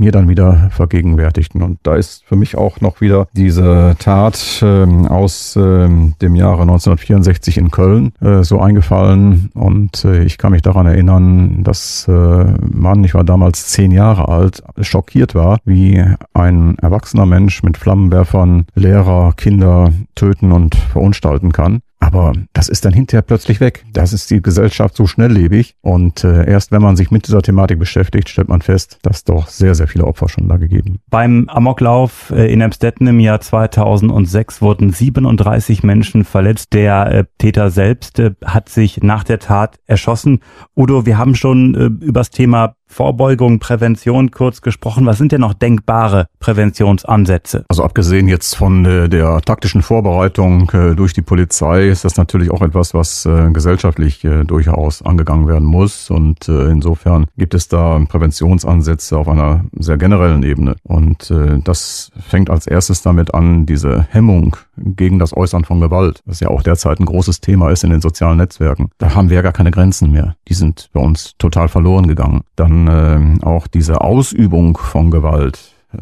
mir 0.00 0.12
dann 0.12 0.28
wieder 0.28 0.70
vergegenwärtigten. 0.70 1.62
Und 1.62 1.78
da 1.82 1.94
ist 1.94 2.24
für 2.24 2.34
mich 2.34 2.56
auch 2.56 2.80
noch 2.80 3.00
wieder 3.00 3.28
diese 3.34 3.94
Tat 3.98 4.60
äh, 4.62 4.86
aus 5.08 5.54
äh, 5.56 5.88
dem 6.22 6.34
Jahre 6.34 6.62
1964 6.62 7.58
in 7.58 7.70
Köln 7.70 8.12
äh, 8.20 8.42
so 8.42 8.60
eingefallen. 8.60 9.50
Und 9.54 10.04
äh, 10.04 10.24
ich 10.24 10.38
kann 10.38 10.52
mich 10.52 10.62
daran 10.62 10.86
erinnern, 10.86 11.62
dass 11.62 12.08
äh, 12.08 12.12
Mann, 12.12 13.04
ich 13.04 13.14
war 13.14 13.24
damals 13.24 13.66
zehn 13.66 13.92
Jahre 13.92 14.28
alt, 14.28 14.62
schockiert 14.80 15.34
war, 15.34 15.58
wie 15.64 16.02
ein 16.32 16.78
erwachsener 16.78 17.26
Mensch 17.26 17.62
mit 17.62 17.76
Flammenwerfern 17.76 18.66
Lehrer, 18.74 19.34
Kinder 19.36 19.92
töten 20.14 20.52
und 20.52 20.74
verunstalten 20.74 21.52
kann. 21.52 21.82
Aber 22.00 22.32
das 22.54 22.68
ist 22.68 22.84
dann 22.86 22.94
hinterher 22.94 23.22
plötzlich 23.22 23.60
weg. 23.60 23.84
Das 23.92 24.12
ist 24.14 24.30
die 24.30 24.40
Gesellschaft 24.40 24.96
so 24.96 25.06
schnelllebig. 25.06 25.76
Und 25.82 26.24
äh, 26.24 26.50
erst 26.50 26.72
wenn 26.72 26.80
man 26.80 26.96
sich 26.96 27.10
mit 27.10 27.26
dieser 27.26 27.42
Thematik 27.42 27.78
beschäftigt, 27.78 28.30
stellt 28.30 28.48
man 28.48 28.62
fest, 28.62 28.98
dass 29.02 29.22
doch 29.24 29.48
sehr, 29.48 29.74
sehr 29.74 29.86
viele 29.86 30.06
Opfer 30.06 30.28
schon 30.28 30.48
da 30.48 30.56
gegeben. 30.56 31.00
Beim 31.10 31.48
Amoklauf 31.48 32.30
äh, 32.30 32.50
in 32.50 32.62
Amstetten 32.62 33.06
im 33.06 33.20
Jahr 33.20 33.40
2006 33.40 34.62
wurden 34.62 34.92
37 34.92 35.82
Menschen 35.82 36.24
verletzt. 36.24 36.72
Der 36.72 37.06
äh, 37.12 37.24
Täter 37.36 37.70
selbst 37.70 38.18
äh, 38.18 38.32
hat 38.44 38.70
sich 38.70 39.02
nach 39.02 39.22
der 39.22 39.38
Tat 39.38 39.78
erschossen. 39.86 40.40
Udo, 40.74 41.04
wir 41.04 41.18
haben 41.18 41.34
schon 41.34 41.74
äh, 41.74 42.04
übers 42.04 42.30
Thema 42.30 42.76
Vorbeugung, 42.90 43.60
Prävention 43.60 44.32
kurz 44.32 44.62
gesprochen. 44.62 45.06
Was 45.06 45.16
sind 45.16 45.30
denn 45.30 45.40
noch 45.40 45.54
denkbare 45.54 46.26
Präventionsansätze? 46.40 47.64
Also 47.68 47.84
abgesehen 47.84 48.26
jetzt 48.26 48.56
von 48.56 48.84
äh, 48.84 49.08
der 49.08 49.40
taktischen 49.42 49.80
Vorbereitung 49.80 50.68
äh, 50.70 50.96
durch 50.96 51.12
die 51.12 51.22
Polizei 51.22 51.88
ist 51.88 52.04
das 52.04 52.16
natürlich 52.16 52.50
auch 52.50 52.62
etwas, 52.62 52.92
was 52.92 53.24
äh, 53.26 53.50
gesellschaftlich 53.52 54.26
durchaus 54.46 55.02
angegangen 55.02 55.46
werden 55.46 55.66
muss. 55.66 56.10
Und 56.10 56.48
insofern 56.48 57.26
gibt 57.36 57.54
es 57.54 57.68
da 57.68 58.00
Präventionsansätze 58.08 59.16
auf 59.16 59.28
einer 59.28 59.64
sehr 59.78 59.96
generellen 59.96 60.42
Ebene. 60.42 60.76
Und 60.82 61.32
das 61.64 62.10
fängt 62.28 62.50
als 62.50 62.66
erstes 62.66 63.02
damit 63.02 63.32
an, 63.34 63.66
diese 63.66 64.06
Hemmung 64.10 64.56
gegen 64.80 65.18
das 65.18 65.36
Äußern 65.36 65.64
von 65.64 65.80
Gewalt, 65.80 66.22
was 66.24 66.40
ja 66.40 66.48
auch 66.48 66.62
derzeit 66.62 67.00
ein 67.00 67.06
großes 67.06 67.40
Thema 67.40 67.70
ist 67.70 67.84
in 67.84 67.90
den 67.90 68.00
sozialen 68.00 68.38
Netzwerken. 68.38 68.90
Da 68.98 69.14
haben 69.14 69.28
wir 69.30 69.36
ja 69.36 69.42
gar 69.42 69.52
keine 69.52 69.70
Grenzen 69.70 70.10
mehr. 70.10 70.36
Die 70.48 70.54
sind 70.54 70.88
bei 70.92 71.00
uns 71.00 71.34
total 71.38 71.68
verloren 71.68 72.06
gegangen. 72.06 72.42
Dann 72.56 72.86
äh, 72.88 73.44
auch 73.44 73.66
diese 73.66 74.00
Ausübung 74.00 74.76
von 74.76 75.10
Gewalt, 75.10 75.74
äh, 75.92 75.98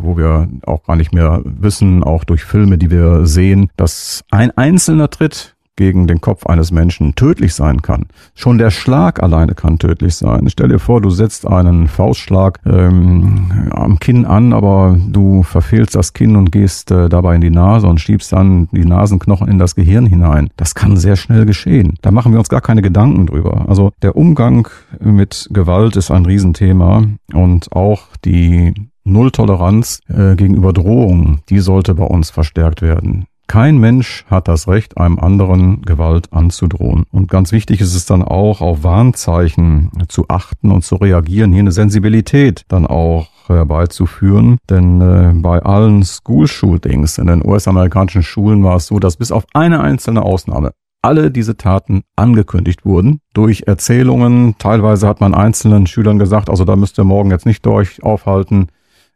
wo 0.00 0.16
wir 0.16 0.48
auch 0.66 0.84
gar 0.84 0.96
nicht 0.96 1.12
mehr 1.12 1.42
wissen, 1.44 2.02
auch 2.02 2.24
durch 2.24 2.44
Filme, 2.44 2.78
die 2.78 2.90
wir 2.90 3.26
sehen, 3.26 3.70
dass 3.76 4.24
ein 4.30 4.50
einzelner 4.56 5.10
Tritt 5.10 5.54
gegen 5.82 6.06
den 6.06 6.20
Kopf 6.20 6.46
eines 6.46 6.70
Menschen 6.70 7.16
tödlich 7.16 7.54
sein 7.54 7.82
kann. 7.82 8.06
Schon 8.36 8.56
der 8.56 8.70
Schlag 8.70 9.20
alleine 9.20 9.56
kann 9.56 9.80
tödlich 9.80 10.14
sein. 10.14 10.48
Stell 10.48 10.68
dir 10.68 10.78
vor, 10.78 11.00
du 11.00 11.10
setzt 11.10 11.44
einen 11.44 11.88
Faustschlag 11.88 12.60
ähm, 12.64 13.68
am 13.72 13.98
Kinn 13.98 14.24
an, 14.24 14.52
aber 14.52 14.96
du 15.08 15.42
verfehlst 15.42 15.96
das 15.96 16.12
Kinn 16.12 16.36
und 16.36 16.52
gehst 16.52 16.92
äh, 16.92 17.08
dabei 17.08 17.34
in 17.34 17.40
die 17.40 17.50
Nase 17.50 17.88
und 17.88 18.00
schiebst 18.00 18.32
dann 18.32 18.68
die 18.70 18.84
Nasenknochen 18.84 19.48
in 19.48 19.58
das 19.58 19.74
Gehirn 19.74 20.06
hinein. 20.06 20.50
Das 20.56 20.76
kann 20.76 20.96
sehr 20.96 21.16
schnell 21.16 21.46
geschehen. 21.46 21.94
Da 22.00 22.12
machen 22.12 22.30
wir 22.30 22.38
uns 22.38 22.48
gar 22.48 22.60
keine 22.60 22.82
Gedanken 22.82 23.26
drüber. 23.26 23.64
Also 23.68 23.90
der 24.02 24.14
Umgang 24.14 24.68
mit 25.00 25.48
Gewalt 25.50 25.96
ist 25.96 26.12
ein 26.12 26.26
Riesenthema 26.26 27.02
und 27.32 27.72
auch 27.72 28.02
die 28.24 28.72
Nulltoleranz 29.02 29.98
äh, 30.08 30.36
gegenüber 30.36 30.72
Drohungen, 30.72 31.40
die 31.48 31.58
sollte 31.58 31.94
bei 31.94 32.04
uns 32.04 32.30
verstärkt 32.30 32.82
werden. 32.82 33.26
Kein 33.52 33.76
Mensch 33.76 34.24
hat 34.30 34.48
das 34.48 34.66
Recht, 34.66 34.96
einem 34.96 35.18
anderen 35.18 35.82
Gewalt 35.82 36.32
anzudrohen. 36.32 37.04
Und 37.12 37.28
ganz 37.28 37.52
wichtig 37.52 37.82
ist 37.82 37.94
es 37.94 38.06
dann 38.06 38.22
auch, 38.22 38.62
auf 38.62 38.82
Warnzeichen 38.82 39.90
zu 40.08 40.24
achten 40.28 40.70
und 40.70 40.86
zu 40.86 40.96
reagieren, 40.96 41.52
hier 41.52 41.60
eine 41.60 41.70
Sensibilität 41.70 42.64
dann 42.68 42.86
auch 42.86 43.28
herbeizuführen. 43.48 44.56
Denn 44.70 45.02
äh, 45.02 45.34
bei 45.34 45.60
allen 45.60 46.02
School-Shootings 46.02 47.18
in 47.18 47.26
den 47.26 47.46
US-amerikanischen 47.46 48.22
Schulen 48.22 48.64
war 48.64 48.76
es 48.76 48.86
so, 48.86 48.98
dass 48.98 49.18
bis 49.18 49.30
auf 49.30 49.44
eine 49.52 49.80
einzelne 49.80 50.22
Ausnahme 50.22 50.72
alle 51.02 51.30
diese 51.30 51.58
Taten 51.58 52.04
angekündigt 52.16 52.86
wurden 52.86 53.20
durch 53.34 53.64
Erzählungen. 53.66 54.54
Teilweise 54.56 55.06
hat 55.06 55.20
man 55.20 55.34
einzelnen 55.34 55.86
Schülern 55.86 56.18
gesagt, 56.18 56.48
also 56.48 56.64
da 56.64 56.74
müsst 56.74 56.98
ihr 56.98 57.04
morgen 57.04 57.30
jetzt 57.30 57.44
nicht 57.44 57.66
durch 57.66 58.02
aufhalten 58.02 58.68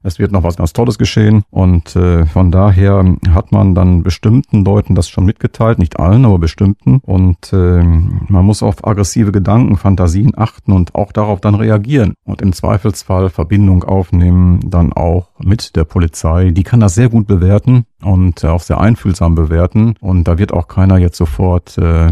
es 0.06 0.18
wird 0.18 0.32
noch 0.32 0.44
was 0.44 0.56
ganz 0.56 0.72
Tolles 0.72 0.98
geschehen. 0.98 1.42
Und 1.50 1.96
äh, 1.96 2.26
von 2.26 2.50
daher 2.50 3.04
hat 3.30 3.52
man 3.52 3.74
dann 3.74 4.02
bestimmten 4.02 4.64
Leuten 4.64 4.94
das 4.94 5.08
schon 5.08 5.24
mitgeteilt, 5.24 5.78
nicht 5.78 5.98
allen, 5.98 6.24
aber 6.24 6.38
bestimmten. 6.38 7.00
Und 7.04 7.52
äh, 7.52 7.82
man 7.82 8.44
muss 8.44 8.62
auf 8.62 8.86
aggressive 8.86 9.32
Gedanken, 9.32 9.76
Fantasien 9.76 10.32
achten 10.36 10.72
und 10.72 10.94
auch 10.94 11.12
darauf 11.12 11.40
dann 11.40 11.56
reagieren. 11.56 12.14
Und 12.24 12.40
im 12.40 12.52
Zweifelsfall 12.52 13.30
Verbindung 13.30 13.84
aufnehmen, 13.84 14.60
dann 14.64 14.92
auch 14.92 15.30
mit 15.40 15.74
der 15.76 15.84
Polizei. 15.84 16.50
Die 16.50 16.62
kann 16.62 16.80
das 16.80 16.94
sehr 16.94 17.08
gut 17.08 17.26
bewerten 17.26 17.84
und 18.02 18.44
auch 18.44 18.62
sehr 18.62 18.80
einfühlsam 18.80 19.34
bewerten. 19.34 19.94
Und 20.00 20.28
da 20.28 20.38
wird 20.38 20.52
auch 20.52 20.68
keiner 20.68 20.98
jetzt 20.98 21.16
sofort 21.16 21.76
äh, 21.78 22.10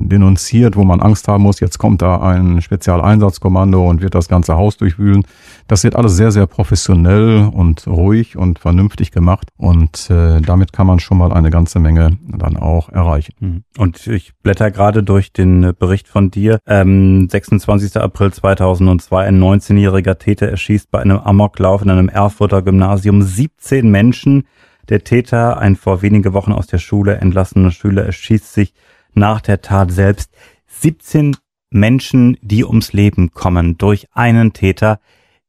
denunziert, 0.00 0.76
wo 0.76 0.84
man 0.84 1.00
Angst 1.00 1.26
haben 1.26 1.42
muss, 1.42 1.60
jetzt 1.60 1.78
kommt 1.78 2.02
da 2.02 2.20
ein 2.20 2.62
Spezialeinsatzkommando 2.62 3.88
und 3.88 4.00
wird 4.00 4.14
das 4.14 4.28
ganze 4.28 4.54
Haus 4.54 4.76
durchwühlen. 4.76 5.24
Das 5.72 5.84
wird 5.84 5.96
alles 5.96 6.18
sehr, 6.18 6.30
sehr 6.32 6.46
professionell 6.46 7.50
und 7.50 7.86
ruhig 7.86 8.36
und 8.36 8.58
vernünftig 8.58 9.10
gemacht. 9.10 9.48
Und 9.56 10.10
äh, 10.10 10.42
damit 10.42 10.74
kann 10.74 10.86
man 10.86 11.00
schon 11.00 11.16
mal 11.16 11.32
eine 11.32 11.48
ganze 11.48 11.78
Menge 11.78 12.18
dann 12.28 12.58
auch 12.58 12.90
erreichen. 12.90 13.32
Hm. 13.38 13.64
Und 13.78 14.06
ich 14.06 14.34
blätter 14.42 14.70
gerade 14.70 15.02
durch 15.02 15.32
den 15.32 15.72
Bericht 15.78 16.08
von 16.08 16.30
dir. 16.30 16.58
Ähm, 16.66 17.26
26. 17.26 17.96
April 17.96 18.34
2002, 18.34 19.24
ein 19.24 19.42
19-jähriger 19.42 20.18
Täter 20.18 20.46
erschießt 20.48 20.90
bei 20.90 21.00
einem 21.00 21.16
Amoklauf 21.16 21.80
in 21.80 21.88
einem 21.88 22.10
Erfurter 22.10 22.60
Gymnasium 22.60 23.22
17 23.22 23.90
Menschen. 23.90 24.46
Der 24.90 25.04
Täter, 25.04 25.56
ein 25.56 25.76
vor 25.76 26.02
wenige 26.02 26.34
Wochen 26.34 26.52
aus 26.52 26.66
der 26.66 26.80
Schule 26.80 27.16
entlassener 27.16 27.70
Schüler, 27.70 28.04
erschießt 28.04 28.52
sich 28.52 28.74
nach 29.14 29.40
der 29.40 29.62
Tat 29.62 29.90
selbst. 29.90 30.34
17 30.66 31.34
Menschen, 31.70 32.36
die 32.42 32.62
ums 32.62 32.92
Leben 32.92 33.30
kommen 33.30 33.78
durch 33.78 34.08
einen 34.12 34.52
Täter. 34.52 35.00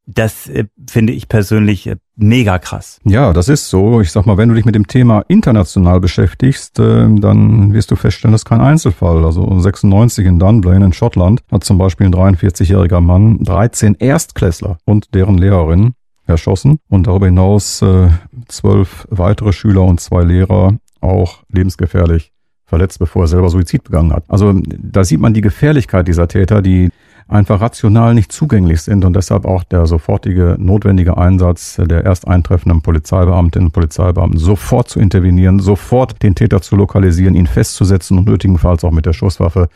Das 0.05 0.49
äh, 0.49 0.65
finde 0.89 1.13
ich 1.13 1.29
persönlich 1.29 1.87
äh, 1.87 1.95
mega 2.15 2.59
krass. 2.59 2.99
Ja, 3.05 3.31
das 3.31 3.47
ist 3.47 3.69
so. 3.69 4.01
Ich 4.01 4.11
sag 4.11 4.25
mal, 4.25 4.37
wenn 4.37 4.49
du 4.49 4.55
dich 4.55 4.65
mit 4.65 4.75
dem 4.75 4.87
Thema 4.87 5.23
international 5.27 6.01
beschäftigst, 6.01 6.77
äh, 6.79 7.07
dann 7.15 7.73
wirst 7.73 7.91
du 7.91 7.95
feststellen, 7.95 8.33
das 8.33 8.41
ist 8.41 8.45
kein 8.45 8.61
Einzelfall. 8.61 9.23
Also 9.23 9.59
96 9.59 10.25
in 10.25 10.39
Dunblane 10.39 10.85
in 10.85 10.93
Schottland 10.93 11.41
hat 11.51 11.63
zum 11.63 11.77
Beispiel 11.77 12.07
ein 12.07 12.13
43-jähriger 12.13 12.99
Mann 12.99 13.39
13 13.43 13.95
Erstklässler 13.95 14.77
und 14.85 15.13
deren 15.13 15.37
Lehrerinnen 15.37 15.93
erschossen 16.25 16.79
und 16.89 17.07
darüber 17.07 17.25
hinaus 17.25 17.81
äh, 17.81 18.09
zwölf 18.47 19.07
weitere 19.09 19.53
Schüler 19.53 19.83
und 19.83 19.99
zwei 19.99 20.23
Lehrer 20.23 20.77
auch 21.01 21.43
lebensgefährlich 21.49 22.31
verletzt, 22.65 22.99
bevor 22.99 23.25
er 23.25 23.27
selber 23.27 23.49
Suizid 23.49 23.83
begangen 23.83 24.13
hat. 24.13 24.23
Also 24.27 24.53
da 24.65 25.03
sieht 25.03 25.19
man 25.19 25.33
die 25.33 25.41
Gefährlichkeit 25.41 26.07
dieser 26.07 26.27
Täter, 26.27 26.61
die 26.61 26.89
einfach 27.27 27.61
rational 27.61 28.13
nicht 28.13 28.31
zugänglich 28.31 28.81
sind 28.81 29.05
und 29.05 29.15
deshalb 29.15 29.45
auch 29.45 29.63
der 29.63 29.85
sofortige 29.85 30.55
notwendige 30.59 31.17
Einsatz 31.17 31.79
der 31.79 32.05
erst 32.05 32.27
eintreffenden 32.27 32.81
Polizeibeamtinnen 32.81 33.67
und 33.67 33.71
Polizeibeamten 33.73 34.39
sofort 34.39 34.89
zu 34.89 34.99
intervenieren, 34.99 35.59
sofort 35.59 36.21
den 36.23 36.35
Täter 36.35 36.61
zu 36.61 36.75
lokalisieren, 36.75 37.35
ihn 37.35 37.47
festzusetzen 37.47 38.17
und 38.17 38.27
nötigenfalls 38.27 38.83
auch 38.83 38.91
mit 38.91 39.05
der 39.05 39.13
Schusswaffe 39.13 39.69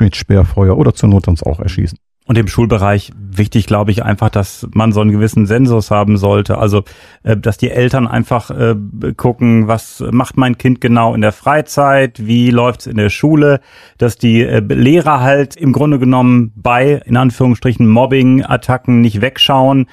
mit 0.00 0.16
Sperrfeuer 0.16 0.76
oder 0.76 0.94
zur 0.94 1.08
Not 1.08 1.28
uns 1.28 1.42
auch 1.42 1.60
erschießen. 1.60 1.98
Und 2.24 2.38
im 2.38 2.46
Schulbereich 2.46 3.10
wichtig, 3.18 3.66
glaube 3.66 3.90
ich, 3.90 4.04
einfach, 4.04 4.30
dass 4.30 4.68
man 4.72 4.92
so 4.92 5.00
einen 5.00 5.10
gewissen 5.10 5.46
Sensus 5.46 5.90
haben 5.90 6.16
sollte. 6.16 6.56
Also, 6.58 6.84
äh, 7.24 7.36
dass 7.36 7.56
die 7.56 7.70
Eltern 7.70 8.06
einfach 8.06 8.50
äh, 8.50 8.76
gucken, 9.16 9.66
was 9.66 10.04
macht 10.12 10.36
mein 10.36 10.56
Kind 10.56 10.80
genau 10.80 11.14
in 11.14 11.20
der 11.20 11.32
Freizeit, 11.32 12.24
wie 12.24 12.50
läuft's 12.50 12.86
in 12.86 12.96
der 12.96 13.10
Schule, 13.10 13.60
dass 13.98 14.18
die 14.18 14.42
äh, 14.42 14.60
Lehrer 14.60 15.20
halt 15.20 15.56
im 15.56 15.72
Grunde 15.72 15.98
genommen 15.98 16.52
bei, 16.54 17.02
in 17.04 17.16
Anführungsstrichen, 17.16 17.88
Mobbing-Attacken 17.88 19.00
nicht 19.00 19.20
wegschauen, 19.20 19.86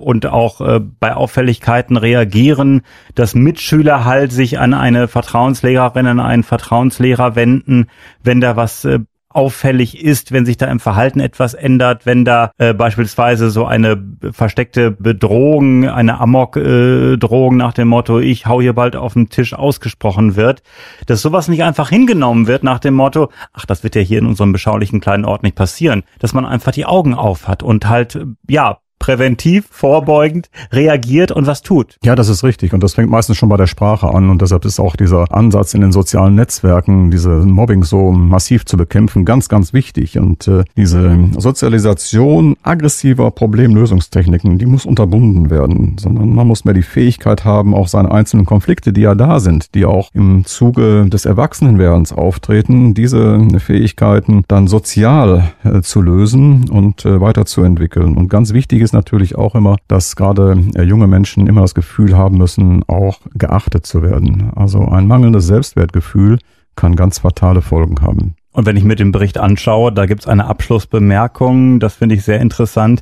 und 0.00 0.26
auch 0.26 0.60
bei 1.00 1.14
Auffälligkeiten 1.14 1.96
reagieren, 1.96 2.82
dass 3.14 3.34
Mitschüler 3.34 4.04
halt 4.04 4.30
sich 4.30 4.58
an 4.58 4.74
eine 4.74 5.08
Vertrauenslehrerin, 5.08 6.06
an 6.06 6.20
einen 6.20 6.42
Vertrauenslehrer 6.42 7.36
wenden, 7.36 7.86
wenn 8.22 8.42
da 8.42 8.54
was 8.54 8.86
auffällig 9.34 10.02
ist, 10.02 10.32
wenn 10.32 10.46
sich 10.46 10.56
da 10.56 10.66
im 10.66 10.80
Verhalten 10.80 11.20
etwas 11.20 11.54
ändert, 11.54 12.06
wenn 12.06 12.24
da 12.24 12.52
äh, 12.58 12.74
beispielsweise 12.74 13.50
so 13.50 13.66
eine 13.66 14.02
versteckte 14.32 14.90
Bedrohung, 14.90 15.88
eine 15.88 16.20
Amok-Drohung 16.20 17.54
äh, 17.54 17.58
nach 17.58 17.72
dem 17.72 17.88
Motto, 17.88 18.18
ich 18.20 18.46
hau 18.46 18.60
hier 18.60 18.72
bald 18.72 18.96
auf 18.96 19.14
den 19.14 19.28
Tisch 19.28 19.54
ausgesprochen 19.54 20.36
wird, 20.36 20.62
dass 21.06 21.22
sowas 21.22 21.48
nicht 21.48 21.62
einfach 21.62 21.88
hingenommen 21.88 22.46
wird 22.46 22.62
nach 22.62 22.78
dem 22.78 22.94
Motto, 22.94 23.30
ach, 23.52 23.66
das 23.66 23.82
wird 23.82 23.94
ja 23.94 24.02
hier 24.02 24.18
in 24.18 24.26
unserem 24.26 24.52
beschaulichen 24.52 25.00
kleinen 25.00 25.24
Ort 25.24 25.42
nicht 25.42 25.56
passieren, 25.56 26.02
dass 26.18 26.34
man 26.34 26.46
einfach 26.46 26.72
die 26.72 26.86
Augen 26.86 27.14
auf 27.14 27.48
hat 27.48 27.62
und 27.62 27.88
halt, 27.88 28.18
ja, 28.48 28.78
präventiv, 29.02 29.66
vorbeugend 29.68 30.48
reagiert 30.70 31.32
und 31.32 31.48
was 31.48 31.62
tut. 31.62 31.96
Ja, 32.04 32.14
das 32.14 32.28
ist 32.28 32.44
richtig. 32.44 32.72
Und 32.72 32.84
das 32.84 32.94
fängt 32.94 33.10
meistens 33.10 33.36
schon 33.36 33.48
bei 33.48 33.56
der 33.56 33.66
Sprache 33.66 34.06
an. 34.06 34.30
Und 34.30 34.40
deshalb 34.40 34.64
ist 34.64 34.78
auch 34.78 34.94
dieser 34.94 35.26
Ansatz 35.34 35.74
in 35.74 35.80
den 35.80 35.90
sozialen 35.90 36.36
Netzwerken, 36.36 37.10
diese 37.10 37.30
Mobbing 37.30 37.82
so 37.82 38.12
massiv 38.12 38.64
zu 38.64 38.76
bekämpfen, 38.76 39.24
ganz, 39.24 39.48
ganz 39.48 39.72
wichtig. 39.72 40.20
Und 40.20 40.46
äh, 40.46 40.62
diese 40.76 41.18
Sozialisation 41.36 42.56
aggressiver 42.62 43.32
Problemlösungstechniken, 43.32 44.58
die 44.58 44.66
muss 44.66 44.86
unterbunden 44.86 45.50
werden. 45.50 45.96
Sondern 45.98 46.32
man 46.32 46.46
muss 46.46 46.64
mehr 46.64 46.74
die 46.74 46.82
Fähigkeit 46.82 47.44
haben, 47.44 47.74
auch 47.74 47.88
seine 47.88 48.12
einzelnen 48.12 48.46
Konflikte, 48.46 48.92
die 48.92 49.00
ja 49.00 49.16
da 49.16 49.40
sind, 49.40 49.74
die 49.74 49.84
auch 49.84 50.10
im 50.14 50.44
Zuge 50.44 51.08
des 51.08 51.24
Erwachsenenwerdens 51.24 52.12
auftreten, 52.12 52.94
diese 52.94 53.40
Fähigkeiten 53.58 54.44
dann 54.46 54.68
sozial 54.68 55.50
äh, 55.64 55.80
zu 55.80 56.00
lösen 56.00 56.70
und 56.70 57.04
äh, 57.04 57.20
weiterzuentwickeln. 57.20 58.16
Und 58.16 58.28
ganz 58.28 58.52
wichtig 58.52 58.80
ist 58.80 58.91
ist 58.92 58.94
natürlich 58.94 59.36
auch 59.36 59.54
immer, 59.54 59.76
dass 59.88 60.16
gerade 60.16 60.62
äh, 60.74 60.82
junge 60.82 61.06
Menschen 61.06 61.46
immer 61.46 61.62
das 61.62 61.74
Gefühl 61.74 62.16
haben 62.16 62.36
müssen, 62.36 62.84
auch 62.88 63.20
geachtet 63.34 63.86
zu 63.86 64.02
werden. 64.02 64.52
Also 64.54 64.86
ein 64.86 65.06
mangelndes 65.06 65.46
Selbstwertgefühl 65.46 66.38
kann 66.76 66.94
ganz 66.94 67.20
fatale 67.20 67.62
Folgen 67.62 68.02
haben. 68.02 68.34
Und 68.52 68.66
wenn 68.66 68.76
ich 68.76 68.84
mir 68.84 68.96
den 68.96 69.10
Bericht 69.10 69.38
anschaue, 69.38 69.92
da 69.92 70.04
gibt 70.04 70.22
es 70.22 70.28
eine 70.28 70.44
Abschlussbemerkung, 70.44 71.80
das 71.80 71.94
finde 71.94 72.16
ich 72.16 72.24
sehr 72.24 72.40
interessant. 72.40 73.00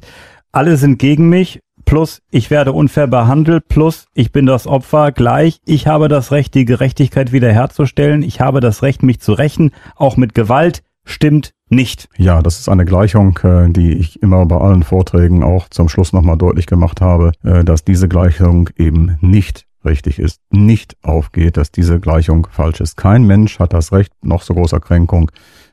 Alle 0.52 0.76
sind 0.76 1.00
gegen 1.00 1.28
mich, 1.28 1.58
plus 1.84 2.22
ich 2.30 2.50
werde 2.50 2.72
unfair 2.72 3.08
behandelt, 3.08 3.66
plus 3.66 4.06
ich 4.14 4.30
bin 4.30 4.46
das 4.46 4.68
Opfer, 4.68 5.10
gleich 5.10 5.58
ich 5.66 5.88
habe 5.88 6.06
das 6.06 6.30
Recht, 6.30 6.54
die 6.54 6.66
Gerechtigkeit 6.66 7.32
wiederherzustellen, 7.32 8.22
ich 8.22 8.40
habe 8.40 8.60
das 8.60 8.84
Recht, 8.84 9.02
mich 9.02 9.18
zu 9.20 9.32
rächen, 9.32 9.72
auch 9.96 10.16
mit 10.16 10.36
Gewalt, 10.36 10.84
stimmt 11.04 11.52
nicht. 11.68 12.08
Ja, 12.16 12.42
das 12.42 12.58
ist 12.58 12.68
eine 12.68 12.84
Gleichung, 12.84 13.38
äh, 13.42 13.70
die 13.70 13.92
ich 13.94 14.22
immer 14.22 14.44
bei 14.46 14.56
allen 14.56 14.82
Vorträgen 14.82 15.42
auch 15.42 15.68
zum 15.68 15.88
Schluss 15.88 16.12
nochmal 16.12 16.36
deutlich 16.36 16.66
gemacht 16.66 17.00
habe, 17.00 17.32
äh, 17.44 17.64
dass 17.64 17.84
diese 17.84 18.08
Gleichung 18.08 18.70
eben 18.76 19.16
nicht 19.20 19.66
richtig 19.84 20.18
ist, 20.18 20.40
nicht 20.50 20.96
aufgeht, 21.02 21.56
dass 21.56 21.70
diese 21.70 22.00
Gleichung 22.00 22.46
falsch 22.50 22.80
ist. 22.80 22.96
Kein 22.96 23.24
Mensch 23.26 23.58
hat 23.58 23.72
das 23.72 23.92
Recht, 23.92 24.12
noch 24.22 24.42
so 24.42 24.54
großer 24.54 24.80
Kränkung, 24.80 25.30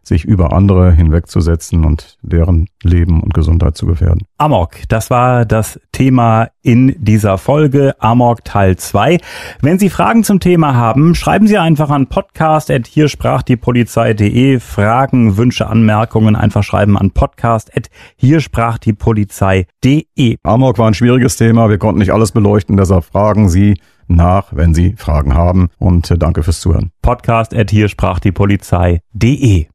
sich 0.07 0.25
über 0.25 0.53
andere 0.53 0.91
hinwegzusetzen 0.91 1.85
und 1.85 2.17
deren 2.21 2.67
Leben 2.83 3.21
und 3.21 3.33
Gesundheit 3.33 3.77
zu 3.77 3.85
gefährden. 3.85 4.23
Amok, 4.37 4.77
das 4.89 5.09
war 5.09 5.45
das 5.45 5.79
Thema 5.91 6.49
in 6.61 6.95
dieser 6.97 7.37
Folge 7.37 7.95
Amok 7.99 8.43
Teil 8.43 8.77
2. 8.77 9.19
Wenn 9.61 9.79
Sie 9.79 9.89
Fragen 9.89 10.23
zum 10.23 10.39
Thema 10.39 10.75
haben, 10.75 11.15
schreiben 11.15 11.47
Sie 11.47 11.57
einfach 11.57 11.89
an 11.89 12.07
podcast.hier 12.07 13.09
sprach 13.09 13.41
die 13.41 13.57
Polizei.de. 13.57 14.59
Fragen, 14.59 15.37
Wünsche, 15.37 15.67
Anmerkungen 15.67 16.35
einfach 16.35 16.63
schreiben 16.63 16.97
an 16.97 17.11
podcast.hier 17.11 18.39
sprach 18.39 18.77
die 18.77 18.93
Polizei.de. 18.93 20.37
Amok 20.43 20.77
war 20.77 20.87
ein 20.87 20.93
schwieriges 20.93 21.37
Thema. 21.37 21.69
Wir 21.69 21.77
konnten 21.77 21.99
nicht 21.99 22.13
alles 22.13 22.31
beleuchten. 22.31 22.77
Deshalb 22.77 23.05
fragen 23.05 23.49
Sie 23.49 23.79
nach, 24.07 24.47
wenn 24.51 24.73
Sie 24.73 24.95
Fragen 24.97 25.33
haben. 25.33 25.69
Und 25.77 26.09
äh, 26.11 26.17
danke 26.17 26.43
fürs 26.43 26.61
Zuhören. 26.61 26.91
Podcast.hier 27.01 27.89
sprach 27.89 28.19
die 28.19 28.31
Polizei.de. 28.31 29.67